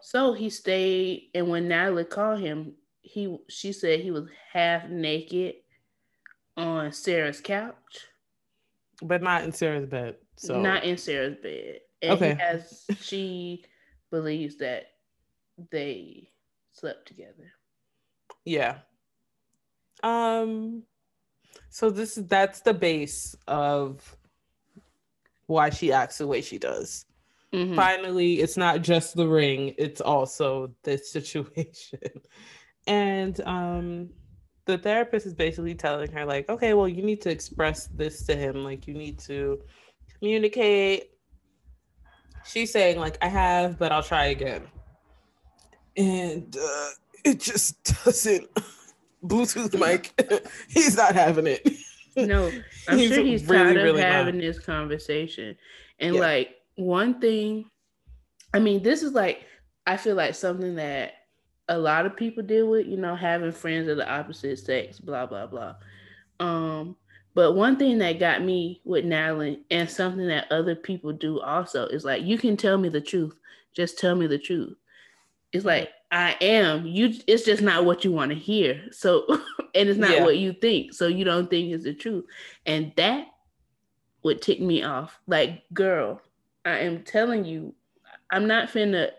So 0.00 0.32
he 0.32 0.50
stayed, 0.50 1.30
and 1.34 1.48
when 1.48 1.68
Natalie 1.68 2.04
called 2.04 2.40
him, 2.40 2.74
he 3.02 3.36
she 3.48 3.72
said 3.72 4.00
he 4.00 4.10
was 4.10 4.28
half 4.52 4.88
naked 4.88 5.56
on 6.56 6.92
Sarah's 6.92 7.40
couch, 7.40 8.06
but 9.02 9.22
not 9.22 9.44
in 9.44 9.52
Sarah's 9.52 9.86
bed. 9.86 10.16
So 10.36 10.60
not 10.60 10.84
in 10.84 10.96
Sarah's 10.96 11.36
bed. 11.42 11.80
And 12.02 12.12
Okay. 12.12 12.34
has 12.38 12.84
she 13.00 13.64
believes 14.10 14.56
that 14.56 14.86
they 15.70 16.28
slept 16.72 17.06
together. 17.06 17.52
yeah. 18.44 18.78
Um 20.02 20.82
so 21.68 21.90
this 21.90 22.16
is 22.18 22.26
that's 22.26 22.60
the 22.60 22.74
base 22.74 23.36
of 23.46 24.16
why 25.46 25.70
she 25.70 25.92
acts 25.92 26.18
the 26.18 26.26
way 26.26 26.40
she 26.40 26.58
does. 26.58 27.04
Mhm. 27.52 27.76
Finally, 27.76 28.40
it's 28.40 28.56
not 28.56 28.80
just 28.82 29.14
the 29.14 29.28
ring, 29.28 29.74
it's 29.78 30.00
also 30.00 30.74
this 30.82 31.10
situation. 31.12 32.00
And 32.86 33.40
um 33.42 34.10
the 34.66 34.78
therapist 34.78 35.26
is 35.26 35.34
basically 35.34 35.74
telling 35.74 36.10
her 36.12 36.24
like, 36.24 36.48
okay, 36.48 36.74
well, 36.74 36.88
you 36.88 37.02
need 37.02 37.20
to 37.22 37.30
express 37.30 37.86
this 37.88 38.24
to 38.26 38.36
him, 38.36 38.62
like 38.64 38.86
you 38.86 38.94
need 38.94 39.18
to 39.20 39.60
communicate. 40.18 41.10
She's 42.44 42.72
saying 42.72 42.98
like, 42.98 43.18
I 43.22 43.28
have, 43.28 43.78
but 43.78 43.92
I'll 43.92 44.02
try 44.02 44.26
again. 44.26 44.62
And 45.96 46.56
uh, 46.56 46.88
it 47.24 47.40
just 47.40 48.04
doesn't. 48.04 48.48
Bluetooth 49.24 49.78
Mike, 49.78 50.12
he's 50.68 50.96
not 50.96 51.14
having 51.14 51.46
it. 51.46 51.68
No, 52.16 52.50
I'm 52.88 52.98
He's 52.98 53.14
sure 53.14 53.24
he's 53.24 53.44
really, 53.46 53.64
tired 53.64 53.76
of 53.76 53.82
really 53.84 54.00
not. 54.00 54.10
having 54.10 54.38
this 54.38 54.58
conversation. 54.58 55.56
And 56.00 56.16
Yeah. 56.16 56.20
like 56.20 56.56
one 56.74 57.20
thing, 57.20 57.66
I 58.52 58.58
mean, 58.58 58.82
this 58.82 59.02
is 59.04 59.12
like 59.12 59.46
I 59.86 59.96
feel 59.96 60.16
like 60.16 60.34
something 60.34 60.74
that 60.76 61.12
a 61.68 61.78
lot 61.78 62.06
of 62.06 62.16
people 62.16 62.42
deal 62.42 62.68
with, 62.68 62.86
you 62.86 62.96
know, 62.96 63.14
having 63.16 63.52
friends 63.52 63.88
of 63.88 63.96
the 63.96 64.10
opposite 64.10 64.58
sex, 64.58 64.98
blah 64.98 65.26
blah 65.26 65.46
blah. 65.46 65.76
Um, 66.40 66.96
but 67.34 67.52
one 67.54 67.76
thing 67.76 67.98
that 67.98 68.18
got 68.18 68.42
me 68.42 68.80
with 68.84 69.04
Natalie 69.04 69.62
and 69.70 69.88
something 69.88 70.26
that 70.26 70.50
other 70.50 70.74
people 70.74 71.12
do 71.12 71.40
also 71.40 71.86
is 71.86 72.04
like 72.04 72.22
you 72.22 72.36
can 72.36 72.56
tell 72.56 72.76
me 72.78 72.88
the 72.88 73.00
truth, 73.00 73.38
just 73.74 73.98
tell 73.98 74.14
me 74.14 74.26
the 74.26 74.38
truth. 74.38 74.76
It's 75.52 75.64
like 75.64 75.90
I 76.10 76.36
am 76.40 76.86
you. 76.86 77.14
It's 77.26 77.44
just 77.44 77.62
not 77.62 77.84
what 77.84 78.04
you 78.04 78.12
want 78.12 78.30
to 78.32 78.38
hear. 78.38 78.82
So, 78.90 79.26
and 79.74 79.88
it's 79.88 79.98
not 79.98 80.10
Yeah. 80.10 80.24
what 80.24 80.38
you 80.38 80.52
think. 80.52 80.92
So 80.92 81.06
you 81.06 81.24
don't 81.24 81.48
think 81.48 81.72
it's 81.72 81.84
the 81.84 81.94
truth, 81.94 82.24
and 82.66 82.92
that 82.96 83.28
would 84.22 84.42
tick 84.42 84.60
me 84.60 84.82
off. 84.82 85.18
Like, 85.26 85.62
girl, 85.72 86.20
I 86.64 86.78
am 86.78 87.02
telling 87.02 87.44
you, 87.44 87.74
I'm 88.30 88.46
not 88.46 88.68
finna 88.68 89.10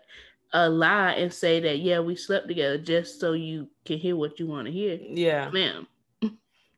uh, 0.54 0.70
lie 0.70 1.12
and 1.12 1.32
say 1.32 1.60
that 1.60 1.80
yeah 1.80 1.98
we 2.00 2.14
slept 2.16 2.46
together 2.48 2.78
just 2.78 3.20
so 3.20 3.32
you 3.32 3.68
can 3.84 3.98
hear 3.98 4.16
what 4.16 4.38
you 4.38 4.46
want 4.46 4.66
to 4.66 4.72
hear, 4.72 4.98
Yeah, 5.02 5.50
ma'am. 5.50 5.86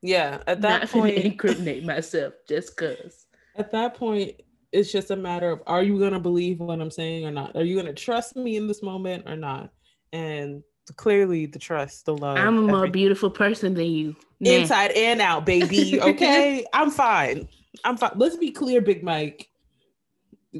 yeah. 0.02 0.42
At 0.46 0.62
that 0.62 0.80
not 0.82 0.90
point, 0.90 1.16
incriminate 1.18 1.84
myself 1.84 2.34
just 2.48 2.76
cause. 2.76 3.26
at 3.56 3.70
that 3.72 3.94
point, 3.94 4.40
it's 4.72 4.90
just 4.90 5.10
a 5.10 5.16
matter 5.16 5.50
of 5.50 5.62
are 5.66 5.82
you 5.82 5.98
gonna 5.98 6.20
believe 6.20 6.58
what 6.60 6.80
I'm 6.80 6.90
saying 6.90 7.26
or 7.26 7.30
not? 7.30 7.54
Are 7.56 7.64
you 7.64 7.76
gonna 7.76 7.92
trust 7.92 8.34
me 8.36 8.56
in 8.56 8.66
this 8.66 8.82
moment 8.82 9.24
or 9.28 9.36
not? 9.36 9.70
And 10.12 10.62
clearly, 10.96 11.46
the 11.46 11.58
trust, 11.58 12.06
the 12.06 12.16
love, 12.16 12.38
I'm 12.38 12.56
a 12.58 12.60
more 12.62 12.76
everything- 12.76 12.92
beautiful 12.92 13.30
person 13.30 13.74
than 13.74 13.86
you. 13.86 14.16
Nah. 14.40 14.50
inside 14.50 14.90
and 14.92 15.20
out, 15.20 15.46
baby. 15.46 15.98
Okay, 16.02 16.64
I'm 16.72 16.90
fine. 16.90 17.48
I'm 17.84 17.96
fine. 17.96 18.12
Let's 18.16 18.36
be 18.36 18.50
clear, 18.50 18.80
Big 18.80 19.02
Mike. 19.02 19.48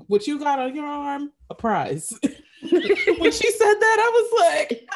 What 0.06 0.26
you 0.26 0.38
got 0.38 0.58
on 0.58 0.74
your 0.74 0.86
arm, 0.86 1.32
a 1.50 1.54
prize. 1.54 2.12
when 3.18 3.32
she 3.32 3.50
said 3.50 3.74
that, 3.74 3.98
I 4.00 4.10
was 4.14 4.30
like, 4.68 4.88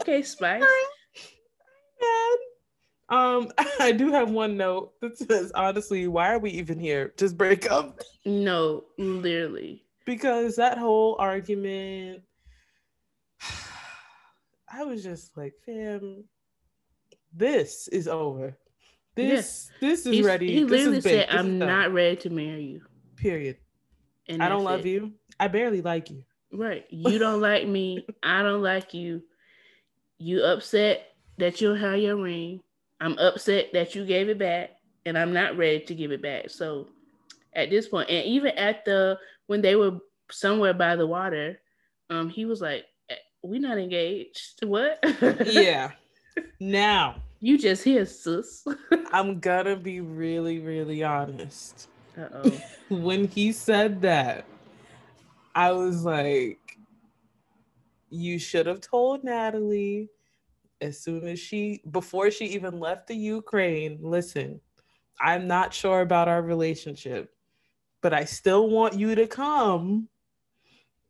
Okay, 0.00 0.22
Spice. 0.22 0.62
Um, 3.08 3.52
I 3.80 3.92
do 3.92 4.10
have 4.10 4.30
one 4.30 4.56
note 4.56 4.92
that 5.00 5.16
says, 5.16 5.52
honestly, 5.54 6.08
why 6.08 6.32
are 6.32 6.40
we 6.40 6.50
even 6.50 6.78
here? 6.80 7.14
Just 7.16 7.38
break 7.38 7.70
up. 7.70 8.00
No, 8.24 8.82
literally. 8.98 9.84
Because 10.04 10.56
that 10.56 10.76
whole 10.76 11.14
argument, 11.20 12.22
I 14.72 14.82
was 14.84 15.02
just 15.04 15.36
like, 15.36 15.54
fam, 15.64 16.24
this 17.32 17.86
is 17.88 18.08
over. 18.08 18.56
This 19.14 19.70
this 19.80 20.00
is 20.04 20.12
He's- 20.12 20.26
ready. 20.26 20.52
He 20.52 20.62
This 20.64 20.70
literally 20.72 20.98
is 20.98 21.04
said, 21.04 21.10
baked. 21.10 21.30
This 21.30 21.40
is 21.40 21.46
"I'm 21.46 21.58
not 21.58 21.92
ready 21.92 22.16
to 22.16 22.30
marry 22.30 22.64
you." 22.64 22.80
Period. 23.16 23.56
And 24.28 24.42
I 24.42 24.48
don't 24.48 24.64
love 24.64 24.80
it. 24.84 24.88
you. 24.88 25.12
I 25.40 25.48
barely 25.48 25.80
like 25.80 26.10
you. 26.10 26.24
Right. 26.56 26.86
You 26.90 27.18
don't 27.18 27.40
like 27.40 27.66
me. 27.66 28.06
I 28.22 28.42
don't 28.42 28.62
like 28.62 28.94
you. 28.94 29.22
You 30.18 30.42
upset 30.42 31.08
that 31.38 31.60
you 31.60 31.68
don't 31.68 31.78
have 31.80 31.98
your 31.98 32.16
ring. 32.16 32.60
I'm 33.00 33.18
upset 33.18 33.72
that 33.74 33.94
you 33.94 34.06
gave 34.06 34.28
it 34.30 34.38
back, 34.38 34.70
and 35.04 35.18
I'm 35.18 35.32
not 35.32 35.56
ready 35.58 35.80
to 35.80 35.94
give 35.94 36.12
it 36.12 36.22
back. 36.22 36.48
So 36.48 36.88
at 37.54 37.68
this 37.68 37.88
point, 37.88 38.08
and 38.08 38.24
even 38.26 38.56
at 38.56 38.84
the 38.84 39.18
when 39.46 39.60
they 39.60 39.76
were 39.76 39.98
somewhere 40.30 40.72
by 40.72 40.96
the 40.96 41.06
water, 41.06 41.60
um, 42.08 42.30
he 42.30 42.46
was 42.46 42.62
like, 42.62 42.84
"We 43.42 43.58
not 43.58 43.78
engaged. 43.78 44.64
What? 44.64 44.98
Yeah. 45.46 45.92
now 46.58 47.16
you 47.40 47.58
just 47.58 47.84
here, 47.84 48.06
sis. 48.06 48.64
I'm 49.12 49.40
gonna 49.40 49.76
be 49.76 50.00
really, 50.00 50.58
really 50.58 51.02
honest. 51.04 51.88
uh 52.18 52.28
oh. 52.32 52.60
when 52.88 53.28
he 53.28 53.52
said 53.52 54.00
that, 54.02 54.44
I 55.56 55.72
was 55.72 56.04
like, 56.04 56.78
you 58.10 58.38
should 58.38 58.66
have 58.66 58.80
told 58.80 59.24
Natalie 59.24 60.10
as 60.80 61.00
soon 61.00 61.26
as 61.26 61.40
she, 61.40 61.80
before 61.90 62.30
she 62.30 62.44
even 62.44 62.78
left 62.78 63.06
the 63.06 63.16
Ukraine, 63.16 63.98
listen, 64.02 64.60
I'm 65.18 65.48
not 65.48 65.72
sure 65.72 66.02
about 66.02 66.28
our 66.28 66.42
relationship, 66.42 67.34
but 68.02 68.12
I 68.12 68.24
still 68.24 68.68
want 68.68 68.94
you 68.94 69.14
to 69.14 69.26
come 69.26 70.08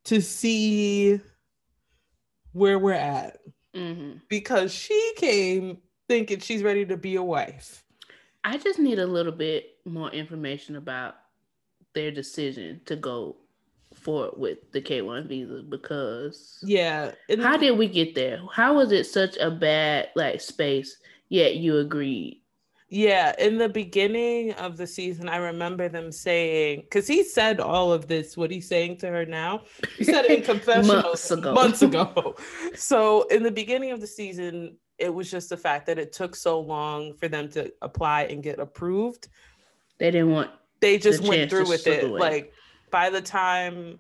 to 0.05 0.23
see 0.23 1.21
where 2.53 2.79
we're 2.79 2.93
at. 2.93 3.39
Hmm 3.75 4.13
because 4.29 4.73
she 4.73 5.13
came 5.17 5.79
thinking 6.09 6.41
she's 6.41 6.63
ready 6.63 6.87
to 6.87 6.97
be 6.97 7.17
a 7.17 7.23
wife. 7.23 7.85
I 8.45 8.57
just 8.59 8.79
need 8.79 8.99
a 8.99 9.07
little 9.07 9.33
bit 9.33 9.79
more 9.85 10.11
information 10.11 10.77
about 10.77 11.17
their 11.95 12.11
decision 12.11 12.81
to 12.85 12.97
go 12.97 13.37
forward 14.07 14.35
with 14.39 14.59
the 14.73 14.81
K1 14.81 15.27
visa 15.29 15.63
because 15.69 16.59
Yeah. 16.63 17.11
and- 17.29 17.43
how 17.43 17.57
did 17.57 17.77
we 17.77 17.89
get 17.89 18.15
there? 18.15 18.41
How 18.53 18.75
was 18.77 18.93
it 18.93 19.05
such 19.05 19.37
a 19.39 19.51
bad 19.51 20.11
like 20.15 20.41
space 20.41 20.97
yet 21.29 21.57
you 21.57 21.79
agreed? 21.79 22.41
Yeah, 22.89 23.35
in 23.41 23.59
the 23.59 23.69
beginning 23.69 24.53
of 24.53 24.77
the 24.77 24.87
season, 24.87 25.29
I 25.29 25.39
remember 25.39 25.89
them 25.89 26.13
saying, 26.13 26.83
because 26.83 27.09
he 27.09 27.25
said 27.25 27.59
all 27.59 27.93
of 27.93 28.07
this, 28.07 28.37
what 28.37 28.49
he's 28.53 28.69
saying 28.69 28.99
to 28.99 29.09
her 29.09 29.27
now, 29.27 29.63
he 29.99 30.05
said 30.05 30.25
it 30.27 30.39
in 30.39 30.43
confessional 30.55 31.03
Months 31.03 31.31
ago. 31.33 31.53
months 31.53 31.83
ago. 31.83 32.37
So 32.77 33.25
in 33.27 33.43
the 33.43 33.51
beginning 33.51 33.91
of 33.91 34.01
the 34.01 34.07
season, 34.07 34.77
it 34.99 35.13
was 35.13 35.29
just 35.29 35.49
the 35.49 35.57
fact 35.57 35.87
that 35.87 35.99
it 35.99 36.13
took 36.13 36.37
so 36.37 36.61
long 36.61 37.13
for 37.15 37.27
them 37.27 37.49
to 37.51 37.73
apply 37.83 38.23
and 38.31 38.41
get 38.41 38.61
approved. 38.61 39.27
They 39.99 40.13
didn't 40.13 40.31
want 40.31 40.51
They 40.81 40.97
just 40.97 41.23
The 41.25 41.29
went 41.29 41.51
through 41.51 41.69
with 41.69 41.89
it. 41.89 42.05
away. 42.05 42.21
Like 42.21 42.53
by 42.91 43.11
the 43.11 43.21
time 43.21 43.99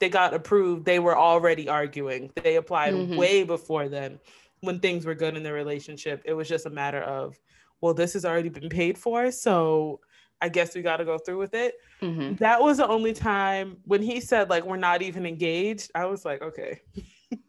they 0.00 0.08
got 0.08 0.34
approved, 0.34 0.84
they 0.84 0.98
were 0.98 1.16
already 1.16 1.68
arguing. 1.68 2.30
They 2.42 2.56
applied 2.56 2.94
Mhm. 2.94 3.16
way 3.16 3.42
before 3.44 3.88
then 3.88 4.18
when 4.60 4.80
things 4.80 5.06
were 5.06 5.14
good 5.14 5.36
in 5.36 5.42
their 5.42 5.54
relationship. 5.54 6.22
It 6.24 6.32
was 6.34 6.48
just 6.48 6.66
a 6.66 6.70
matter 6.70 7.00
of, 7.00 7.38
well, 7.80 7.94
this 7.94 8.12
has 8.14 8.24
already 8.24 8.48
been 8.48 8.68
paid 8.68 8.98
for, 8.98 9.30
so 9.30 10.00
I 10.40 10.48
guess 10.48 10.74
we 10.74 10.82
got 10.82 10.96
to 10.98 11.04
go 11.04 11.16
through 11.18 11.38
with 11.38 11.54
it. 11.54 11.74
mhm. 12.02 12.38
That 12.38 12.60
was 12.60 12.78
the 12.78 12.88
only 12.88 13.12
time 13.12 13.78
when 13.84 14.02
he 14.02 14.20
said 14.20 14.50
like 14.50 14.64
we're 14.64 14.76
not 14.76 15.00
even 15.02 15.24
engaged. 15.26 15.90
I 15.94 16.06
was 16.06 16.24
like, 16.24 16.42
okay. 16.42 16.80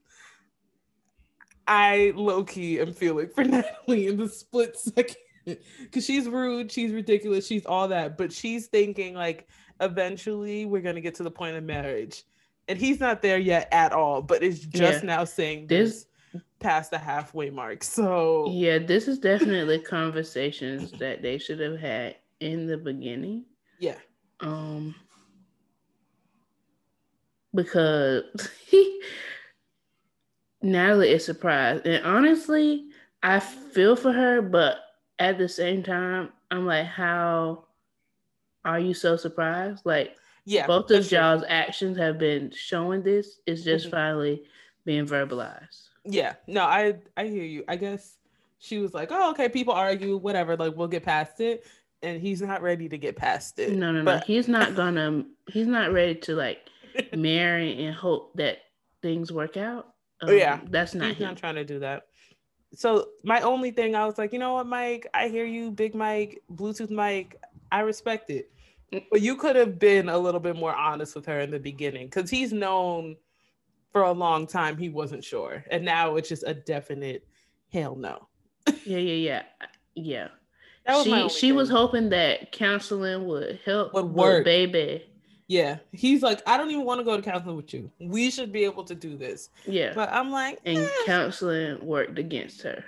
I 1.67 2.13
low 2.15 2.43
key 2.43 2.79
am 2.79 2.93
feeling 2.93 3.29
for 3.29 3.43
Natalie 3.43 4.07
in 4.07 4.17
the 4.17 4.29
split 4.29 4.77
second 4.77 5.15
because 5.79 6.05
she's 6.05 6.27
rude, 6.27 6.71
she's 6.71 6.91
ridiculous, 6.91 7.45
she's 7.47 7.65
all 7.65 7.87
that, 7.89 8.17
but 8.17 8.31
she's 8.31 8.67
thinking 8.67 9.13
like 9.15 9.47
eventually 9.81 10.65
we're 10.65 10.81
gonna 10.81 11.01
get 11.01 11.15
to 11.15 11.23
the 11.23 11.31
point 11.31 11.55
of 11.57 11.63
marriage, 11.63 12.23
and 12.67 12.77
he's 12.79 12.99
not 12.99 13.21
there 13.21 13.37
yet 13.37 13.67
at 13.71 13.91
all. 13.93 14.21
But 14.21 14.43
is 14.43 14.61
just 14.65 15.03
Yeah. 15.03 15.07
now 15.07 15.23
saying 15.25 15.67
This- 15.67 16.07
past 16.59 16.91
the 16.91 16.97
halfway 16.97 17.49
mark. 17.49 17.83
So 17.83 18.49
Yeah, 18.49 18.79
this 18.79 19.07
is 19.07 19.19
definitely 19.19 19.79
conversations 19.79 20.91
that 20.93 21.21
they 21.21 21.37
should 21.37 21.59
have 21.59 21.77
had 21.79 22.15
in 22.39 22.65
the 22.67 22.77
beginning. 22.77 23.45
yeah, 23.79 23.97
Um 24.41 24.95
because 27.53 28.23
Natalie 30.61 31.11
is 31.11 31.25
surprised. 31.25 31.85
And 31.85 32.03
honestly, 32.05 32.87
I 33.23 33.39
feel 33.39 33.95
for 33.95 34.11
her, 34.11 34.41
but 34.41 34.77
at 35.19 35.37
the 35.37 35.47
same 35.47 35.83
time, 35.83 36.33
I'm 36.51 36.65
like, 36.65 36.85
how 36.85 37.64
are 38.65 38.79
you 38.79 38.93
so 38.93 39.15
surprised? 39.15 39.85
Like 39.85 40.15
yeah, 40.45 40.67
both 40.67 40.91
of 40.91 41.07
true. 41.07 41.17
y'all's 41.17 41.43
actions 41.47 41.97
have 41.97 42.17
been 42.19 42.51
showing 42.51 43.01
this. 43.03 43.39
It's 43.45 43.63
just 43.63 43.87
Mhm. 43.87 43.91
finally 43.91 44.43
being 44.85 45.05
verbalized. 45.05 45.89
Yeah, 46.03 46.35
no, 46.47 46.63
I 46.63 46.97
I 47.17 47.25
hear 47.27 47.43
you. 47.43 47.63
I 47.67 47.75
guess 47.77 48.17
she 48.59 48.79
was 48.79 48.93
like, 48.93 49.09
"Oh, 49.11 49.31
okay, 49.31 49.49
people 49.49 49.73
argue, 49.73 50.17
whatever. 50.17 50.55
Like, 50.55 50.75
we'll 50.75 50.87
get 50.87 51.03
past 51.03 51.39
it." 51.39 51.65
And 52.03 52.21
he's 52.21 52.41
not 52.41 52.61
ready 52.61 52.87
to 52.89 52.97
get 52.97 53.15
past 53.15 53.57
it. 53.57 53.71
No, 53.73 53.91
no, 53.91 54.01
no. 54.01 54.19
He's 54.27 54.47
not 54.47 54.75
gonna 54.75 55.25
he's 55.47 55.67
not 55.67 55.91
ready 55.93 56.15
to 56.15 56.35
like 56.35 56.59
marry 57.15 57.83
and 57.85 57.95
hope 57.95 58.33
that 58.35 58.59
things 59.01 59.31
work 59.31 59.57
out. 59.57 59.93
Oh, 60.21 60.31
yeah. 60.31 60.59
That's 60.69 60.93
not 60.95 61.09
he's 61.09 61.17
him. 61.17 61.23
not 61.29 61.37
trying 61.37 61.55
to 61.55 61.65
do 61.65 61.79
that. 61.79 62.07
So 62.73 63.09
my 63.23 63.41
only 63.41 63.71
thing, 63.71 63.95
I 63.95 64.05
was 64.05 64.17
like, 64.17 64.33
you 64.33 64.39
know 64.39 64.53
what, 64.53 64.65
Mike? 64.67 65.07
I 65.13 65.27
hear 65.29 65.45
you, 65.45 65.71
Big 65.71 65.93
Mike, 65.95 66.41
Bluetooth 66.53 66.89
Mike. 66.91 67.35
I 67.71 67.81
respect 67.81 68.29
it, 68.29 68.49
but 68.91 69.21
you 69.21 69.35
could 69.35 69.55
have 69.55 69.79
been 69.79 70.09
a 70.09 70.17
little 70.17 70.39
bit 70.39 70.55
more 70.55 70.73
honest 70.75 71.15
with 71.15 71.25
her 71.25 71.39
in 71.41 71.51
the 71.51 71.59
beginning 71.59 72.07
because 72.07 72.29
he's 72.29 72.53
known 72.53 73.15
for 73.91 74.03
a 74.03 74.11
long 74.11 74.45
time 74.47 74.77
he 74.77 74.89
wasn't 74.89 75.23
sure, 75.23 75.63
and 75.71 75.83
now 75.83 76.15
it's 76.15 76.29
just 76.29 76.43
a 76.45 76.53
definite 76.53 77.25
hell 77.71 77.95
no. 77.95 78.27
Yeah, 78.85 78.97
yeah, 78.97 79.13
yeah. 79.13 79.41
Yeah. 79.95 80.27
That 80.85 80.97
was 80.97 81.31
she 81.31 81.39
she 81.47 81.51
was 81.51 81.69
hoping 81.69 82.09
that 82.09 82.51
counseling 82.51 83.25
would 83.25 83.59
help 83.65 83.93
Would 83.93 84.05
work. 84.05 84.45
baby. 84.45 85.03
Yeah, 85.47 85.77
he's 85.91 86.23
like, 86.23 86.41
I 86.47 86.57
don't 86.57 86.71
even 86.71 86.85
want 86.85 86.99
to 86.99 87.03
go 87.03 87.15
to 87.15 87.21
counseling 87.21 87.55
with 87.55 87.71
you. 87.73 87.91
We 87.99 88.31
should 88.31 88.51
be 88.51 88.63
able 88.65 88.83
to 88.85 88.95
do 88.95 89.15
this. 89.15 89.49
Yeah. 89.67 89.93
But 89.93 90.11
I'm 90.11 90.31
like, 90.31 90.59
and 90.65 90.79
eh. 90.79 90.89
counseling 91.05 91.85
worked 91.85 92.17
against 92.17 92.63
her. 92.63 92.83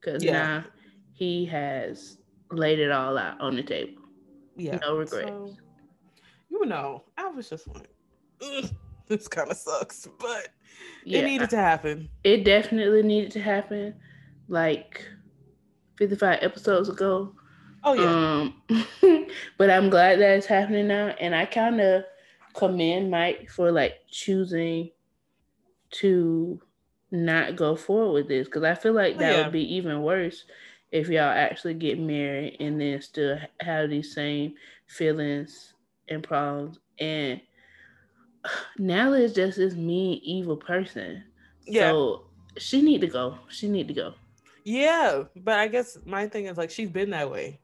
Cause 0.00 0.24
Yeah. 0.24 0.32
now 0.32 0.64
he 1.12 1.44
has 1.46 2.16
laid 2.50 2.78
it 2.78 2.90
all 2.90 3.18
out 3.18 3.40
on 3.40 3.56
the 3.56 3.62
table. 3.62 4.02
Yeah, 4.58 4.78
No 4.82 4.96
regrets. 4.96 5.28
So, 5.28 5.56
you 6.50 6.66
know, 6.66 7.04
I 7.16 7.28
was 7.28 7.48
just 7.48 7.66
like, 7.68 7.88
this 9.08 9.28
kind 9.28 9.50
of 9.50 9.56
sucks, 9.56 10.06
but 10.18 10.48
Yeah. 11.04 11.20
it 11.20 11.24
needed 11.24 11.50
to 11.50 11.56
happen. 11.56 12.08
it 12.24 12.44
definitely 12.44 13.02
needed 13.02 13.30
to 13.32 13.40
happen 13.40 13.94
like 14.48 15.04
55 15.96 16.38
episodes 16.42 16.88
ago. 16.88 17.34
Oh 17.84 17.94
yeah, 17.94 18.08
Um, 18.10 18.62
but 19.58 19.70
I'm 19.70 19.88
glad 19.88 20.18
that 20.20 20.36
it's 20.36 20.46
happening 20.46 20.88
now, 20.88 21.08
and 21.20 21.34
I 21.34 21.46
kind 21.46 21.80
of 21.80 22.04
commend 22.54 23.10
Mike 23.10 23.50
for 23.50 23.70
like 23.70 23.94
choosing 24.10 24.90
to 25.90 26.60
not 27.10 27.56
go 27.56 27.74
forward 27.76 28.12
with 28.12 28.28
this 28.28 28.46
because 28.46 28.64
I 28.64 28.74
feel 28.74 28.92
like 28.92 29.16
Oh, 29.16 29.20
that 29.20 29.32
yeah. 29.32 29.44
would 29.44 29.52
be 29.52 29.74
even 29.76 30.02
worse 30.02 30.44
if 30.92 31.08
y'all 31.08 31.22
actually 31.24 31.74
get 31.74 31.98
married 31.98 32.56
and 32.60 32.80
then 32.80 33.00
still 33.02 33.38
have 33.60 33.90
these 33.90 34.14
same 34.14 34.54
feelings 34.86 35.74
and 36.08 36.22
problems. 36.22 36.78
And 36.98 37.40
Natalie 38.78 39.24
is 39.24 39.32
just 39.34 39.58
this 39.58 39.74
mean, 39.74 40.20
evil 40.22 40.56
person. 40.56 41.22
yeah, 41.66 41.90
So 41.90 42.26
she 42.56 42.82
need 42.82 43.00
to 43.02 43.06
go. 43.06 43.38
She 43.48 43.68
need 43.68 43.88
to 43.88 43.94
go. 43.94 44.14
yeah. 44.64 45.24
But 45.36 45.58
I 45.58 45.68
guess 45.68 45.98
my 46.06 46.26
thing 46.28 46.46
is 46.46 46.56
like 46.56 46.70
she's 46.70 46.90
been 46.90 47.10
that 47.10 47.30
way. 47.30 47.60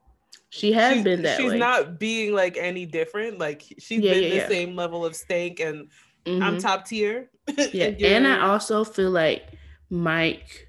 She 0.51 0.73
has 0.73 0.93
She's- 0.93 1.05
been 1.05 1.23
that 1.23 1.39
way. 1.39 1.43
She's 1.45 1.53
way. 1.53 1.59
not 1.59 1.99
being 1.99 2.33
like 2.35 2.57
any 2.57 2.87
different. 2.87 3.39
Like 3.39 3.63
she's 3.79 4.01
Yeah, 4.01 4.13
been 4.13 4.23
yeah, 4.25 4.29
the 4.31 4.37
yeah. 4.37 4.49
same 4.49 4.77
level 4.77 5.05
of 5.05 5.17
stank, 5.17 5.61
and 5.61 5.89
I'm 6.27 6.57
Mhm. 6.57 6.61
top 6.63 6.87
tier. 6.87 7.31
Yeah, 7.73 7.87
and 7.87 8.03
and 8.03 8.27
I 8.29 8.41
also 8.49 8.85
feel 8.85 9.11
like 9.11 9.47
Mike 9.91 10.69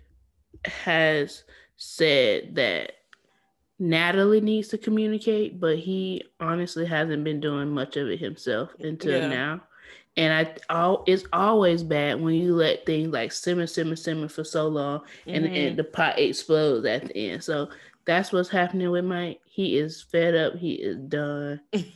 has 0.66 1.44
said 1.78 2.56
that 2.56 2.94
Natalie 3.80 4.42
needs 4.42 4.70
to 4.70 4.78
communicate, 4.78 5.60
but 5.60 5.78
he 5.78 6.24
honestly 6.40 6.86
hasn't 6.86 7.24
been 7.24 7.40
doing 7.40 7.70
much 7.70 7.98
of 7.98 8.08
it 8.10 8.20
himself 8.20 8.70
until 8.80 9.20
Yeah. 9.22 9.28
now. 9.28 9.64
And 10.18 10.34
I 10.34 10.74
all 10.74 11.04
it's 11.08 11.26
always 11.34 11.84
bad 11.84 12.22
when 12.22 12.36
you 12.36 12.56
let 12.56 12.86
things 12.86 13.10
like 13.10 13.34
simmer, 13.34 13.68
simmer, 13.68 13.98
simmer 13.98 14.30
for 14.30 14.46
so 14.46 14.68
long 14.70 15.02
and, 15.28 15.44
Mhm. 15.46 15.68
and 15.68 15.78
the 15.78 15.84
pot 15.84 16.18
explodes 16.18 16.86
at 16.86 17.08
the 17.08 17.16
end. 17.32 17.44
So 17.44 17.70
that's 18.06 18.32
what's 18.32 18.48
happening 18.48 18.90
with 18.92 19.04
Mike. 19.04 19.42
He 19.46 19.78
is 19.78 20.02
fed 20.02 20.34
up, 20.36 20.56
he 20.56 20.74
is 20.76 20.98
done. 20.98 21.60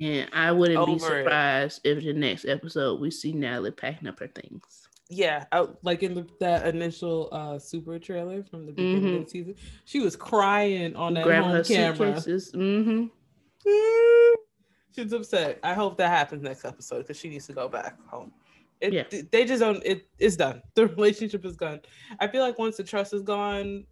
And 0.00 0.28
I 0.32 0.52
wouldn't 0.52 0.86
be 0.86 0.92
Over 0.92 1.18
it. 1.18 1.24
surprised 1.24 1.80
if 1.82 2.04
the 2.04 2.12
next 2.12 2.44
episode 2.44 3.00
we 3.00 3.10
see 3.10 3.32
Natalie 3.32 3.72
packing 3.72 4.06
up 4.06 4.20
her 4.20 4.28
things. 4.28 4.87
Yeah, 5.08 5.46
out, 5.52 5.78
like 5.82 6.02
in 6.02 6.14
the, 6.14 6.26
that 6.40 6.66
initial 6.66 7.28
uh 7.32 7.58
super 7.58 7.98
trailer 7.98 8.42
from 8.42 8.66
the 8.66 8.72
beginning 8.72 9.16
of 9.16 9.24
the 9.24 9.30
season, 9.30 9.54
she 9.84 10.00
was 10.00 10.16
crying 10.16 10.94
on 10.96 11.14
that 11.14 11.24
Grab 11.24 11.44
home 11.44 11.64
camera. 11.64 12.12
Mm-hmm. 12.12 13.06
She's 14.94 15.12
upset. 15.12 15.60
I 15.62 15.74
hope 15.74 15.96
that 15.98 16.10
happens 16.10 16.42
next 16.42 16.64
episode 16.64 16.98
because 16.98 17.16
she 17.16 17.28
needs 17.28 17.46
to 17.46 17.52
go 17.52 17.68
back 17.68 17.96
home. 18.08 18.32
It, 18.80 18.92
Yeah. 18.92 19.22
They 19.30 19.44
just 19.44 19.60
don't. 19.60 19.82
It, 19.84 20.08
it's 20.18 20.36
done. 20.36 20.62
The 20.74 20.88
relationship 20.88 21.44
is 21.44 21.56
gone. 21.56 21.80
I 22.20 22.28
feel 22.28 22.42
like 22.42 22.58
once 22.58 22.76
the 22.76 22.84
trust 22.84 23.14
is 23.14 23.22
gone, 23.22 23.84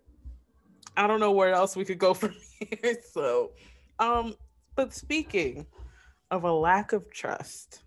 I 0.97 1.07
don't 1.07 1.21
know 1.21 1.33
where 1.33 1.53
else 1.53 1.77
we 1.77 1.85
could 1.85 1.99
go 1.99 2.13
from 2.21 2.35
here. 2.59 2.97
So, 3.13 3.53
um, 3.99 4.35
but 4.75 4.93
speaking 4.93 5.67
of 6.31 6.45
a 6.45 6.53
lack 6.53 6.93
of 6.93 7.11
trust, 7.13 7.83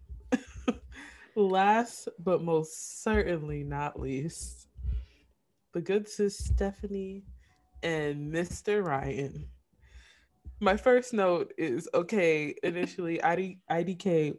last 1.48 2.08
but 2.20 2.44
most 2.44 3.04
certainly 3.04 3.64
not 3.64 4.00
least, 4.00 4.68
the 5.74 5.82
good 5.82 6.08
sis 6.08 6.38
Stephanie 6.38 7.24
and 7.84 8.32
Mr. 8.34 8.84
Ryan. 8.84 9.48
My 10.60 10.76
first 10.76 11.14
note 11.14 11.54
is 11.58 11.88
okay. 11.94 12.54
Initially, 12.64 13.22
ID, 13.22 13.60
IDK, 13.72 14.36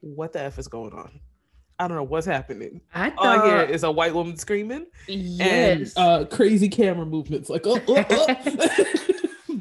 what 0.00 0.32
the 0.32 0.42
f 0.42 0.58
is 0.58 0.68
going 0.68 0.92
on? 0.92 1.20
I 1.78 1.88
don't 1.88 1.96
know 1.96 2.02
what's 2.02 2.26
happening. 2.26 2.80
I 2.94 3.10
All 3.16 3.26
I 3.26 3.46
hear 3.46 3.58
thought 3.58 3.70
is 3.70 3.82
a 3.82 3.90
white 3.90 4.14
woman 4.14 4.36
screaming 4.36 4.86
yes. 5.08 5.94
and 5.96 6.04
uh, 6.04 6.24
crazy 6.26 6.68
camera 6.68 7.06
movements. 7.06 7.48
Like, 7.48 7.66
oh, 7.66 7.80
oh, 7.88 8.04
oh. 8.10 8.26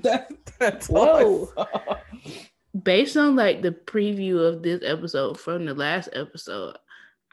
that, 0.03 0.27
that's 0.59 0.87
Whoa. 0.87 1.49
Based 2.83 3.17
on 3.17 3.35
like 3.35 3.61
the 3.61 3.71
preview 3.71 4.39
of 4.47 4.63
this 4.63 4.81
episode 4.83 5.39
from 5.39 5.65
the 5.65 5.73
last 5.73 6.09
episode, 6.13 6.77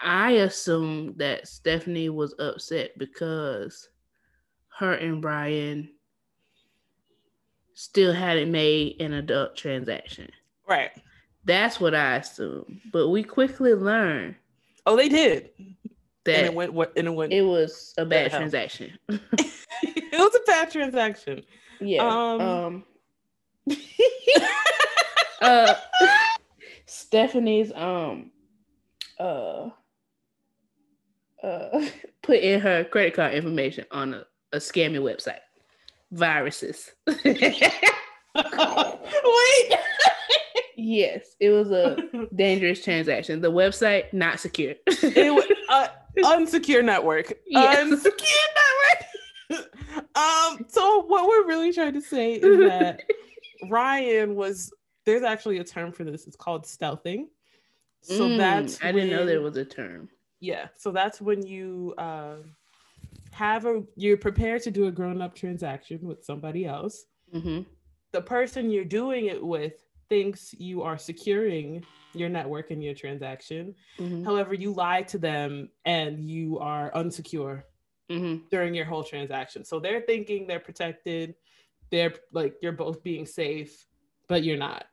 I 0.01 0.32
assume 0.32 1.14
that 1.18 1.47
Stephanie 1.47 2.09
was 2.09 2.34
upset 2.39 2.99
because 2.99 3.89
her 4.78 4.95
and 4.95 5.22
Brian 5.22 5.91
still 7.74 8.12
hadn't 8.12 8.51
made 8.51 9.01
an 9.01 9.12
adult 9.12 9.57
transaction. 9.57 10.28
Right. 10.68 10.91
That's 11.45 11.78
what 11.80 11.95
I 11.95 12.16
assume. 12.16 12.80
But 12.93 13.09
we 13.09 13.22
quickly 13.22 13.74
learned 13.74 14.34
Oh, 14.86 14.97
they 14.97 15.09
did. 15.09 15.51
that 16.24 16.36
and 16.39 16.47
it 16.47 16.55
went. 16.55 16.72
What? 16.72 16.93
And 16.97 17.07
it 17.09 17.11
went. 17.11 17.32
it 17.32 17.43
was 17.43 17.95
a 17.99 18.05
bad 18.05 18.30
transaction. 18.30 18.99
it 19.09 20.18
was 20.18 20.34
a 20.34 20.45
bad 20.47 20.70
transaction. 20.70 21.43
yeah. 21.80 22.03
Um, 22.07 22.41
Um, 22.41 22.84
uh 25.41 25.74
Stephanie's 26.86 27.72
um 27.74 28.30
uh 29.18 29.68
uh 31.43 31.86
put 32.22 32.39
in 32.39 32.61
her 32.61 32.84
credit 32.84 33.14
card 33.14 33.34
information 33.34 33.84
on 33.91 34.14
a, 34.14 34.24
a 34.53 34.59
scammy 34.59 34.99
website. 34.99 35.41
Viruses. 36.11 36.91
Wait. 37.07 37.34
yes, 40.76 41.34
it 41.39 41.51
was 41.51 41.70
a 41.70 41.97
dangerous 42.34 42.82
transaction. 42.82 43.41
The 43.41 43.51
website 43.53 44.12
not 44.12 44.41
secure. 44.41 44.74
it 44.86 45.34
was 45.34 45.45
uh, 45.68 45.89
unsecure 46.18 46.82
network. 46.84 47.32
Yes. 47.47 47.84
Unsecure 47.84 48.47
network. 49.51 49.68
um. 50.14 50.64
So 50.68 51.03
what 51.03 51.26
we're 51.28 51.47
really 51.47 51.72
trying 51.72 51.95
to 51.95 52.01
say 52.01 52.34
is 52.34 52.59
that 52.68 53.03
Ryan 53.68 54.34
was. 54.34 54.72
There's 55.09 55.23
actually 55.23 55.57
a 55.57 55.65
term 55.65 55.91
for 55.91 56.05
this. 56.05 56.27
It's 56.27 56.37
called 56.37 56.65
stealthing. 56.65 57.29
So 58.03 58.29
Mm, 58.29 58.37
that's 58.37 58.85
I 58.85 58.93
didn't 58.93 59.09
know 59.09 59.25
there 59.25 59.41
was 59.41 59.57
a 59.57 59.65
term. 59.65 60.11
Yeah. 60.39 60.69
So 60.77 60.91
that's 60.93 61.19
when 61.19 61.47
you 61.47 61.95
uh, 61.97 62.37
have 63.33 63.65
a 63.65 63.83
you're 63.97 64.19
prepared 64.19 64.63
to 64.65 64.71
do 64.71 64.87
a 64.87 64.93
grown 64.93 65.23
up 65.23 65.35
transaction 65.35 66.01
with 66.03 66.25
somebody 66.25 66.67
else. 66.67 67.07
hmm 67.33 67.61
The 68.13 68.21
person 68.21 68.71
you're 68.71 68.85
doing 68.85 69.27
it 69.27 69.43
with 69.43 69.83
thinks 70.11 70.55
you 70.59 70.83
are 70.83 70.99
securing 70.99 71.87
your 72.13 72.29
network 72.29 72.71
and 72.71 72.85
your 72.85 72.95
transaction. 72.95 73.75
hmm 73.99 74.25
However, 74.25 74.53
you 74.53 74.73
lie 74.75 75.03
to 75.05 75.19
them 75.19 75.71
and 75.87 76.23
you 76.23 76.59
are 76.59 76.91
unsecure 76.93 77.63
hmm 78.11 78.37
during 78.51 78.75
your 78.75 78.85
whole 78.85 79.05
transaction. 79.05 79.65
So 79.65 79.81
they're 79.81 80.03
thinking 80.03 80.47
they're 80.47 80.61
protected. 80.61 81.35
They're 81.91 82.13
like 82.33 82.57
you're 82.61 82.73
both 82.73 83.03
being 83.03 83.25
safe, 83.25 83.87
but 84.29 84.45
you're 84.45 84.59
not. 84.59 84.85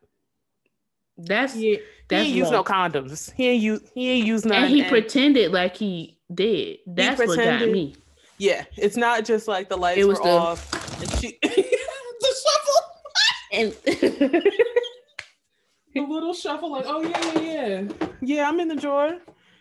That's 1.18 1.54
He, 1.54 1.60
he 1.60 1.80
That's 2.08 2.26
ain't 2.26 2.34
use 2.36 2.50
no 2.50 2.62
condoms. 2.64 3.32
He 3.32 3.48
ain't 3.48 3.62
use 3.62 3.80
he 3.94 4.10
ain't 4.10 4.26
use 4.26 4.44
none. 4.44 4.62
and 4.64 4.70
he 4.70 4.80
and- 4.80 4.88
pretended 4.90 5.52
like 5.52 5.76
he 5.76 6.18
did. 6.34 6.78
That's 6.86 7.18
what 7.18 7.26
got 7.28 7.36
pretended- 7.36 7.72
me. 7.72 7.96
yeah, 8.38 8.64
it's 8.76 8.96
not 8.96 9.24
just 9.24 9.48
like 9.48 9.68
the 9.68 9.76
lights 9.76 9.98
It 10.00 10.06
was 10.06 10.18
were 10.18 10.24
the- 10.24 10.30
off 10.30 11.00
and 11.02 11.10
she 11.20 11.38
the 11.42 12.34
shuffle. 12.42 12.82
And 13.52 14.42
The 15.94 16.02
little 16.02 16.34
shuffle, 16.34 16.70
like, 16.70 16.84
oh 16.86 17.00
yeah, 17.00 17.40
yeah, 17.40 17.66
yeah. 17.88 18.06
Yeah, 18.20 18.48
I'm 18.48 18.60
in 18.60 18.68
the 18.68 18.76
drawer. 18.76 19.16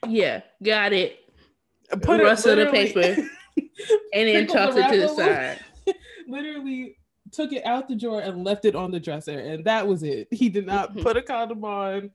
yeah, 0.08 0.41
got 0.62 0.91
it. 0.91 1.18
Put 2.01 2.20
it 2.20 2.24
Rustle 2.24 2.58
the 2.58 2.66
paper. 2.68 3.16
And 4.14 4.28
then 4.28 4.47
Sprinkled 4.49 4.76
tossed 4.76 4.76
the 4.78 4.86
it 4.88 4.91
to 4.91 5.01
the 5.01 5.08
side. 5.16 5.60
literally 6.28 6.97
took 7.36 7.51
it 7.53 7.65
out 7.65 7.88
the 7.88 7.95
drawer 7.95 8.21
and 8.21 8.43
left 8.43 8.65
it 8.65 8.75
on 8.75 8.91
the 8.91 8.99
dresser 8.99 9.39
and 9.39 9.65
that 9.65 9.86
was 9.88 10.03
it. 10.03 10.27
He 10.31 10.49
did 10.49 10.65
not 10.65 10.95
Mhm. 10.95 11.03
put 11.03 11.17
a 11.17 11.21
condom 11.21 11.63
on. 11.63 12.11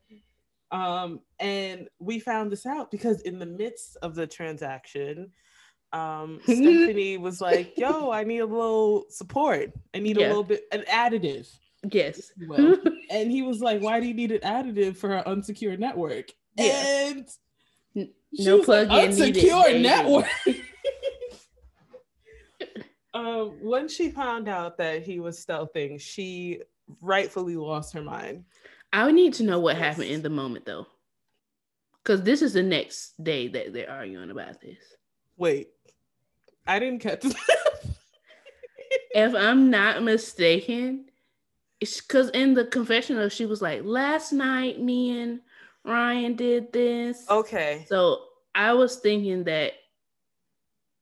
Um 0.73 1.21
and 1.39 1.89
we 1.99 2.19
found 2.21 2.53
this 2.53 2.65
out 2.67 2.91
because 2.91 3.23
in 3.23 3.39
the 3.39 3.47
midst 3.47 3.97
of 4.03 4.15
the 4.15 4.27
transaction 4.27 5.31
um 5.93 6.39
stephanie 6.45 7.19
was 7.19 7.41
like 7.41 7.77
yo 7.77 8.13
i 8.13 8.23
need 8.23 8.39
a 8.39 8.47
little 8.47 9.07
support. 9.11 9.73
I 9.95 9.99
need 9.99 10.17
a 10.17 10.21
little 10.21 10.45
bit 10.45 10.63
an 10.73 10.83
additive. 10.89 11.49
Yes. 11.91 12.31
will. 12.47 12.79
and 13.11 13.31
he 13.31 13.43
was 13.43 13.61
like 13.61 13.83
why 13.83 13.99
do 14.01 14.07
you 14.07 14.15
need 14.15 14.31
an 14.33 14.41
additive 14.41 14.97
for 14.97 15.15
an 15.17 15.25
unsecured 15.27 15.81
network? 15.81 16.31
Yeah. 16.57 17.09
and 17.09 17.29
no 18.33 18.59
was 18.59 18.69
like, 18.69 18.89
plug-in 18.89 19.19
needed, 19.19 19.83
network 19.83 20.27
um, 23.15 23.57
when 23.61 23.89
she 23.89 24.11
found 24.11 24.49
out 24.49 24.77
that 24.79 25.03
he 25.03 25.21
was 25.21 25.45
stealthing, 25.45 26.01
she 26.01 26.63
rightfully 27.01 27.57
lost 27.57 27.93
her 27.95 28.03
mind. 28.03 28.45
I 28.93 29.11
need 29.13 29.35
to 29.35 29.45
know 29.45 29.61
what 29.61 29.77
Yes. 29.77 29.85
happened 29.97 30.11
in 30.11 30.23
the 30.23 30.31
moment 30.31 30.65
though. 30.67 30.87
Because 32.03 32.23
this 32.23 32.43
is 32.43 32.55
the 32.55 32.63
next 32.63 33.23
day 33.23 33.47
that 33.49 33.73
they're 33.73 33.91
arguing 33.91 34.31
about 34.31 34.61
this. 34.61 34.79
Wait, 35.37 35.69
I 36.67 36.79
didn't 36.79 37.01
catch 37.01 37.21
that. 37.21 37.37
If 39.13 39.35
I'm 39.35 39.71
not 39.71 40.03
mistaken, 40.03 41.07
it's 41.81 42.01
because 42.01 42.31
in 42.31 42.55
the 42.55 42.65
confessional, 42.65 43.29
she 43.29 43.47
was 43.47 43.61
like, 43.61 43.83
last 43.85 44.33
night 44.33 44.81
me 44.81 45.21
and 45.21 45.41
Ryan 45.85 46.37
did 46.37 46.73
this. 46.73 47.27
okay. 47.29 47.85
So 47.89 48.25
I 48.55 48.73
was 48.73 48.97
thinking 48.97 49.45
that 49.45 49.73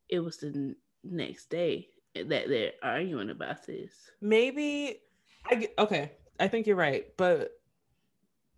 it 0.09 0.21
was 0.21 0.39
the 0.39 0.75
next 1.05 1.51
day 1.51 1.89
that 2.15 2.49
they're 2.49 2.73
arguing 2.83 3.31
about 3.31 3.65
this. 3.67 4.11
Maybe 4.21 5.01
I 5.51 5.69
okay. 5.79 6.13
I 6.41 6.49
think 6.49 6.67
you're 6.67 6.77
right, 6.77 7.07
but 7.17 7.53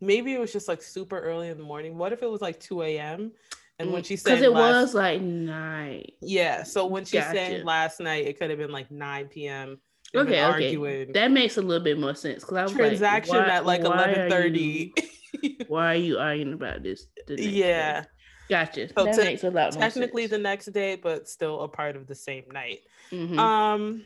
maybe 0.00 0.34
it 0.34 0.38
was 0.40 0.52
just 0.52 0.68
like 0.68 0.82
super 0.82 1.18
early 1.18 1.48
in 1.48 1.58
the 1.58 1.64
morning. 1.64 1.96
What 1.98 2.12
if 2.12 2.22
it 2.22 2.30
was 2.30 2.40
like 2.40 2.60
2 2.60 2.82
a.m. 2.82 3.32
and 3.78 3.92
when 3.92 4.02
she 4.02 4.16
said 4.16 4.30
because 4.40 4.42
Mm, 4.42 4.46
it 4.46 4.50
last- 4.50 4.74
was 4.82 4.94
like 4.94 5.20
night. 5.22 6.14
yeah, 6.20 6.62
so 6.62 6.86
when 6.86 7.04
she 7.04 7.18
Gotcha. 7.18 7.30
said 7.36 7.64
last 7.64 8.00
night, 8.00 8.26
it 8.26 8.38
could 8.38 8.50
have 8.50 8.58
been 8.58 8.72
like 8.72 8.90
9 8.90 9.28
p.m. 9.28 9.78
Okay, 10.14 10.30
okay, 10.30 10.40
arguing 10.40 11.12
that 11.12 11.30
makes 11.30 11.56
a 11.56 11.62
little 11.62 11.84
bit 11.84 11.98
more 11.98 12.14
sense. 12.14 12.42
Because 12.42 12.56
I 12.56 12.64
was 12.64 12.72
transaction 12.72 13.36
like, 13.36 13.46
why- 13.46 13.52
at 13.54 13.66
like 13.66 13.82
11:30. 13.82 14.92
Why 15.68 15.92
are 15.92 15.96
you 15.98 16.18
arguing 16.18 16.54
about 16.54 16.82
this? 16.82 17.06
next 17.28 17.36
day? 17.36 18.02
Yeah, 18.50 18.64
gotcha. 18.64 18.88
So 18.88 19.04
that 19.04 19.14
te- 19.16 19.24
makes 19.24 19.44
a 19.44 19.50
lot 19.50 19.72
more 19.74 19.80
technically 19.82 20.26
the 20.26 20.38
next 20.38 20.66
day, 20.66 20.96
but 20.96 21.28
still 21.28 21.60
a 21.62 21.68
part 21.68 21.96
of 21.96 22.06
the 22.06 22.14
same 22.14 22.44
night. 22.52 22.80
Mhm. 23.10 23.38
Um, 23.38 24.04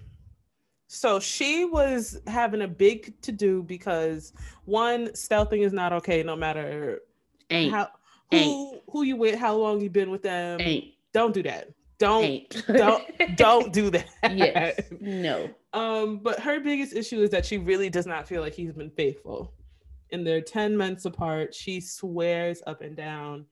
so 0.86 1.18
she 1.18 1.64
was 1.64 2.20
having 2.26 2.62
a 2.62 2.68
big 2.68 3.20
to 3.22 3.32
do 3.32 3.62
because 3.62 4.32
one, 4.64 5.08
stealthing 5.08 5.64
is 5.64 5.72
not 5.72 5.92
okay, 5.92 6.22
no 6.22 6.36
matter 6.36 7.00
ain't 7.50 7.72
how 7.72 7.88
who 8.30 8.36
ain't. 8.36 8.82
who 8.90 9.02
you 9.02 9.16
with, 9.16 9.38
how 9.38 9.54
long 9.56 9.80
you've 9.80 9.92
been 9.92 10.10
with 10.10 10.22
them. 10.22 10.60
ain't 10.60 10.84
Don't 11.12 11.34
do 11.34 11.42
that. 11.44 11.70
Don't 11.98 12.66
don't 12.66 13.04
don't 13.36 13.72
do 13.72 13.88
that. 13.90 14.06
yes 14.32 14.80
no 15.00 15.48
Um, 15.72 16.18
but 16.18 16.38
her 16.40 16.60
biggest 16.60 16.92
issue 16.94 17.22
is 17.22 17.30
that 17.30 17.46
she 17.46 17.56
really 17.58 17.88
does 17.88 18.06
not 18.06 18.26
feel 18.28 18.40
like 18.42 18.52
he's 18.54 18.72
been 18.72 18.90
faithful 18.90 19.52
and 20.12 20.24
they're 20.26 20.40
10 20.40 20.76
months 20.76 21.04
apart. 21.06 21.54
She 21.54 21.80
swears 21.80 22.62
up 22.66 22.80
and 22.82 22.94
down 22.96 23.46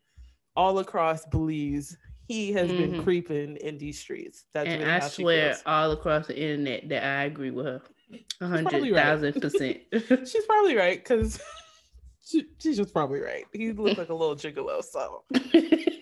all 0.57 0.79
across 0.79 1.25
Belize. 1.27 1.97
He 2.29 2.53
has 2.53 2.69
been 2.71 2.93
Mhm. 2.95 3.05
creeping 3.05 3.57
in 3.57 3.77
these 3.79 3.99
streets. 3.99 4.45
That's 4.55 4.69
and 4.69 4.85
I 4.91 5.01
swear 5.01 5.57
all 5.67 5.91
across 5.93 6.29
the 6.29 6.39
internet 6.41 6.89
that 6.89 7.05
I 7.05 7.25
agree 7.25 7.51
with 7.51 7.67
her. 7.67 7.83
Hundred 8.41 8.93
percent. 9.41 9.79
She's 10.29 10.45
probably 10.47 10.77
right 10.77 11.03
because 11.03 11.41
she, 12.25 12.47
she's 12.59 12.77
just 12.79 12.93
probably 12.93 13.21
right. 13.21 13.45
He 13.53 13.73
looks 13.73 13.99
like 13.99 14.09
a 14.09 14.15
little 14.15 14.37
gigolo. 14.37 14.83
So, 14.83 15.25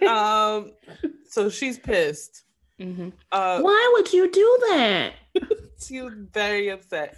um, 0.07 0.72
so 1.28 1.48
she's 1.48 1.78
pissed. 1.78 2.44
Mhm. 2.80 3.12
Uh, 3.32 3.61
Why 3.61 3.90
would 3.94 4.12
you 4.12 4.30
do 4.30 4.59
that? 4.70 5.12
she 5.87 6.01
was 6.01 6.14
very 6.33 6.68
upset. 6.68 7.16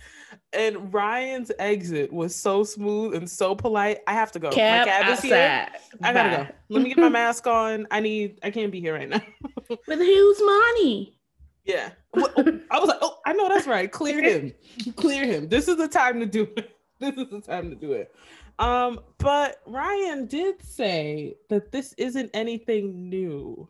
And 0.52 0.92
Ryan's 0.92 1.52
exit 1.58 2.12
was 2.12 2.34
so 2.34 2.64
smooth 2.64 3.14
and 3.14 3.28
so 3.28 3.54
polite. 3.54 4.00
I 4.06 4.12
have 4.12 4.32
to 4.32 4.38
go. 4.38 4.50
Cab, 4.50 4.86
My 4.86 4.92
cab 4.92 5.12
is 5.12 5.20
here. 5.22 5.68
I 6.02 6.12
gotta 6.12 6.28
Bye. 6.30 6.44
go. 6.44 6.48
Let 6.70 6.82
me 6.82 6.88
get 6.90 6.98
my 6.98 7.08
mask 7.20 7.46
on. 7.46 7.86
I 7.90 8.00
need. 8.00 8.38
I 8.42 8.50
can't 8.50 8.72
be 8.72 8.80
here 8.80 8.94
right 8.94 9.08
now. 9.08 9.20
With 9.68 9.98
whose 9.98 10.40
money? 10.40 11.18
Yeah. 11.64 11.90
Oh, 12.16 12.28
I 12.70 12.78
was 12.78 12.88
like, 12.88 12.98
oh, 13.02 13.18
I 13.24 13.32
know 13.34 13.48
that's 13.48 13.66
right. 13.66 13.90
Clear 13.90 14.20
him. 14.22 14.52
Clear 14.96 15.24
him. 15.24 15.48
This 15.48 15.68
is 15.68 15.76
the 15.76 15.88
time 15.88 16.18
to 16.20 16.26
do 16.26 16.48
it. 16.56 16.70
This 16.98 17.14
is 17.16 17.30
the 17.30 17.40
time 17.40 17.68
to 17.70 17.76
do 17.76 17.92
it. 17.92 18.14
Um, 18.58 19.00
but 19.18 19.56
Ryan 19.66 20.26
did 20.26 20.62
say 20.62 21.34
that 21.48 21.72
this 21.72 21.94
isn't 21.94 22.30
anything 22.34 23.08
new. 23.08 23.68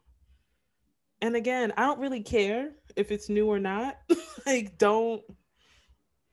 And 1.22 1.36
again, 1.36 1.72
I 1.76 1.82
don't 1.86 2.00
really 2.00 2.22
care 2.22 2.72
if 2.96 3.10
it's 3.12 3.28
new 3.30 3.46
or 3.46 3.58
not. 3.58 3.96
like, 4.46 4.76
don't 4.76 5.22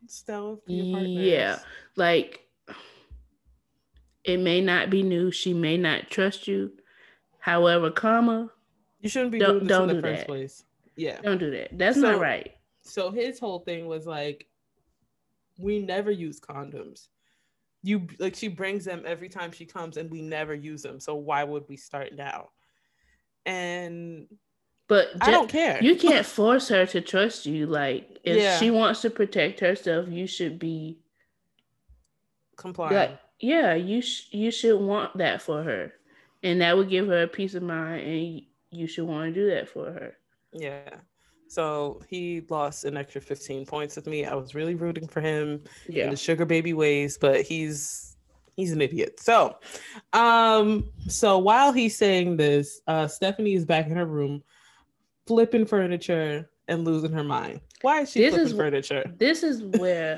stealth 0.07 0.61
your 0.67 0.93
partners. 0.95 1.11
Yeah, 1.17 1.59
like 1.95 2.41
it 4.23 4.37
may 4.37 4.61
not 4.61 4.89
be 4.89 5.03
new. 5.03 5.31
She 5.31 5.53
may 5.53 5.77
not 5.77 6.09
trust 6.09 6.47
you. 6.47 6.71
However, 7.39 7.89
comma, 7.91 8.51
You 8.99 9.07
shouldn't 9.09 9.31
be 9.31 9.39
Don't- 9.39 9.59
doing 9.59 9.67
this 9.67 9.77
don't 9.77 9.89
in 9.91 9.95
the 9.97 10.01
first 10.01 10.19
that. 10.21 10.27
place. 10.27 10.63
Yeah. 10.97 11.21
don't 11.21 11.37
do 11.37 11.51
that. 11.51 11.77
That's 11.77 11.95
So- 11.95 12.11
not 12.11 12.19
right. 12.19 12.51
So 12.81 13.11
his 13.11 13.39
whole 13.39 13.59
thing 13.59 13.85
was 13.87 14.05
like, 14.07 14.47
we 15.59 15.79
never 15.79 16.09
use 16.11 16.39
condoms. 16.39 17.07
You 17.83 18.07
like 18.17 18.35
she 18.35 18.47
brings 18.49 18.83
them 18.83 19.03
every 19.05 19.29
time 19.29 19.51
she 19.51 19.65
comes, 19.65 19.95
and 19.97 20.09
we 20.09 20.21
never 20.21 20.53
use 20.55 20.81
them. 20.81 20.99
So 20.99 21.15
why 21.15 21.43
would 21.45 21.63
we 21.69 21.77
start 21.77 22.13
now? 22.15 22.49
And 23.45 24.27
But 24.89 25.07
I 25.21 25.31
don't 25.31 25.47
care. 25.49 25.81
you 25.81 25.95
can't 26.07 26.25
force 26.25 26.67
her 26.67 26.85
to 26.87 26.99
trust 26.99 27.45
you. 27.45 27.65
Like 27.67 28.19
if 28.25 28.37
Yeah. 28.37 28.57
she 28.59 28.71
wants 28.71 29.01
to 29.03 29.09
protect 29.09 29.61
herself, 29.61 30.09
you 30.09 30.27
should 30.27 30.59
be 30.59 30.99
compliant. 32.57 32.95
like, 33.11 33.19
yeah, 33.39 33.73
you 33.75 34.01
sh- 34.01 34.27
you 34.31 34.51
should 34.51 34.79
want 34.81 35.17
that 35.17 35.41
for 35.41 35.63
her, 35.63 35.93
and 36.43 36.59
that 36.61 36.75
would 36.75 36.89
give 36.89 37.07
her 37.07 37.23
a 37.23 37.27
peace 37.27 37.53
of 37.55 37.63
mind, 37.63 38.01
and 38.05 38.41
you 38.71 38.87
should 38.87 39.05
want 39.05 39.33
to 39.33 39.39
do 39.41 39.49
that 39.51 39.69
for 39.69 39.85
her. 39.85 40.17
yeah. 40.51 40.89
So 41.47 41.99
he 42.07 42.43
lost 42.47 42.85
an 42.85 42.95
extra 42.95 43.19
15 43.21 43.65
points 43.65 43.95
with 43.95 44.05
me. 44.05 44.23
I 44.23 44.35
was 44.35 44.53
really 44.53 44.75
rooting 44.75 45.07
for 45.07 45.19
him 45.19 45.63
in 45.87 45.95
Yeah, 45.95 46.09
the 46.11 46.15
sugar 46.15 46.45
baby 46.45 46.73
ways, 46.73 47.17
but 47.17 47.41
he's 47.41 48.15
he's 48.55 48.71
an 48.71 48.81
idiot. 48.81 49.19
So 49.19 49.57
um 50.13 50.91
so 51.07 51.39
while 51.39 51.71
he's 51.73 51.97
saying 51.97 52.37
this, 52.37 52.81
uh 52.85 53.07
Stephanie 53.07 53.53
is 53.55 53.65
back 53.65 53.87
in 53.87 53.95
her 53.95 54.05
room 54.05 54.43
flipping 55.29 55.63
furniture 55.67 56.49
and 56.67 56.83
losing 56.85 57.11
her 57.13 57.23
mind. 57.23 57.61
Why 57.83 58.01
is 58.01 58.11
she 58.11 58.19
This 58.21 58.31
flipping 58.33 58.47
is- 58.47 58.57
furniture? 58.57 59.13
this 59.17 59.43
is 59.43 59.61
where 59.79 60.17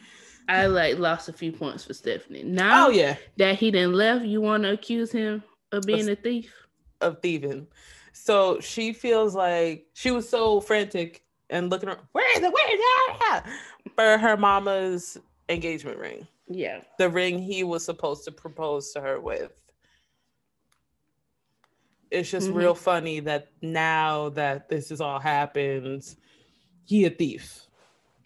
I 0.48 0.66
like 0.66 0.98
lost 0.98 1.28
a 1.28 1.32
few 1.32 1.50
points 1.52 1.84
for 1.84 1.92
Stephanie. 1.92 2.44
Now 2.44 2.86
oh 2.86 2.90
yeah, 2.90 3.16
that 3.38 3.56
he 3.58 3.70
didn't 3.72 3.94
left, 3.94 4.24
you 4.24 4.40
want 4.40 4.62
to 4.62 4.70
accuse 4.72 5.10
him 5.10 5.42
of 5.72 5.82
being 5.84 6.08
a 6.08 6.14
thief? 6.16 6.52
of 7.00 7.20
thieving. 7.20 7.66
So 8.12 8.60
she 8.60 8.92
feels 8.92 9.34
like 9.34 9.86
she 9.94 10.12
was 10.12 10.28
so 10.28 10.60
frantic 10.60 11.24
and 11.50 11.68
looking 11.68 11.88
around, 11.88 11.98
where 12.12 12.30
is 12.38 12.42
it? 12.44 12.52
Where 12.52 12.74
is 12.74 12.80
it? 12.80 13.42
For 13.96 14.16
her 14.18 14.36
mama's 14.36 15.18
engagement 15.48 15.98
ring. 15.98 16.26
Yeah. 16.48 16.82
the 16.98 17.08
ring 17.08 17.38
he 17.40 17.64
was 17.64 17.84
supposed 17.84 18.24
to 18.24 18.30
propose 18.32 18.92
to 18.92 19.00
her 19.00 19.18
with. 19.20 19.50
It's 22.14 22.30
just 22.30 22.48
Mhm. 22.50 22.54
real 22.54 22.74
funny 22.74 23.20
that 23.20 23.48
now 23.62 24.28
that 24.30 24.68
this 24.68 24.88
has 24.90 25.00
all 25.00 25.18
happened, 25.18 26.02
he 26.86 27.04
a 27.04 27.10
thief. 27.10 27.66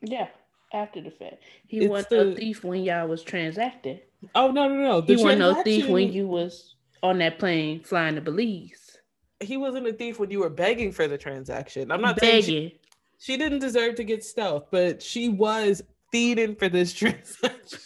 Yeah. 0.03 0.29
After 0.73 1.01
the 1.01 1.11
fact, 1.11 1.43
he 1.67 1.79
It's 1.79 1.89
wasn't 1.89 2.11
the- 2.11 2.25
no 2.27 2.35
thief 2.37 2.63
when 2.63 2.85
y'all 2.85 3.09
was 3.09 3.23
transacting. 3.23 4.01
Oh 4.35 4.51
no 4.51 4.69
no 4.69 4.75
no! 4.75 5.01
He 5.01 5.17
wasn't 5.17 5.39
no 5.39 5.63
thief 5.63 5.89
when 5.89 6.13
you 6.13 6.27
was 6.27 6.75
on 7.03 7.19
that 7.19 7.39
plane 7.39 7.81
flying 7.85 8.17
to 8.17 8.21
Belize. 8.21 8.99
He 9.41 9.57
wasn't 9.57 9.87
a 9.87 9.93
thief 9.95 10.19
when 10.19 10.31
you 10.31 10.41
were 10.41 10.51
begging 10.51 10.93
for 10.93 11.07
the 11.09 11.17
transaction. 11.17 11.91
I'm 11.91 12.01
not 12.03 12.19
saying 12.21 12.43
begging. 12.43 12.71
she, 12.71 12.81
she 13.19 13.37
didn't 13.39 13.61
deserve 13.61 13.95
to 13.95 14.05
get 14.05 14.23
stealth, 14.25 14.67
but 14.71 15.01
she 15.01 15.29
was 15.31 15.83
feeding 16.13 16.55
for 16.57 16.69
this 16.69 16.93
transaction. 17.01 17.79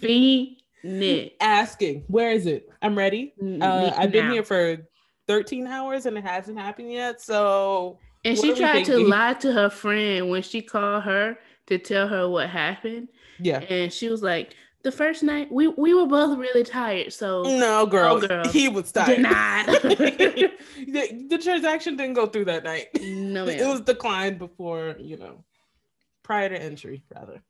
Phoenix. 0.00 1.34
Asking, 1.40 2.04
where 2.08 2.30
is 2.30 2.46
it? 2.46 2.68
I'm 2.82 2.96
ready. 2.96 3.32
Uh, 3.42 3.90
I've 3.96 4.12
been 4.12 4.26
now. 4.26 4.32
here 4.34 4.42
for 4.44 4.76
13 5.28 5.66
hours 5.66 6.06
and 6.06 6.16
it 6.16 6.24
hasn't 6.24 6.58
happened 6.58 6.92
yet. 6.92 7.20
So 7.20 7.98
And 8.24 8.36
she 8.38 8.54
tried 8.54 8.84
to 8.86 8.98
lie 8.98 9.34
to 9.34 9.52
her 9.52 9.70
friend 9.70 10.30
when 10.30 10.42
she 10.42 10.62
called 10.62 11.04
her 11.04 11.38
to 11.66 11.78
tell 11.78 12.08
her 12.08 12.28
what 12.28 12.48
happened. 12.48 13.08
yeah. 13.40 13.58
And 13.60 13.92
she 13.92 14.08
was 14.08 14.22
like, 14.22 14.54
the 14.82 14.92
first 14.92 15.24
night 15.24 15.50
we, 15.50 15.66
we 15.66 15.94
were 15.94 16.06
both 16.06 16.38
really 16.38 16.62
tired. 16.62 17.12
So 17.12 17.42
No, 17.42 17.86
girl. 17.86 18.20
girl. 18.20 18.48
He 18.48 18.68
was 18.68 18.92
tired. 18.92 19.16
Denied. 19.16 19.66
the, 19.82 21.26
the 21.28 21.38
transaction 21.38 21.96
didn't 21.96 22.14
go 22.14 22.26
through 22.26 22.44
that 22.44 22.62
night. 22.62 22.88
no 23.02 23.46
It 23.48 23.66
was 23.66 23.80
declined 23.80 24.38
before, 24.38 24.94
you 25.00 25.16
know, 25.16 25.44
prior 26.22 26.48
to 26.48 26.60
entry, 26.62 27.02
rather. 27.12 27.42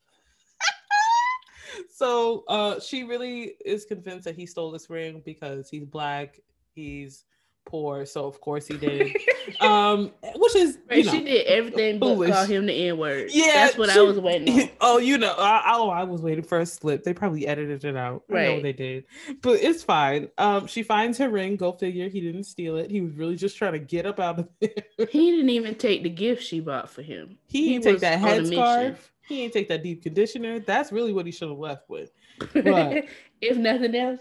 so 1.90 2.44
uh 2.48 2.80
she 2.80 3.04
really 3.04 3.52
is 3.64 3.84
convinced 3.84 4.24
that 4.24 4.34
he 4.34 4.46
stole 4.46 4.70
this 4.70 4.88
ring 4.88 5.20
because 5.24 5.68
he's 5.68 5.84
black, 5.84 6.40
he's 6.74 7.24
poor, 7.66 8.06
so 8.06 8.24
of 8.26 8.40
course 8.40 8.66
he 8.66 8.76
did. 8.78 9.14
um, 9.60 10.10
which 10.36 10.56
is 10.56 10.76
you 10.76 10.80
Right, 10.90 11.04
know, 11.04 11.12
she 11.12 11.22
did 11.24 11.46
everything 11.46 11.98
but 11.98 12.14
call 12.30 12.44
him 12.46 12.64
the 12.66 12.88
N 12.88 12.96
word. 12.96 13.28
Yeah, 13.32 13.48
that's 13.54 13.76
what 13.76 13.90
she- 13.90 13.98
I 13.98 14.02
was 14.02 14.18
waiting 14.18 14.62
on. 14.62 14.68
Oh, 14.80 14.98
you 14.98 15.18
know, 15.18 15.34
I, 15.36 15.72
oh, 15.74 15.90
I 15.90 16.04
was 16.04 16.22
waiting 16.22 16.44
for 16.44 16.60
a 16.60 16.66
slip. 16.66 17.02
They 17.04 17.12
probably 17.12 17.46
edited 17.46 17.84
it 17.84 17.96
out. 17.96 18.22
I 18.30 18.32
know 18.32 18.38
Right. 18.54 18.62
they 18.62 18.72
did, 18.72 19.04
but 19.42 19.60
it's 19.62 19.82
fine. 19.82 20.28
Um, 20.38 20.66
she 20.66 20.82
finds 20.82 21.18
her 21.18 21.28
ring. 21.28 21.56
Go 21.56 21.72
figure. 21.72 22.08
He 22.08 22.20
didn't 22.20 22.44
steal 22.44 22.76
it. 22.76 22.90
He 22.90 23.00
was 23.02 23.12
really 23.14 23.36
just 23.36 23.56
trying 23.58 23.72
to 23.72 23.78
get 23.78 24.06
up 24.06 24.20
out 24.20 24.38
of 24.38 24.48
there. 24.60 24.70
He 25.10 25.30
didn't 25.32 25.50
even 25.50 25.74
take 25.74 26.02
the 26.04 26.08
gift 26.10 26.42
she 26.42 26.60
bought 26.60 26.88
for 26.88 27.02
him. 27.02 27.36
He, 27.48 27.72
didn't 27.78 27.84
take 27.84 28.00
that 28.00 28.22
on 28.22 28.28
a 28.28 28.42
mission. 28.42 28.54
headscarf. 28.58 28.96
He 29.26 29.36
didn't 29.42 29.54
take 29.54 29.68
that 29.68 29.82
deep 29.82 30.02
conditioner. 30.04 30.60
That's 30.60 30.92
really 30.92 31.12
what 31.12 31.26
he 31.26 31.32
should 31.32 31.48
have 31.48 31.58
left 31.58 31.90
with. 31.90 32.10
Right. 32.54 33.08
if 33.40 33.56
nothing 33.56 33.94
else, 33.96 34.20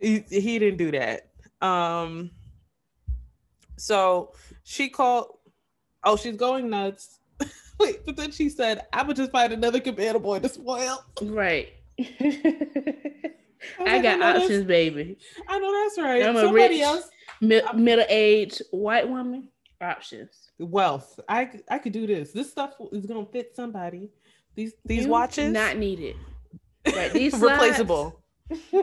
He, 0.00 0.24
he 0.28 0.58
didn't 0.58 0.78
do 0.78 0.90
that. 0.92 1.28
Um, 1.64 2.30
so 3.80 4.32
she 4.64 4.88
called. 4.88 5.38
Oh, 6.04 6.16
she's 6.16 6.36
going 6.36 6.70
nuts. 6.70 7.18
Wait, 7.80 8.04
but 8.06 8.16
then 8.16 8.30
she 8.30 8.48
said, 8.48 8.86
"I 8.92 9.02
would 9.02 9.16
just 9.16 9.30
find 9.32 9.52
another 9.52 9.80
cabana 9.80 10.18
boy 10.18 10.38
to 10.40 10.48
spoil." 10.48 11.04
right. 11.22 11.68
was 11.98 13.88
I 13.88 13.94
like, 13.96 14.02
got 14.02 14.18
that's- 14.20 14.42
options, 14.42 14.64
baby. 14.64 15.18
I 15.48 15.58
know 15.58 15.72
that's 15.82 15.98
right. 15.98 16.22
I'm 16.22 16.36
a 16.36 16.40
Somebody 16.42 16.74
rich- 16.76 16.80
else 16.82 17.08
Mi- 17.40 17.62
middle-aged 17.74 18.62
white 18.70 19.08
woman 19.08 19.48
options. 19.80 20.50
wealth. 20.58 21.18
I 21.28 21.50
I 21.70 21.78
could 21.78 21.92
do 21.92 22.06
this. 22.06 22.32
This 22.32 22.50
stuff 22.50 22.74
is 22.92 23.06
gonna 23.06 23.26
fit 23.26 23.54
somebody. 23.54 24.10
These 24.54 24.72
these 24.84 25.02
You 25.04 25.08
watches 25.10 25.52
not 25.52 25.76
needed. 25.76 26.16
Right, 26.86 27.12
these 27.20 27.34
replaceable. 27.38 28.22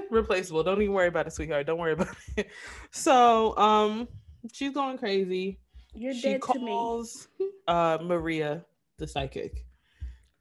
replaceable. 0.10 0.64
Don't 0.64 0.82
even 0.82 0.94
worry 0.94 1.08
about 1.08 1.28
it, 1.28 1.34
sweetheart. 1.34 1.66
Don't 1.68 1.80
worry 1.80 1.94
about 1.94 2.16
it. 2.38 2.48
So 2.92 3.58
um 3.58 4.08
she's 4.52 4.74
going 4.74 4.98
crazy. 4.98 5.60
You're 5.94 6.14
she 6.14 6.34
dead 6.34 6.42
to 6.44 6.60
me. 6.60 6.68
calls 6.68 7.28
uh 7.68 7.98
Maria, 8.02 8.66
the 8.98 9.08
psychic. 9.08 9.66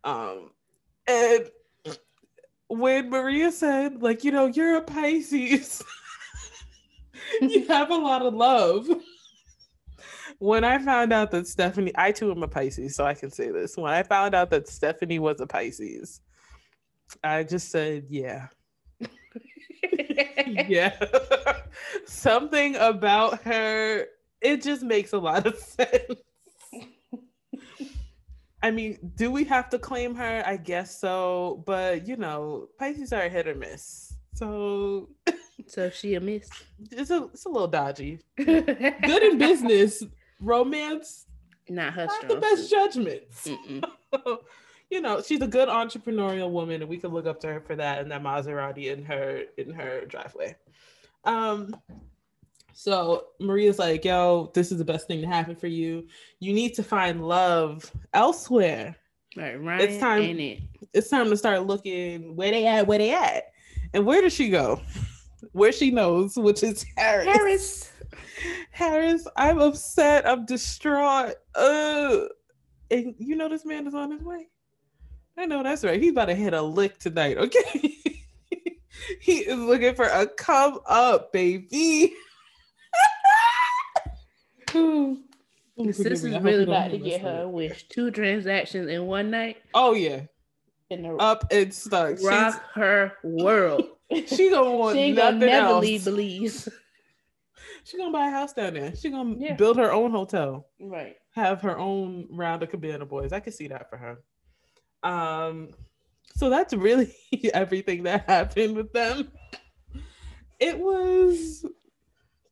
Um 0.04 0.50
and 1.06 1.48
when 2.68 3.10
Maria 3.10 3.52
said, 3.52 4.02
like, 4.02 4.24
you 4.24 4.32
know, 4.32 4.46
you're 4.46 4.76
a 4.76 4.82
Pisces, 4.82 5.82
you 7.40 7.66
have 7.68 7.90
a 7.90 7.96
lot 7.96 8.22
of 8.22 8.34
love. 8.34 8.88
When 10.38 10.64
I 10.64 10.78
found 10.78 11.12
out 11.12 11.30
that 11.30 11.46
Stephanie, 11.46 11.92
I 11.94 12.12
too 12.12 12.30
am 12.30 12.42
a 12.42 12.48
Pisces, 12.48 12.94
so 12.94 13.04
I 13.04 13.14
can 13.14 13.30
say 13.30 13.50
this. 13.50 13.76
When 13.76 13.92
I 13.92 14.02
found 14.02 14.34
out 14.34 14.50
that 14.50 14.68
Stephanie 14.68 15.18
was 15.18 15.40
a 15.40 15.46
Pisces, 15.46 16.20
I 17.22 17.44
just 17.44 17.70
said, 17.70 18.06
yeah, 18.10 18.48
yeah. 20.68 20.94
Something 22.06 22.76
about 22.76 23.42
her, 23.42 24.06
it 24.40 24.62
just 24.62 24.82
makes 24.82 25.12
a 25.12 25.18
lot 25.18 25.46
of 25.46 25.56
sense. 25.58 26.20
I 28.62 28.70
mean, 28.70 28.98
do 29.14 29.30
we 29.30 29.44
have 29.44 29.68
to 29.70 29.78
claim 29.78 30.14
her? 30.14 30.42
I 30.46 30.56
guess 30.56 30.98
so, 30.98 31.62
but 31.66 32.06
you 32.08 32.16
know, 32.16 32.68
Pisces 32.78 33.12
are 33.12 33.28
hit 33.28 33.46
or 33.46 33.54
miss. 33.54 34.14
So 34.34 35.10
So 35.66 35.90
she 35.90 36.14
a 36.14 36.20
miss. 36.20 36.48
it's 36.92 37.10
a 37.10 37.24
it's 37.32 37.44
a 37.44 37.48
little 37.48 37.68
dodgy. 37.68 38.20
Good 38.36 39.22
in 39.22 39.38
business, 39.38 40.02
romance, 40.40 41.26
Not 41.68 41.94
her 41.94 42.06
not 42.06 42.28
the 42.28 42.36
best 42.36 42.70
judgments. 42.70 43.48
You 44.90 45.00
know, 45.00 45.20
she's 45.20 45.40
a 45.40 45.48
good 45.48 45.68
entrepreneurial 45.68 46.50
woman, 46.50 46.80
and 46.80 46.88
we 46.88 46.98
can 46.98 47.10
look 47.10 47.26
up 47.26 47.40
to 47.40 47.48
her 47.48 47.60
for 47.60 47.74
that 47.76 48.00
and 48.00 48.10
that 48.10 48.22
Maserati 48.22 48.92
in 48.92 49.04
her 49.04 49.42
in 49.56 49.70
her 49.70 50.04
driveway. 50.06 50.56
Um, 51.24 51.74
so 52.72 53.28
Maria's 53.40 53.78
like, 53.78 54.04
"Yo, 54.04 54.50
this 54.54 54.70
is 54.70 54.78
the 54.78 54.84
best 54.84 55.08
thing 55.08 55.20
to 55.22 55.26
happen 55.26 55.56
for 55.56 55.66
you. 55.66 56.06
You 56.38 56.52
need 56.52 56.74
to 56.74 56.82
find 56.82 57.26
love 57.26 57.90
elsewhere. 58.14 58.94
Right, 59.36 59.60
Ryan, 59.60 59.98
time- 59.98 60.22
it? 60.40 60.60
It's 60.92 61.10
time 61.10 61.28
to 61.30 61.36
start 61.36 61.66
looking 61.66 62.36
where 62.36 62.50
they 62.50 62.66
at, 62.66 62.86
where 62.86 62.98
they 62.98 63.12
at, 63.12 63.52
and 63.92 64.06
where 64.06 64.22
does 64.22 64.32
she 64.32 64.48
go? 64.50 64.80
Where 65.52 65.72
she 65.72 65.90
knows, 65.90 66.36
which 66.36 66.62
is 66.62 66.84
Harris. 66.96 67.26
Harris. 67.26 67.92
Harris, 68.70 69.26
I'm 69.36 69.58
upset. 69.58 70.28
I'm 70.28 70.44
distraught. 70.44 71.34
Uh, 71.54 72.26
and 72.90 73.14
you 73.18 73.36
know 73.36 73.48
this 73.48 73.64
man 73.64 73.86
is 73.86 73.94
on 73.94 74.10
his 74.10 74.22
way. 74.22 74.48
I 75.38 75.46
know 75.46 75.62
that's 75.62 75.84
right. 75.84 76.00
He's 76.00 76.12
about 76.12 76.26
to 76.26 76.34
hit 76.34 76.54
a 76.54 76.62
lick 76.62 76.98
tonight. 76.98 77.36
Okay, 77.36 77.94
he 79.20 79.38
is 79.38 79.58
looking 79.58 79.94
for 79.94 80.06
a 80.06 80.26
come 80.26 80.78
up, 80.86 81.32
baby. 81.32 82.14
This 85.78 86.00
is 86.00 86.24
me. 86.24 86.30
I 86.30 86.34
hope 86.36 86.44
really 86.44 86.62
about 86.64 86.90
to 86.90 86.98
get 86.98 87.20
her 87.20 87.46
wish. 87.46 87.86
Two 87.88 88.10
transactions 88.10 88.88
in 88.88 89.06
one 89.06 89.30
night 89.30 89.58
Oh 89.74 89.92
yeah, 89.92 90.22
the 90.90 91.16
up 91.18 91.44
and 91.52 91.72
stuck. 91.72 92.16
rock 92.22 92.62
her 92.74 93.12
world. 93.22 93.84
She 94.26 94.50
gonna 94.50 94.70
want 94.76 94.96
she 94.96 95.02
ain't 95.02 95.16
gonna 95.16 95.32
nothing 95.36 95.48
never 95.48 95.66
else. 95.68 95.82
leave 95.82 96.04
Belize. 96.04 96.68
She 97.84 97.98
gonna 97.98 98.12
buy 98.12 98.28
a 98.28 98.30
house 98.30 98.52
down 98.52 98.74
there. 98.74 98.94
She 98.96 99.10
gonna 99.10 99.34
Yeah. 99.38 99.54
build 99.56 99.76
her 99.78 99.92
own 99.92 100.12
hotel. 100.12 100.68
Right. 100.80 101.16
have 101.32 101.60
her 101.62 101.76
own 101.78 102.26
round 102.30 102.62
of 102.62 102.70
cabana 102.70 103.04
boys. 103.04 103.32
I 103.32 103.40
can 103.40 103.52
see 103.52 103.66
that 103.68 103.90
for 103.90 103.96
her. 103.96 104.18
Um, 105.02 105.70
so 106.34 106.50
that's 106.50 106.74
really 106.74 107.14
everything 107.54 108.02
that 108.04 108.28
happened 108.28 108.76
with 108.76 108.92
them. 108.92 109.30
It 110.58 110.78
was 110.78 111.64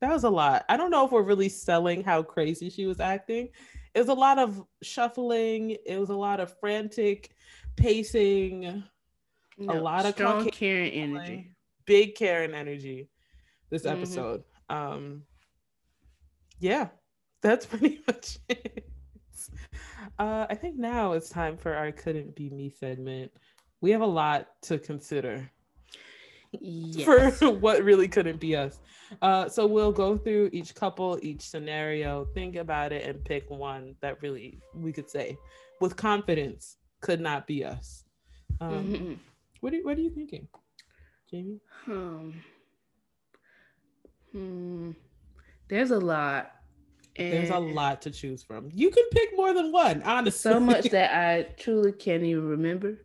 that 0.01 0.12
was 0.12 0.24
a 0.24 0.30
lot. 0.30 0.64
I 0.68 0.76
don't 0.76 0.90
know 0.90 1.07
if 1.07 1.12
we're 1.12 1.22
really 1.22 1.49
selling 1.49 2.03
how 2.03 2.22
crazy 2.22 2.68
she 2.68 2.86
was 2.86 3.01
acting. 3.01 3.49
It 3.95 3.99
was 3.99 4.09
a 4.09 4.14
lot 4.14 4.38
of 4.38 4.62
shuffling. 4.82 5.76
It 5.86 5.99
was 5.99 6.11
a 6.11 6.16
lot 6.16 6.40
of 6.40 6.59
frantic 6.59 7.30
pacing. 7.76 8.84
No, 9.57 9.74
lot 9.80 10.05
of 10.05 10.14
strong 10.14 10.51
Karen 10.51 10.90
energy. 10.90 11.51
Big 11.86 12.14
Karen 12.16 12.55
energy. 12.55 13.09
This 13.70 13.84
Mhm. 13.84 13.92
episode. 13.92 14.45
Um, 14.68 15.22
yeah, 16.59 16.88
that's 17.40 17.66
pretty 17.66 18.01
much 18.07 18.38
it. 18.49 18.90
Uh, 20.18 20.46
I 20.48 20.54
think 20.54 20.76
now 20.76 21.12
it's 21.12 21.28
time 21.28 21.56
for 21.56 21.74
our 21.74 21.90
couldn't 21.92 22.34
be 22.36 22.50
me 22.50 22.70
segment. 22.70 23.32
We 23.80 23.90
have 23.90 24.00
a 24.00 24.06
lot 24.06 24.48
to 24.62 24.78
consider 24.78 25.50
Yes. 26.60 27.38
for 27.38 27.50
what 27.50 27.82
really 27.82 28.06
couldn't 28.06 28.38
be 28.38 28.54
us. 28.54 28.78
Uh, 29.20 29.48
so 29.48 29.66
we'll 29.66 29.92
go 29.92 30.16
through 30.16 30.50
each 30.52 30.74
couple, 30.74 31.18
each 31.20 31.42
scenario, 31.42 32.26
think 32.26 32.54
about 32.56 32.92
it, 32.92 33.04
and 33.08 33.24
pick 33.24 33.50
one 33.50 33.96
that 34.00 34.22
really 34.22 34.60
we 34.72 34.92
could 34.92 35.10
say 35.10 35.36
with 35.80 35.96
confidence 35.96 36.76
could 37.00 37.20
not 37.20 37.46
be 37.46 37.64
us. 37.64 38.04
Um, 38.60 38.86
Mhm. 38.86 39.18
What 39.60 39.74
are 39.74 39.78
what 39.82 39.98
are 39.98 40.00
you 40.00 40.10
thinking, 40.10 40.46
Jamie? 41.30 41.58
Um, 41.88 42.34
hmm. 44.32 44.90
There's 45.68 45.90
a 45.90 45.98
lot. 45.98 46.53
There's 47.16 47.50
a 47.50 47.58
lot 47.58 48.02
to 48.02 48.10
choose 48.10 48.42
from. 48.42 48.68
You 48.72 48.90
can 48.90 49.04
pick 49.12 49.30
more 49.36 49.52
than 49.54 49.70
one, 49.72 50.02
honestly. 50.02 50.50
So 50.52 50.58
much 50.60 50.84
that 50.90 51.14
I 51.14 51.42
truly 51.58 51.92
can't 51.92 52.22
even 52.24 52.44
remember. 52.48 52.98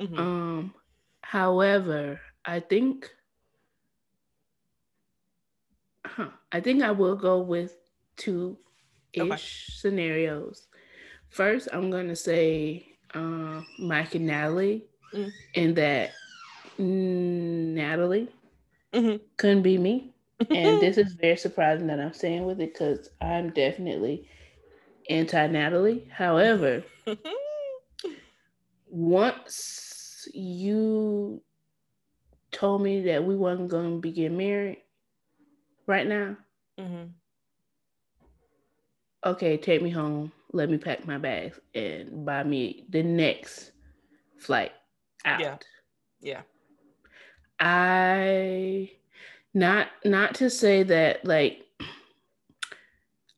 Mhm. 0.00 0.18
Um, 0.18 0.74
however, 1.22 2.20
I 2.44 2.60
think, 2.60 3.10
huh, 6.06 6.28
I 6.52 6.60
think 6.60 6.82
I 6.82 6.90
will 6.90 7.16
go 7.16 7.40
with 7.40 7.76
two 8.16 8.58
ish 9.12 9.22
Okay. 9.22 9.36
scenarios. 9.36 10.66
First, 11.30 11.68
I'm 11.72 11.90
gonna 11.90 12.16
say 12.16 12.86
uh, 13.14 13.62
Mike 13.78 14.14
and 14.14 14.26
Natalie, 14.26 14.86
Mm. 15.14 15.32
and 15.54 15.76
that 15.76 16.10
Natalie 16.78 18.28
Mhm. 18.92 19.20
couldn't 19.36 19.62
be 19.62 19.78
me. 19.78 20.13
And 20.40 20.80
this 20.80 20.98
is 20.98 21.12
very 21.20 21.36
surprising 21.36 21.86
that 21.88 22.00
I'm 22.00 22.12
saying 22.12 22.44
with 22.44 22.60
it 22.60 22.72
because 22.72 23.08
I'm 23.20 23.50
definitely 23.50 24.28
anti 25.08 25.46
Natalie. 25.46 26.08
However, 26.10 26.82
once 28.86 30.28
you 30.32 31.42
told 32.50 32.82
me 32.82 33.02
that 33.02 33.24
we 33.24 33.36
wasn't 33.36 33.68
going 33.68 33.96
to 33.96 34.00
be 34.00 34.12
getting 34.12 34.38
married 34.38 34.78
right 35.86 36.06
now, 36.06 36.36
mm-hmm. 36.78 37.04
okay, 39.24 39.56
take 39.56 39.82
me 39.82 39.90
home, 39.90 40.32
let 40.52 40.70
me 40.70 40.78
pack 40.78 41.06
my 41.06 41.18
bags, 41.18 41.58
and 41.74 42.24
buy 42.24 42.42
me 42.42 42.84
the 42.90 43.02
next 43.02 43.72
flight 44.38 44.72
out. 45.24 45.40
Yeah. 45.40 45.56
Yeah. 46.20 46.42
I 47.60 48.90
not 49.54 49.88
not 50.04 50.34
to 50.36 50.50
say 50.50 50.82
that 50.82 51.24
like 51.24 51.62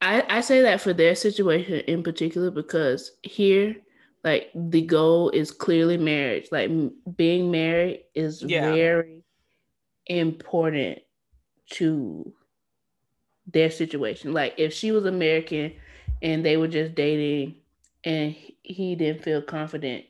I 0.00 0.24
I 0.28 0.40
say 0.40 0.62
that 0.62 0.80
for 0.80 0.92
their 0.92 1.14
situation 1.14 1.80
in 1.80 2.02
particular 2.02 2.50
because 2.50 3.12
here 3.22 3.76
like 4.24 4.50
the 4.54 4.82
goal 4.82 5.30
is 5.30 5.50
clearly 5.52 5.96
marriage. 5.96 6.48
Like 6.50 6.70
m- 6.70 6.96
being 7.16 7.50
married 7.50 8.04
is 8.14 8.42
Yeah. 8.42 8.72
very 8.74 9.22
important 10.06 10.98
to 11.72 12.32
their 13.46 13.70
situation. 13.70 14.32
Like 14.32 14.54
if 14.58 14.72
she 14.72 14.92
was 14.92 15.04
American 15.04 15.74
and 16.22 16.44
they 16.44 16.56
were 16.56 16.68
just 16.68 16.94
dating 16.94 17.56
and 18.04 18.32
he- 18.32 18.56
he 18.62 18.94
didn't 18.96 19.22
feel 19.22 19.42
confident 19.42 20.04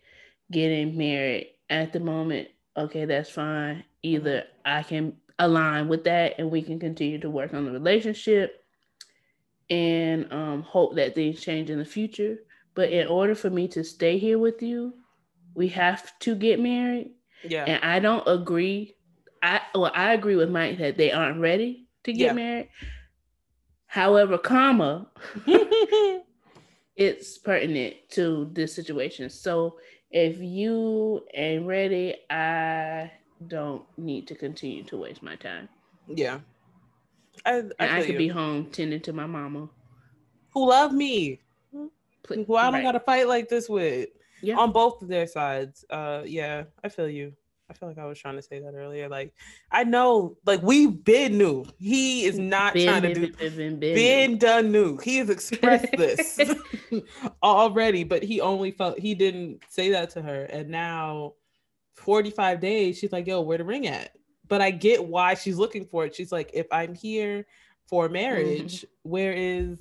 getting 0.50 0.96
married 0.96 1.50
at 1.68 1.92
the 1.92 2.00
moment, 2.00 2.48
okay, 2.76 3.04
that's 3.04 3.30
fine. 3.30 3.84
Either 4.02 4.40
mm-hmm. 4.40 4.48
I 4.64 4.82
can 4.82 5.16
align 5.38 5.88
with 5.88 6.04
that 6.04 6.34
and 6.38 6.50
we 6.50 6.62
can 6.62 6.78
continue 6.78 7.18
to 7.18 7.30
work 7.30 7.52
on 7.54 7.64
the 7.64 7.70
relationship 7.70 8.62
and 9.68 10.32
um, 10.32 10.62
hope 10.62 10.94
that 10.96 11.14
things 11.14 11.40
change 11.40 11.70
in 11.70 11.78
the 11.78 11.84
future. 11.84 12.38
But 12.74 12.90
in 12.90 13.06
order 13.08 13.34
for 13.34 13.50
me 13.50 13.68
to 13.68 13.82
stay 13.84 14.18
here 14.18 14.38
with 14.38 14.62
you, 14.62 14.94
we 15.54 15.68
have 15.68 16.18
to 16.20 16.34
get 16.34 16.60
married. 16.60 17.12
Yeah. 17.42 17.64
And 17.64 17.82
I 17.84 17.98
don't 17.98 18.26
agree. 18.26 18.96
I 19.42 19.60
well, 19.74 19.92
I 19.94 20.12
agree 20.14 20.36
with 20.36 20.50
Mike 20.50 20.78
that 20.78 20.96
they 20.96 21.12
aren't 21.12 21.40
ready 21.40 21.88
to 22.04 22.12
get 22.12 22.26
Yeah. 22.26 22.32
married. 22.32 22.68
However, 23.86 24.36
comma, 24.36 25.08
it's 26.96 27.38
pertinent 27.38 27.96
to 28.10 28.50
this 28.52 28.74
situation. 28.74 29.30
So 29.30 29.78
if 30.10 30.38
you 30.38 31.24
ain't 31.34 31.66
ready, 31.66 32.16
I 32.30 33.10
don't 33.48 33.84
need 33.96 34.26
to 34.28 34.34
continue 34.34 34.82
to 34.84 34.96
waste 34.96 35.22
my 35.22 35.36
time. 35.36 35.68
yeah. 36.08 36.40
I, 37.44 37.50
I, 37.50 37.58
And 37.58 37.74
I, 37.78 38.00
could 38.00 38.12
you. 38.12 38.18
be 38.18 38.28
home 38.28 38.66
tending 38.70 39.00
to 39.02 39.12
my 39.12 39.26
mama. 39.26 39.68
who 40.54 40.68
love 40.70 40.92
me, 40.92 41.40
Pl- 42.22 42.44
who 42.44 42.56
I 42.56 42.64
don't 42.64 42.74
right. 42.74 42.82
gotta 42.82 43.00
fight 43.00 43.28
like 43.28 43.48
this 43.50 43.68
with 43.68 44.08
Yeah. 44.40 44.56
on 44.56 44.72
both 44.72 45.02
of 45.02 45.08
their 45.08 45.26
sides. 45.26 45.84
Uh, 45.90 46.22
yeah, 46.24 46.64
I 46.82 46.88
feel 46.88 47.08
you. 47.10 47.34
I 47.68 47.74
feel 47.74 47.88
like 47.90 47.98
I 47.98 48.06
was 48.06 48.18
trying 48.18 48.36
to 48.36 48.42
say 48.42 48.60
that 48.60 48.74
earlier. 48.74 49.08
Like, 49.08 49.34
I 49.70 49.84
know, 49.84 50.38
like 50.46 50.62
we've 50.62 51.02
been 51.04 51.36
new. 51.36 51.66
He 51.78 52.24
is 52.24 52.38
not 52.38 52.72
trying 52.74 53.02
to 53.02 53.12
do. 53.14 53.32
been, 53.32 53.78
been. 53.80 53.94
Been 53.94 54.38
done 54.38 54.72
new. 54.72 54.96
He 54.98 55.18
has 55.18 55.28
expressed 55.28 55.90
this 55.96 56.40
already, 57.42 58.04
but 58.04 58.22
he 58.22 58.40
only 58.40 58.70
felt 58.70 58.98
he 58.98 59.14
didn't 59.14 59.60
say 59.68 59.90
that 59.90 60.10
to 60.10 60.22
her. 60.22 60.44
And 60.44 60.68
now, 60.70 61.34
45 61.96 62.60
days, 62.60 62.98
she's 62.98 63.12
like, 63.12 63.26
yo, 63.26 63.40
where 63.40 63.58
the 63.58 63.64
ring 63.64 63.86
at? 63.86 64.12
But 64.48 64.60
I 64.60 64.70
get 64.70 65.04
why 65.04 65.34
she's 65.34 65.56
looking 65.56 65.84
for 65.86 66.06
it. 66.06 66.14
She's 66.14 66.30
like, 66.32 66.50
if 66.54 66.66
I'm 66.70 66.94
here 66.94 67.46
for 67.86 68.04
mm-hmm. 68.04 68.12
marriage, 68.14 68.84
where 69.02 69.32
is 69.32 69.78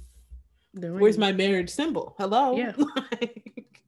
The 0.73 0.91
where's 0.93 1.17
my 1.17 1.31
marriage 1.31 1.69
symbol? 1.69 2.15
Hello? 2.17 2.55
Yeah. 2.57 2.73
Like, 3.11 3.81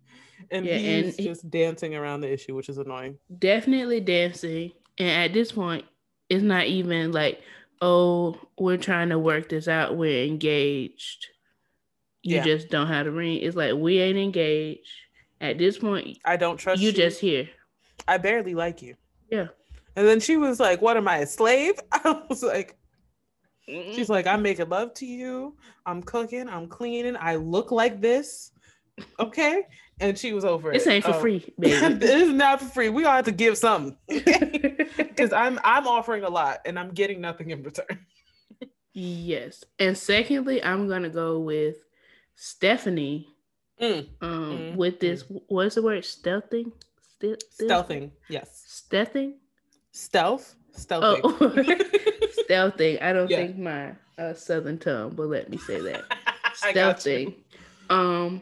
and 0.52 0.66
Yeah, 0.66 0.76
and 0.76 1.06
he's 1.06 1.16
he- 1.18 1.24
just 1.26 1.50
dancing 1.50 1.96
around 1.96 2.22
the 2.22 2.32
issue, 2.32 2.56
which 2.56 2.70
is 2.70 2.78
annoying. 2.78 3.18
definitely 3.40 4.00
dancing. 4.00 4.72
And 4.98 5.10
at 5.10 5.34
this 5.34 5.52
point, 5.52 5.86
it's 6.30 6.44
not 6.44 6.66
even 6.68 7.12
like, 7.12 7.42
oh, 7.82 8.40
we're 8.58 8.78
trying 8.78 9.10
to 9.10 9.20
work 9.20 9.50
this 9.50 9.68
out. 9.68 9.98
We're 9.98 10.26
engaged. 10.26 11.28
You 12.24 12.38
Yeah. 12.38 12.44
just 12.44 12.70
don't 12.70 12.88
have 12.88 13.06
the 13.06 13.12
ring. 13.12 13.38
It's 13.38 13.56
like 13.56 13.74
we 13.76 14.00
ain't 14.00 14.18
engaged. 14.18 14.90
At 15.40 15.58
this 15.58 15.78
point, 15.78 16.18
I 16.26 16.36
don't 16.38 16.58
trust 16.58 16.82
you 16.82 16.88
you. 16.90 16.94
just 16.94 17.20
here. 17.20 17.48
I 18.08 18.18
barely 18.18 18.54
like 18.56 18.82
you. 18.82 18.96
Yeah. 19.30 19.48
And 19.96 20.08
then 20.08 20.20
she 20.20 20.38
was 20.38 20.60
like, 20.60 20.82
What 20.82 20.98
am 20.98 21.08
I, 21.08 21.18
a 21.20 21.28
slave? 21.28 21.74
I 21.92 22.22
was 22.30 22.44
like, 22.44 22.78
She's 23.68 24.08
like, 24.10 24.28
I'm 24.28 24.42
making 24.42 24.70
love 24.70 24.94
to 24.96 25.06
you. 25.06 25.58
I'm 25.86 26.02
cooking. 26.02 26.48
I'm 26.48 26.68
cleaning. 26.68 27.18
I 27.20 27.36
look 27.36 27.70
like 27.72 28.00
this. 28.00 28.52
Okay. 29.20 29.64
And 30.00 30.18
she 30.18 30.32
was 30.32 30.46
over 30.46 30.72
This 30.72 30.88
it. 30.88 30.92
ain't 30.92 31.04
for 31.06 31.12
Um, 31.16 31.20
free, 31.22 31.54
baby. 31.60 31.96
this 31.96 32.22
is 32.30 32.34
not 32.34 32.62
for 32.62 32.68
free. 32.70 32.88
We 32.90 33.04
gonna 33.04 33.18
have 33.18 33.26
to 33.26 33.32
give 33.32 33.58
something. 33.58 33.98
Because 34.98 35.34
I'm 35.34 35.60
I'm 35.64 35.88
offering 35.88 36.24
a 36.24 36.30
lot 36.30 36.60
and 36.66 36.78
I'm 36.78 36.92
getting 36.94 37.20
nothing 37.22 37.50
in 37.50 37.64
return. 37.64 38.06
yes. 38.94 39.64
And 39.80 39.98
secondly, 39.98 40.64
I'm 40.64 40.88
gonna 40.88 41.10
go 41.10 41.40
with 41.40 41.78
Stephanie. 42.36 43.28
Mm, 43.82 44.08
Um, 44.22 44.30
Mm, 44.58 44.76
with 44.76 45.00
this, 45.00 45.24
what's 45.48 45.76
the 45.76 45.82
word? 45.82 46.04
Stealthing. 46.04 46.72
Ste- 47.22 47.44
Stealthing. 47.62 48.12
Yes. 48.30 48.84
Stealthing. 48.90 49.34
Stealth. 49.92 50.56
Stealthing. 50.78 51.22
Oh, 51.24 51.34
stealthing. 52.50 53.02
I 53.02 53.14
don't 53.14 53.30
Yeah. 53.30 53.38
think 53.38 53.58
my 53.58 53.94
uh, 54.18 54.34
southern 54.34 54.78
tongue, 54.78 55.16
will 55.16 55.28
let 55.28 55.50
me 55.50 55.58
say 55.58 55.80
that 55.82 56.04
stealthing. 56.56 57.36
Um, 57.90 58.42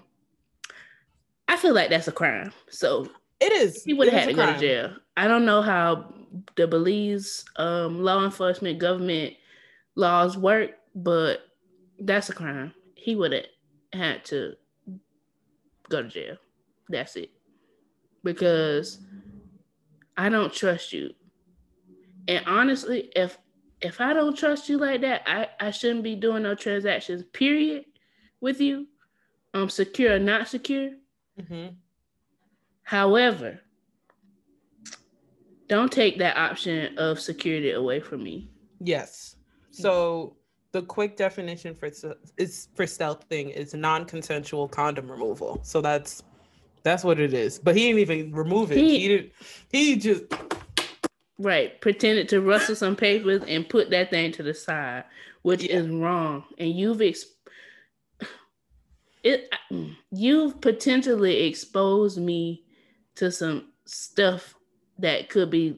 I 1.47 1.57
feel 1.57 1.73
like 1.73 1.89
that's 1.89 2.07
a 2.07 2.11
crime. 2.11 2.51
So 2.69 3.07
It 3.39 3.51
is. 3.53 3.83
he 3.83 3.93
would 3.93 4.07
have 4.09 4.19
had 4.23 4.29
to 4.29 4.33
go 4.35 4.45
to 4.53 4.59
jail. 4.59 4.95
I 5.17 5.27
don't 5.27 5.45
know 5.45 5.61
how 5.61 6.13
the 6.55 6.67
Belize 6.67 7.45
um, 7.57 8.01
law 8.03 8.23
enforcement 8.25 8.79
government 8.79 9.33
laws 9.95 10.37
work, 10.37 10.71
but 10.95 11.39
that's 11.99 12.29
a 12.29 12.33
crime. 12.33 12.73
He 12.95 13.15
would 13.15 13.31
have 13.31 13.45
had 13.93 14.25
to 14.25 14.55
go 15.89 16.01
to 16.03 16.09
jail. 16.09 16.35
That's 16.89 17.15
it. 17.15 17.29
Because 18.25 18.99
I 20.17 20.27
don't 20.27 20.53
trust 20.53 20.91
you. 20.91 21.11
And 22.27 22.43
honestly, 22.45 23.09
if 23.15 23.37
if 23.81 24.01
I 24.01 24.13
don't 24.13 24.37
trust 24.37 24.67
you 24.67 24.77
like 24.77 25.01
that, 25.01 25.21
I, 25.27 25.47
I 25.59 25.71
shouldn't 25.71 26.03
be 26.03 26.15
doing 26.15 26.43
no 26.43 26.55
transactions, 26.55 27.23
period, 27.31 27.85
with 28.41 28.59
you. 28.59 28.87
Um, 29.53 29.69
secure 29.69 30.15
or 30.15 30.19
not 30.19 30.49
secure. 30.49 30.91
Mm-hmm. 31.39 31.75
However, 32.83 33.61
don't 35.69 35.91
take 35.91 36.17
that 36.19 36.35
option 36.35 36.97
of 36.97 37.19
security 37.19 37.71
away 37.71 37.99
from 37.99 38.23
me. 38.23 38.49
Yes. 38.79 39.35
So 39.71 40.35
the 40.71 40.81
quick 40.81 41.15
definition 41.15 41.75
for 41.75 41.89
is 42.37 42.67
for 42.75 42.87
stealth 42.87 43.23
thing 43.25 43.49
is 43.49 43.73
non-consensual 43.73 44.67
condom 44.67 45.09
removal. 45.09 45.59
So 45.63 45.79
that's 45.79 46.23
that's 46.85 47.03
what 47.03 47.19
it 47.19 47.33
is. 47.33 47.59
But 47.59 47.75
he 47.75 47.87
didn't 47.87 47.99
even 47.99 48.31
remove 48.33 48.71
it. 48.71 48.77
He, 48.77 48.99
He- 48.99 49.07
did. 49.09 49.31
He 49.71 49.95
just 49.97 50.23
Right. 51.37 51.81
Pretended 51.81 52.29
to 52.29 52.39
rustle 52.39 52.75
some 52.75 52.95
papers 52.95 53.41
and 53.45 53.67
put 53.67 53.89
that 53.89 54.09
thing 54.11 54.31
to 54.33 54.43
the 54.43 54.53
side, 54.53 55.03
which 55.41 55.63
Yeah. 55.63 55.77
is 55.79 55.89
wrong. 55.89 56.45
And 56.57 56.69
you've 56.71 57.01
ex- 57.01 57.25
it 59.23 59.53
you've 60.11 60.61
potentially 60.61 61.43
exposed 61.47 62.19
me 62.19 62.63
to 63.15 63.31
some 63.31 63.71
stuff 63.85 64.55
that 64.99 65.27
could 65.29 65.49
be 65.49 65.77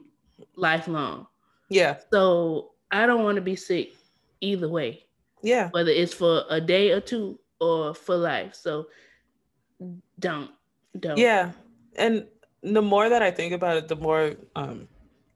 lifelong. 0.55 1.25
yeah 1.69 1.97
So 2.11 2.71
I 2.91 3.05
don't 3.05 3.23
want 3.23 3.37
to 3.37 3.41
be 3.41 3.55
sick 3.55 3.93
either 4.41 4.67
way, 4.69 5.05
yeah 5.41 5.69
whether 5.71 5.89
it's 5.91 6.13
for 6.13 6.43
a 6.49 6.59
day 6.61 6.91
or 6.91 6.99
two 7.01 7.39
or 7.61 7.95
for 7.95 8.15
life. 8.17 8.53
So 8.53 8.87
don't 10.19 10.51
yeah. 11.15 11.51
And 11.95 12.27
the 12.61 12.81
more 12.81 13.09
that 13.09 13.21
I 13.21 13.31
think 13.31 13.53
about 13.53 13.77
it, 13.77 13.87
the 13.87 13.95
more 13.95 14.33
um 14.55 14.87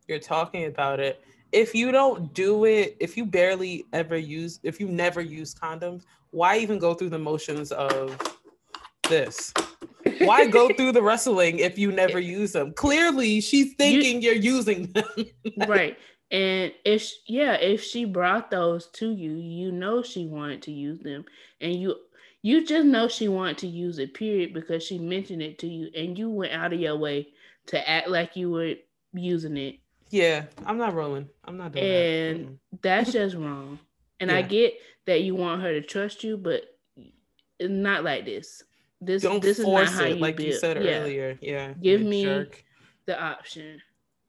you're 0.07 0.20
talking 0.20 0.66
about 0.66 0.99
it. 0.99 1.24
If 1.51 1.76
you 1.76 1.91
don't 1.91 2.34
do 2.34 2.66
it, 2.66 2.95
if 2.99 3.18
you 3.18 3.26
barely 3.26 3.86
ever 3.93 4.18
use, 4.18 4.59
if 4.64 4.80
you 4.80 4.88
never 4.88 5.22
use 5.22 5.53
condoms, 5.53 6.03
why 6.32 6.57
even 6.57 6.80
go 6.80 6.93
through 6.93 7.09
the 7.09 7.20
motions 7.20 7.72
of 7.72 8.18
this? 9.09 9.53
Why 10.20 10.47
go 10.47 10.70
through 10.78 10.93
the 10.93 11.01
wrestling 11.01 11.59
if 11.59 11.78
you 11.78 11.91
never 11.91 12.20
use 12.20 12.53
them? 12.53 12.74
Clearly, 12.74 13.41
she's 13.41 13.74
thinking 13.76 14.22
you, 14.22 14.32
are 14.32 14.36
using 14.36 14.88
them. 14.88 15.26
right. 15.68 15.97
And 16.32 16.72
if 16.86 17.12
yeah, 17.28 17.53
if 17.55 17.84
she 17.84 18.05
brought 18.05 18.49
those 18.49 18.88
to 18.93 19.12
you, 19.12 19.34
you 19.34 19.72
know 19.72 20.01
she 20.01 20.28
wanted 20.28 20.62
to 20.64 20.72
use 20.72 20.99
them, 20.99 21.26
and 21.59 21.76
you 21.76 21.95
you 22.41 22.65
just 22.65 22.85
know 22.85 23.07
she 23.07 23.27
wanted 23.27 23.57
to 23.59 23.67
use 23.67 23.99
it. 23.99 24.13
Period, 24.13 24.53
because 24.53 24.83
she 24.83 24.97
mentioned 24.97 25.41
it 25.41 25.59
to 25.59 25.67
you, 25.67 25.89
and 25.95 26.17
you 26.17 26.29
went 26.29 26.53
out 26.53 26.73
of 26.73 26.79
your 26.79 26.97
way 26.97 27.29
to 27.67 27.89
act 27.89 28.07
like 28.09 28.35
you 28.35 28.49
were 28.51 28.73
using 29.13 29.57
it. 29.57 29.75
Yeah, 30.09 30.45
I'm 30.65 30.77
not 30.77 30.93
rolling. 30.93 31.29
I'm 31.45 31.57
not 31.57 31.71
doing 31.71 31.85
And 31.85 32.59
that. 32.71 32.81
that's 32.81 33.11
just 33.13 33.35
wrong. 33.35 33.79
And 34.19 34.31
I 34.31 34.41
get 34.41 34.73
that 35.05 35.21
you 35.23 35.35
want 35.35 35.61
her 35.61 35.71
to 35.73 35.81
trust 35.81 36.23
you, 36.23 36.37
but 36.37 36.63
not 37.59 38.03
like 38.03 38.25
this. 38.25 38.63
This. 38.99 39.23
Don't 39.23 39.41
this 39.41 39.57
is 39.59 39.65
not 39.65 39.87
how 39.87 40.03
it 40.03 40.09
you 40.15 40.15
like 40.15 40.39
you 40.39 40.53
said 40.53 40.83
yeah, 40.83 40.99
earlier. 40.99 41.37
Yeah. 41.41 41.73
Give 41.81 42.01
me- 42.01 42.23
jerk. 42.23 42.63
the 43.05 43.19
option. 43.19 43.81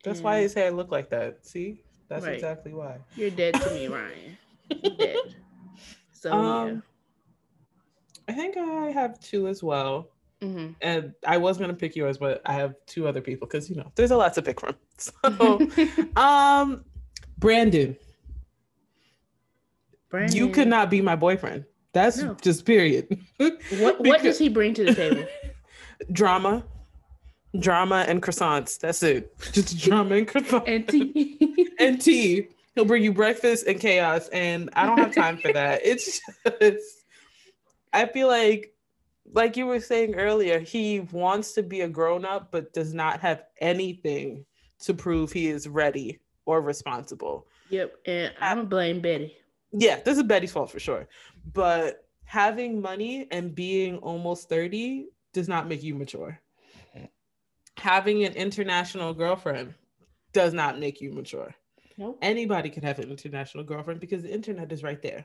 That's 0.04 0.20
why 0.20 0.36
And 0.36 0.42
his 0.44 0.54
hair 0.54 0.70
looked 0.70 0.90
like 0.90 1.10
that. 1.10 1.44
See? 1.46 1.82
That's 2.08 2.24
Right. 2.24 2.34
exactly 2.34 2.72
why. 2.72 2.98
you're 3.16 3.30
dead 3.30 3.54
to 3.54 3.70
me, 3.70 3.86
Ryan. 3.88 4.36
You're 4.82 4.96
dead. 4.96 5.16
So 6.12 6.32
Um, 6.32 6.82
I 8.32 8.34
think 8.34 8.56
I 8.56 8.90
have 8.90 9.20
two 9.20 9.46
as 9.48 9.62
well. 9.62 10.08
yeah. 10.40 10.48
Mhm. 10.48 10.74
And 10.80 11.12
I 11.26 11.36
was 11.36 11.58
gonna 11.58 11.74
pick 11.74 11.94
yours, 11.94 12.18
but 12.18 12.40
I 12.46 12.52
have 12.54 12.74
two 12.86 13.06
other 13.06 13.20
people 13.20 13.46
because 13.46 13.68
you 13.70 13.76
know 13.76 13.92
there's 13.94 14.10
a 14.10 14.16
lot 14.16 14.32
to 14.34 14.42
pick 14.42 14.58
from. 14.60 14.74
So 14.98 15.12
um 16.16 16.84
Brandon, 17.38 17.96
Brandon, 20.10 20.36
you 20.36 20.48
could 20.50 20.68
not 20.68 20.90
be 20.90 21.00
my 21.00 21.16
boyfriend. 21.16 21.64
That's 21.92 22.18
No. 22.18 22.34
just 22.42 22.64
period. 22.64 23.18
What 23.38 23.58
what 23.70 24.02
Because- 24.02 24.22
does 24.22 24.38
he 24.38 24.48
bring 24.48 24.74
to 24.74 24.84
the 24.84 24.94
table? 24.94 25.26
drama, 26.10 26.64
drama 27.58 28.04
and 28.08 28.22
croissants. 28.22 28.78
That's 28.78 29.02
it. 29.02 29.32
Just 29.52 29.78
drama 29.78 30.16
and 30.16 30.26
croissants. 30.28 30.66
And 30.66 30.88
tea. 30.88 31.68
and 31.78 32.00
tea. 32.00 32.48
He'll 32.74 32.84
bring 32.86 33.04
you 33.04 33.12
breakfast 33.12 33.66
and 33.66 33.78
chaos, 33.78 34.28
and 34.30 34.70
I 34.72 34.86
don't 34.86 34.98
have 34.98 35.14
time 35.14 35.36
for 35.36 35.52
that. 35.52 35.82
It's 35.84 36.20
just, 36.60 37.01
I 37.92 38.06
feel 38.06 38.28
like, 38.28 38.74
like 39.32 39.56
you 39.56 39.66
were 39.66 39.80
saying 39.80 40.14
earlier, 40.14 40.58
he 40.58 41.00
wants 41.00 41.52
to 41.52 41.62
be 41.62 41.82
a 41.82 41.88
grown 41.88 42.24
up, 42.24 42.50
but 42.50 42.72
does 42.72 42.92
not 42.94 43.20
have 43.20 43.44
anything 43.60 44.44
to 44.80 44.94
prove 44.94 45.32
he 45.32 45.48
is 45.48 45.68
ready 45.68 46.20
or 46.44 46.60
responsible. 46.60 47.46
yep. 47.70 47.94
And 48.06 48.32
I'm 48.40 48.58
gonna 48.58 48.68
blame 48.68 49.00
Betty. 49.00 49.36
Yeah, 49.72 50.00
this 50.04 50.18
is 50.18 50.24
Betty's 50.24 50.52
fault 50.52 50.70
for 50.70 50.80
sure. 50.80 51.08
But 51.52 52.04
having 52.24 52.80
money 52.80 53.26
and 53.30 53.54
being 53.54 53.98
almost 53.98 54.48
30 54.48 55.06
does 55.32 55.48
not 55.48 55.68
make 55.68 55.82
you 55.82 55.94
mature. 55.94 56.38
Having 57.78 58.24
an 58.24 58.34
international 58.34 59.14
girlfriend 59.14 59.74
does 60.32 60.52
not 60.52 60.78
make 60.78 61.00
you 61.00 61.12
mature. 61.12 61.54
Nope. 61.96 62.18
Anybody 62.22 62.70
could 62.70 62.84
have 62.84 62.98
an 62.98 63.10
international 63.10 63.64
girlfriend 63.64 64.00
because 64.00 64.22
the 64.22 64.32
internet 64.32 64.72
is 64.72 64.82
right 64.82 65.00
there. 65.02 65.24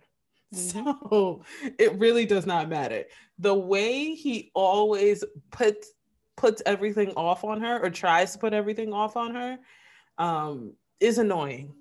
Mhm. 0.55 0.57
So 0.71 1.41
it 1.77 1.93
really 1.99 2.25
does 2.25 2.45
not 2.45 2.69
matter. 2.69 3.03
The 3.39 3.53
way 3.53 4.13
he 4.15 4.49
always 4.53 5.23
puts 5.51 5.91
puts 6.37 6.61
everything 6.65 7.09
off 7.17 7.43
on 7.43 7.59
her 7.61 7.83
or 7.83 7.89
tries 7.89 8.31
to 8.33 8.37
put 8.39 8.53
everything 8.53 8.93
off 8.93 9.17
on 9.17 9.33
her 9.35 9.57
um 10.17 10.73
is 10.99 11.17
annoying. 11.17 11.73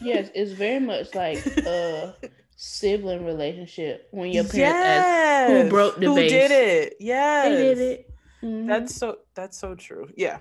Yes, 0.00 0.30
it's 0.34 0.52
very 0.52 0.80
much 0.80 1.14
like 1.14 1.44
a 1.46 2.14
sibling 2.56 3.24
relationship 3.26 4.08
when 4.10 4.30
your 4.32 4.44
parents 4.44 4.56
yes. 4.56 5.62
who 5.64 5.68
broke 5.68 5.96
the 6.00 6.06
Who 6.06 6.14
vase. 6.14 6.30
did 6.30 6.50
it? 6.50 6.96
Yes. 7.00 7.48
they 7.48 7.56
did 7.74 7.78
it. 7.78 8.10
Mhm. 8.42 8.66
That's 8.66 8.94
so 8.94 9.18
that's 9.34 9.58
so 9.58 9.74
true. 9.74 10.08
Yeah. 10.16 10.38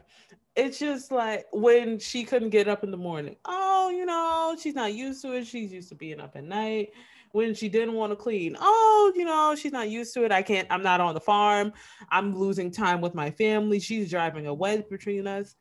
It's 0.56 0.78
just 0.80 1.12
like 1.12 1.48
when 1.52 1.98
she 2.00 2.24
couldn't 2.24 2.52
get 2.52 2.68
up 2.68 2.84
in 2.84 2.92
the 2.92 2.98
morning. 2.98 3.36
Oh, 3.46 3.90
you 3.90 4.06
know, 4.06 4.56
she's 4.60 4.76
not 4.76 4.94
used 4.94 5.22
to 5.24 5.34
it. 5.34 5.48
She's 5.48 5.74
used 5.74 5.90
to 5.90 5.96
being 5.96 6.20
up 6.22 6.36
at 6.36 6.44
night. 6.44 6.92
When 7.34 7.56
she 7.56 7.68
didn't 7.68 7.96
want 7.96 8.12
to 8.12 8.16
clean. 8.16 8.56
Oh, 8.60 9.12
you 9.16 9.26
know, 9.26 9.56
she's 9.58 9.72
not 9.72 9.90
used 9.90 10.14
to 10.14 10.24
it. 10.24 10.32
I 10.32 10.44
can't, 10.44 10.68
I'm 10.70 10.84
not 10.84 11.02
on 11.02 11.16
the 11.16 11.20
farm. 11.20 11.74
I'm 12.12 12.36
losing 12.38 12.70
time 12.70 13.02
with 13.02 13.16
my 13.16 13.32
family. 13.32 13.80
She's 13.80 14.10
driving 14.12 14.46
a 14.46 14.54
wedge 14.54 14.84
between 14.88 15.26
us. 15.26 15.56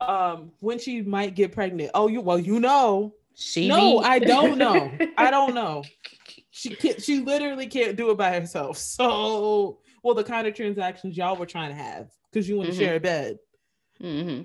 Um, 0.00 0.50
when 0.58 0.80
she 0.80 1.00
might 1.00 1.36
get 1.36 1.52
pregnant. 1.52 1.92
Oh, 1.94 2.08
you 2.08 2.20
well, 2.20 2.40
you 2.40 2.58
know. 2.58 3.14
she 3.36 3.68
No, 3.68 4.00
be- 4.00 4.04
I 4.06 4.18
don't 4.18 4.58
know. 4.64 4.90
I 5.16 5.30
don't 5.30 5.54
know. 5.54 5.84
She 6.50 6.70
can't 6.74 7.00
she 7.00 7.20
literally 7.20 7.68
can't 7.68 7.96
do 7.96 8.10
it 8.10 8.18
by 8.18 8.32
herself. 8.38 8.76
So 8.78 9.78
well, 10.02 10.14
the 10.16 10.24
kind 10.24 10.46
of 10.48 10.54
transactions 10.54 11.16
y'all 11.16 11.36
were 11.36 11.46
trying 11.46 11.70
to 11.70 11.76
have 11.76 12.10
because 12.32 12.48
you 12.48 12.56
want 12.56 12.70
to 12.70 12.74
Mhm. 12.74 12.78
share 12.80 12.96
a 12.96 13.00
bed. 13.00 13.38
Mhm. 14.02 14.44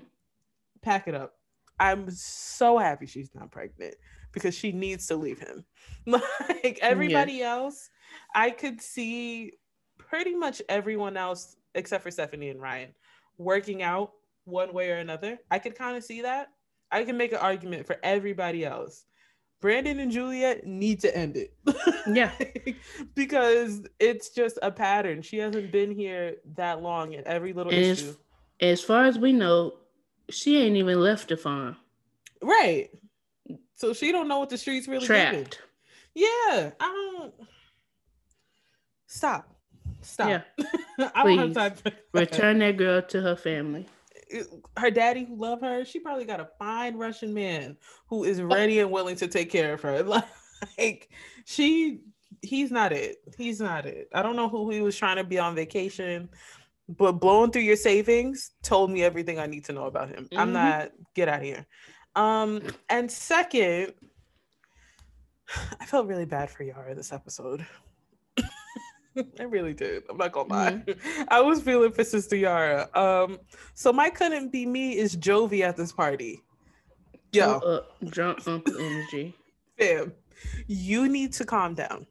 Pack 0.80 1.08
it 1.08 1.14
up. 1.16 1.34
I'm 1.80 2.08
so 2.10 2.78
happy 2.78 3.06
she's 3.06 3.34
not 3.34 3.50
pregnant 3.50 3.96
because 4.32 4.54
she 4.54 4.72
needs 4.72 5.06
to 5.06 5.16
leave 5.16 5.38
him. 5.38 5.64
Like 6.06 6.22
mm, 6.62 6.78
everybody 6.80 7.42
else, 7.42 7.90
I 8.34 8.50
could 8.50 8.80
see 8.80 9.52
pretty 9.98 10.34
much 10.34 10.62
everyone 10.68 11.16
else 11.18 11.56
except 11.74 12.02
for 12.02 12.10
Stephanie 12.10 12.48
and 12.48 12.60
Ryan, 12.60 12.94
working 13.36 13.82
out 13.82 14.12
one 14.44 14.72
way 14.72 14.90
or 14.90 14.96
another. 14.96 15.38
I 15.50 15.58
could 15.58 15.74
kind 15.74 15.96
of 15.96 16.02
see 16.02 16.22
that. 16.22 16.48
I 16.90 17.04
can 17.04 17.16
make 17.16 17.32
an 17.32 17.38
argument 17.38 17.86
for 17.86 17.98
everybody 18.02 18.64
else. 18.64 19.04
Brandon 19.60 20.00
and 20.00 20.10
Julia 20.10 20.56
need 20.64 21.00
to 21.00 21.16
end 21.16 21.36
it. 21.36 21.54
Yeah. 22.06 22.32
because 23.14 23.82
it's 24.00 24.30
just 24.30 24.58
a 24.62 24.70
pattern. 24.70 25.20
She 25.20 25.36
hasn't 25.36 25.70
been 25.70 25.90
here 25.90 26.36
that 26.56 26.82
long 26.82 27.12
in 27.12 27.26
every 27.26 27.52
little 27.52 27.70
And 27.70 27.82
as, 27.84 28.00
issue. 28.02 28.16
as 28.60 28.80
far 28.80 29.04
as 29.04 29.18
we 29.18 29.32
know, 29.34 29.74
she 30.30 30.56
ain't 30.62 30.76
even 30.76 30.98
left 30.98 31.28
the 31.28 31.36
farm. 31.36 31.76
Right. 32.42 32.88
So 33.80 33.94
she 33.94 34.12
don't 34.12 34.28
know 34.28 34.38
what 34.38 34.50
the 34.50 34.58
streets 34.58 34.86
really. 34.86 35.06
Trapped. 35.06 35.62
Yeah. 36.14 36.26
I 36.78 37.16
don't 37.18 37.34
stop. 39.06 39.48
Stop. 40.02 40.28
Yeah. 40.28 40.42
I 41.14 41.24
don't 41.24 41.38
have 41.56 41.74
Please. 41.74 41.82
time. 41.82 41.94
Return 42.12 42.58
that 42.58 42.76
girl 42.76 43.00
to 43.00 43.22
her 43.22 43.36
family. 43.36 43.86
her 44.76 44.90
daddy 44.90 45.24
who 45.24 45.34
love 45.36 45.62
her, 45.62 45.86
she 45.86 45.98
probably 45.98 46.26
got 46.26 46.40
a 46.40 46.48
fine 46.58 46.98
Russian 46.98 47.32
man 47.32 47.78
who 48.06 48.24
is 48.24 48.42
ready 48.42 48.80
and 48.80 48.90
willing 48.90 49.16
to 49.16 49.26
take 49.26 49.50
care 49.50 49.72
of 49.72 49.80
her. 49.80 50.02
Like 50.76 51.08
she 51.46 52.00
he's 52.42 52.70
not 52.70 52.92
it. 52.92 53.16
He's 53.38 53.60
not 53.62 53.86
it. 53.86 54.10
I 54.12 54.20
don't 54.22 54.36
know 54.36 54.46
who 54.50 54.68
he 54.68 54.82
was 54.82 54.94
trying 54.94 55.16
to 55.16 55.24
be 55.24 55.38
on 55.38 55.54
vacation, 55.54 56.28
but 56.86 57.12
blowing 57.12 57.50
through 57.50 57.62
your 57.62 57.76
savings 57.76 58.50
told 58.62 58.90
me 58.90 59.02
everything 59.02 59.38
I 59.38 59.46
need 59.46 59.64
to 59.64 59.72
know 59.72 59.86
about 59.86 60.10
him. 60.10 60.28
I'm 60.36 60.50
Mhm. 60.50 60.52
not 60.52 60.90
get 61.14 61.28
out 61.30 61.38
of 61.38 61.44
here. 61.46 61.66
Um 62.16 62.62
and 62.88 63.10
second, 63.10 63.94
I 65.80 65.84
felt 65.86 66.06
really 66.06 66.26
bad 66.26 66.50
for 66.50 66.62
Yara 66.62 66.94
this 66.94 67.12
episode. 67.12 67.66
I 69.38 69.42
really 69.42 69.74
did. 69.74 70.04
I'm 70.08 70.16
not 70.16 70.32
gonna 70.32 70.48
lie. 70.48 70.84
I 71.28 71.40
was 71.40 71.60
feeling 71.60 71.92
for 71.92 72.04
Sister 72.04 72.36
Yara. 72.36 72.88
Um, 72.94 73.38
so 73.74 73.92
my 73.92 74.10
couldn't 74.10 74.50
be 74.50 74.66
me 74.66 74.96
is 74.96 75.16
Jovi 75.16 75.62
at 75.62 75.76
this 75.76 75.92
party. 75.92 76.42
Yo, 77.32 77.60
jump 77.60 77.64
up, 77.64 78.00
drunk 78.10 78.48
uncle 78.48 78.76
energy. 78.76 79.34
fam, 79.78 80.12
you 80.66 81.08
need 81.08 81.32
to 81.34 81.44
calm 81.44 81.74
down. 81.74 82.06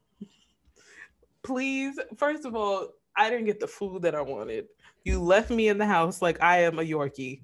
Please, 1.44 2.00
first 2.18 2.46
of 2.46 2.56
all, 2.56 2.90
I 3.16 3.30
didn't 3.30 3.46
get 3.46 3.60
the 3.60 3.68
food 3.68 4.02
that 4.04 4.16
I 4.16 4.22
wanted. 4.22 4.66
You 5.10 5.20
left 5.20 5.50
me 5.50 5.70
in 5.70 5.80
the 5.80 5.88
house 5.88 6.22
like 6.22 6.40
I 6.40 6.60
am 6.62 6.78
a 6.78 6.84
Yorkie. 6.84 7.42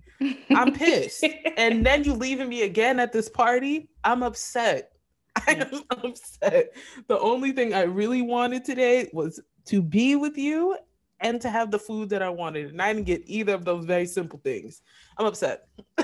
I'm 0.52 0.72
pissed. 0.72 1.26
and 1.58 1.84
then 1.84 2.04
you 2.04 2.14
leaving 2.14 2.48
me 2.48 2.62
again 2.62 3.00
at 3.00 3.12
this 3.12 3.28
party. 3.28 3.90
I'm 4.04 4.22
upset. 4.22 4.92
I 5.36 5.54
am 5.54 5.82
upset. 5.90 6.76
The 7.08 7.20
only 7.20 7.54
thing 7.54 7.74
I 7.74 7.82
really 7.82 8.22
wanted 8.22 8.64
today 8.66 9.10
was 9.14 9.42
to 9.66 9.82
be 9.82 10.16
with 10.16 10.38
you 10.38 10.78
and 11.22 11.42
to 11.42 11.50
have 11.50 11.72
the 11.72 11.80
food 11.80 12.10
that 12.10 12.22
I 12.22 12.30
wanted. 12.30 12.70
And 12.70 12.80
I 12.80 12.94
didn't 12.94 13.08
get 13.08 13.24
either 13.26 13.56
of 13.56 13.66
those 13.66 13.86
very 13.86 14.06
simple 14.06 14.40
things. 14.44 14.84
I'm 15.18 15.26
upset. 15.26 15.64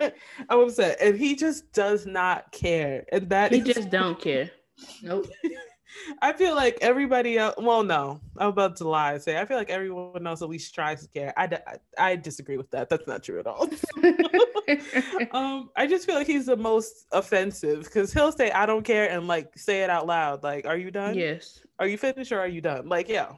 I'm 0.00 0.10
upset. 0.50 0.98
And 1.00 1.16
he 1.16 1.36
just 1.36 1.72
does 1.72 2.04
not 2.04 2.50
care. 2.50 3.04
And 3.12 3.30
that 3.30 3.52
he 3.52 3.60
is- 3.60 3.76
just 3.76 3.90
don't 3.90 4.20
care. 4.20 4.50
Nope. 5.04 5.28
I 6.20 6.32
feel 6.32 6.54
like 6.54 6.78
everybody 6.80 7.38
else. 7.38 7.54
Well, 7.58 7.82
no, 7.82 8.20
I'm 8.36 8.48
about 8.48 8.76
to 8.76 8.88
lie. 8.88 9.14
and 9.14 9.22
Say 9.22 9.38
I 9.38 9.44
feel 9.44 9.56
like 9.56 9.70
everyone 9.70 10.26
else 10.26 10.42
at 10.42 10.48
least 10.48 10.74
tries 10.74 11.02
to 11.02 11.08
care. 11.08 11.32
I 11.36 11.58
I 11.98 12.16
disagree 12.16 12.56
with 12.56 12.70
that. 12.70 12.88
That's 12.88 13.06
not 13.06 13.22
true 13.22 13.38
at 13.40 13.46
all. 13.46 13.68
um, 15.32 15.70
I 15.76 15.86
just 15.86 16.06
feel 16.06 16.14
like 16.14 16.26
he's 16.26 16.46
the 16.46 16.56
most 16.56 17.06
offensive 17.12 17.84
because 17.84 18.12
he'll 18.12 18.32
say 18.32 18.50
I 18.50 18.66
don't 18.66 18.84
care 18.84 19.10
and 19.10 19.26
like 19.26 19.56
say 19.56 19.82
it 19.82 19.90
out 19.90 20.06
loud. 20.06 20.42
Like, 20.42 20.66
are 20.66 20.76
you 20.76 20.90
done? 20.90 21.14
yes. 21.14 21.60
Are 21.78 21.86
you 21.86 21.98
finished 21.98 22.32
or 22.32 22.40
are 22.40 22.48
you 22.48 22.60
done? 22.60 22.88
Like, 22.88 23.08
yeah. 23.08 23.32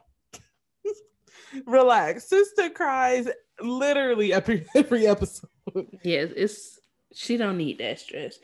Relax. 1.65 2.29
Sister 2.29 2.69
cries 2.69 3.27
literally 3.61 4.33
every 4.33 4.65
every 4.75 5.07
episode. 5.07 5.49
Yes. 6.03 6.31
It's 6.35 6.79
she 7.13 7.37
don't 7.37 7.57
need 7.57 7.79
that 7.79 7.99
stress, 7.99 8.39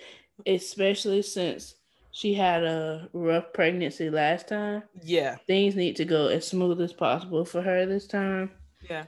especially 0.45 1.22
since 1.22 1.76
she 2.16 2.34
had 2.34 2.63
a 2.63 3.09
rough 3.11 3.51
pregnancy 3.51 4.09
last 4.09 4.47
time. 4.47 4.84
Yeah. 5.03 5.36
Things 5.47 5.76
need 5.76 5.97
to 5.97 6.05
go 6.05 6.28
as 6.28 6.47
smooth 6.47 6.80
as 6.80 6.93
possible 6.93 7.43
for 7.43 7.61
her 7.61 7.86
this 7.86 8.07
time. 8.07 8.51
Yeah. 8.89 9.03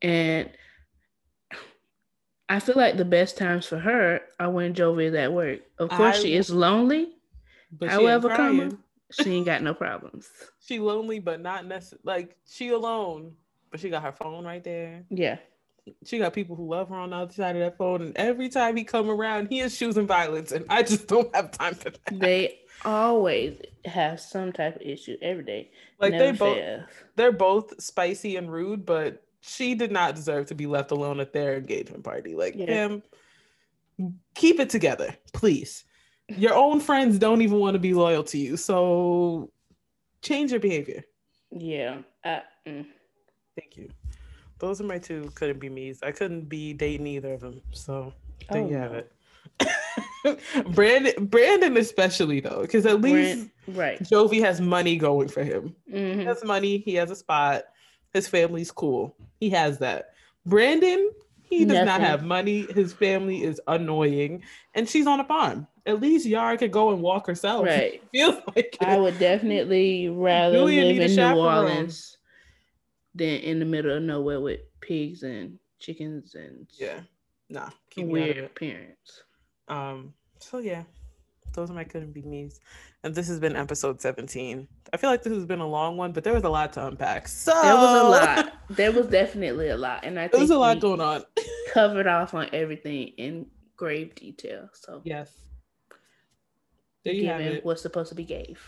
And 0.00 0.48
I 2.48 2.60
feel 2.60 2.76
like 2.76 2.96
the 2.96 3.04
best 3.04 3.36
times 3.36 3.66
for 3.66 3.78
her 3.78 4.22
are 4.38 4.50
when 4.50 4.72
Jovi 4.72 5.08
is 5.08 5.14
at 5.14 5.34
work. 5.34 5.60
Of 5.78 5.90
course, 5.90 6.16
I 6.16 6.22
she 6.22 6.34
is 6.34 6.48
lonely. 6.48 7.10
But 7.70 7.90
However, 7.90 8.70
she 9.10 9.30
ain't 9.32 9.44
got 9.44 9.60
no 9.62 9.74
problems. 9.84 10.30
She 10.60 10.78
lonely, 10.78 11.18
but 11.18 11.42
not 11.42 11.66
necessarily 11.66 12.00
like 12.04 12.36
she 12.48 12.70
alone. 12.70 13.34
But 13.70 13.80
she 13.80 13.90
got 13.90 14.02
her 14.02 14.12
phone 14.12 14.46
right 14.46 14.64
there. 14.64 15.04
Yeah. 15.10 15.36
She 16.04 16.18
got 16.18 16.32
people 16.32 16.56
who 16.56 16.68
love 16.68 16.88
her 16.88 16.94
on 16.96 17.10
the 17.10 17.16
other 17.16 17.32
side 17.32 17.56
of 17.56 17.60
that 17.62 17.76
phone. 17.76 18.02
And 18.02 18.16
every 18.16 18.48
time 18.48 18.76
he 18.76 18.84
come 18.84 19.10
around, 19.10 19.48
he 19.48 19.60
is 19.60 19.78
choosing 19.78 20.06
violence. 20.06 20.52
And 20.52 20.64
I 20.68 20.82
just 20.82 21.06
don't 21.08 21.34
have 21.34 21.50
time 21.50 21.74
for 21.74 21.90
that. 21.90 22.00
They 22.12 22.60
always 22.84 23.56
have 23.84 24.20
some 24.20 24.52
type 24.52 24.76
of 24.76 24.82
issue 24.82 25.16
every 25.22 25.44
day. 25.44 25.70
like 25.98 26.12
they 26.12 26.32
both 26.32 26.56
fails. 26.56 26.82
they're 27.16 27.32
both 27.32 27.80
spicy 27.82 28.36
and 28.36 28.50
rude, 28.50 28.86
but 28.86 29.22
she 29.40 29.74
did 29.74 29.90
not 29.92 30.14
deserve 30.14 30.46
to 30.46 30.54
be 30.54 30.66
left 30.66 30.90
alone 30.90 31.20
at 31.20 31.32
their 31.32 31.56
engagement 31.56 32.04
party. 32.04 32.34
Like 32.34 32.54
Yeah. 32.56 32.66
him, 32.66 33.02
keep 34.34 34.60
it 34.60 34.70
together, 34.70 35.14
please. 35.32 35.84
Your 36.28 36.54
own 36.54 36.80
friends 36.80 37.18
don't 37.18 37.42
even 37.42 37.58
want 37.58 37.74
to 37.74 37.78
be 37.80 37.92
loyal 37.92 38.22
to 38.24 38.38
you. 38.38 38.56
So 38.56 39.50
change 40.22 40.50
your 40.52 40.60
behavior. 40.60 41.04
Yeah. 41.50 41.98
I, 42.24 42.42
mm. 42.66 42.86
Thank 43.58 43.76
you. 43.76 43.88
Those 44.60 44.80
are 44.80 44.84
my 44.84 44.98
two 44.98 45.30
couldn't 45.34 45.58
be 45.58 45.68
me's. 45.68 46.02
I 46.02 46.12
couldn't 46.12 46.48
be 46.48 46.72
dating 46.72 47.06
either 47.08 47.32
of 47.34 47.40
them. 47.40 47.60
So 47.72 48.12
there 48.50 48.62
Oh, 48.62 48.68
you 48.68 48.76
have 48.76 48.92
no. 48.92 48.98
it. 48.98 49.12
Brandon, 50.74 51.26
Brandon 51.26 51.76
especially 51.76 52.40
though, 52.40 52.60
because 52.62 52.84
at 52.86 53.00
least 53.00 53.48
Brent- 53.66 53.78
right. 53.78 54.00
Jovi 54.02 54.40
has 54.42 54.60
money 54.60 54.96
going 54.96 55.28
for 55.28 55.42
him. 55.42 55.74
He 55.86 55.92
Mhm. 55.98 56.24
has 56.24 56.44
money. 56.44 56.78
He 56.78 56.94
has 56.94 57.10
a 57.10 57.16
spot. 57.16 57.64
His 58.12 58.28
family's 58.28 58.70
cool. 58.70 59.16
He 59.38 59.50
has 59.50 59.78
that. 59.78 60.10
Brandon, 60.46 61.10
he 61.42 61.64
does 61.64 61.84
not 61.86 62.00
have 62.00 62.22
money. 62.24 62.66
His 62.74 62.92
family 62.92 63.42
is 63.42 63.60
annoying, 63.66 64.42
and 64.74 64.88
she's 64.88 65.06
on 65.06 65.20
a 65.20 65.24
farm. 65.24 65.66
At 65.86 66.00
least 66.00 66.26
Yara 66.26 66.56
could 66.58 66.70
go 66.72 66.90
and 66.90 67.00
walk 67.02 67.26
herself. 67.26 67.66
Right. 67.66 68.02
Feels 68.12 68.36
like 68.54 68.76
I 68.80 68.96
it. 68.96 69.00
would 69.00 69.18
definitely 69.18 70.08
rather 70.08 70.56
Julia 70.58 70.82
live 70.84 70.96
in 71.00 71.06
New 71.08 71.14
chaperone. 71.14 71.64
Orleans 71.64 72.18
than 73.14 73.40
in 73.40 73.58
the 73.58 73.64
middle 73.64 73.96
of 73.96 74.02
nowhere 74.02 74.40
with 74.40 74.60
pigs 74.80 75.22
and 75.22 75.58
chickens 75.78 76.34
and 76.34 76.66
Yeah. 76.78 77.00
Nah. 77.48 77.70
Keep 77.90 78.06
me 78.06 78.22
out 78.22 78.28
of 78.30 78.36
weird 78.36 78.54
parents. 78.54 79.22
Um. 79.68 80.14
So 80.38 80.58
yeah, 80.58 80.84
those 81.52 81.70
are 81.70 81.74
my 81.74 81.84
couldn't 81.84 82.12
be 82.12 82.22
me's, 82.22 82.60
and 83.02 83.14
this 83.14 83.28
has 83.28 83.40
been 83.40 83.56
episode 83.56 84.00
seventeen. 84.00 84.68
I 84.92 84.96
feel 84.96 85.10
like 85.10 85.22
this 85.22 85.32
has 85.32 85.44
been 85.44 85.60
a 85.60 85.66
long 85.66 85.96
one, 85.96 86.12
but 86.12 86.24
there 86.24 86.32
was 86.32 86.44
a 86.44 86.48
lot 86.48 86.72
to 86.74 86.86
unpack. 86.86 87.28
So 87.28 87.52
There 87.62 87.74
was 87.74 88.00
a 88.00 88.08
lot. 88.08 88.52
There 88.70 88.92
was 88.92 89.06
definitely 89.08 89.70
a 89.70 89.76
lot, 89.76 90.04
and 90.04 90.18
I 90.18 90.22
think 90.22 90.32
There 90.32 90.40
was 90.42 90.50
a 90.50 90.58
lot 90.58 90.78
going 90.78 91.00
on. 91.00 91.24
covered 91.72 92.06
off 92.06 92.34
on 92.34 92.48
everything 92.52 93.08
in 93.16 93.46
grave 93.76 94.14
detail. 94.14 94.68
So, 94.74 95.00
yes. 95.04 95.32
There 97.04 97.14
you 97.14 97.26
have 97.28 97.40
it. 97.40 97.64
what's 97.64 97.80
supposed 97.82 98.10
to 98.10 98.14
be 98.14 98.24
gave. 98.24 98.60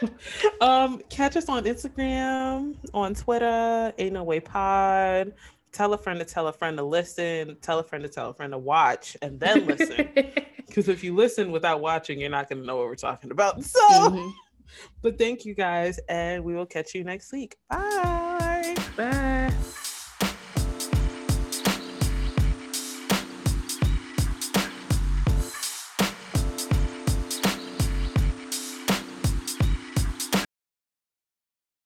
um, 0.60 1.00
catch 1.08 1.36
us 1.36 1.48
on 1.48 1.64
Instagram, 1.64 2.76
on 2.92 3.14
Twitter, 3.14 3.92
Ain't 3.98 4.14
No 4.14 4.24
Way 4.24 4.40
Pod. 4.40 5.32
Tell 5.70 5.92
a 5.92 5.98
friend 5.98 6.18
to 6.18 6.24
tell 6.24 6.48
a 6.48 6.52
friend 6.52 6.76
to 6.78 6.82
listen. 6.82 7.56
Tell 7.62 7.78
a 7.78 7.84
friend 7.84 8.02
to 8.02 8.08
tell 8.08 8.30
a 8.30 8.34
friend 8.34 8.52
to 8.52 8.58
watch, 8.58 9.16
and 9.22 9.38
then 9.40 9.66
listen. 9.66 10.08
Because 10.68 10.88
if 10.90 11.02
you 11.02 11.14
listen 11.16 11.50
without 11.50 11.80
watching, 11.80 12.20
you're 12.20 12.28
not 12.28 12.50
going 12.50 12.60
to 12.60 12.66
know 12.66 12.76
what 12.76 12.86
we're 12.88 12.94
talking 12.94 13.30
about. 13.30 13.62
So, 13.64 13.80
Mhm. 13.88 14.32
but 15.00 15.16
thank 15.16 15.46
you 15.46 15.54
guys, 15.54 15.98
and 16.10 16.44
we 16.44 16.54
will 16.54 16.66
catch 16.66 16.94
you 16.94 17.04
next 17.04 17.32
week. 17.32 17.56
Bye. 17.70 18.76
Bye. 18.94 19.54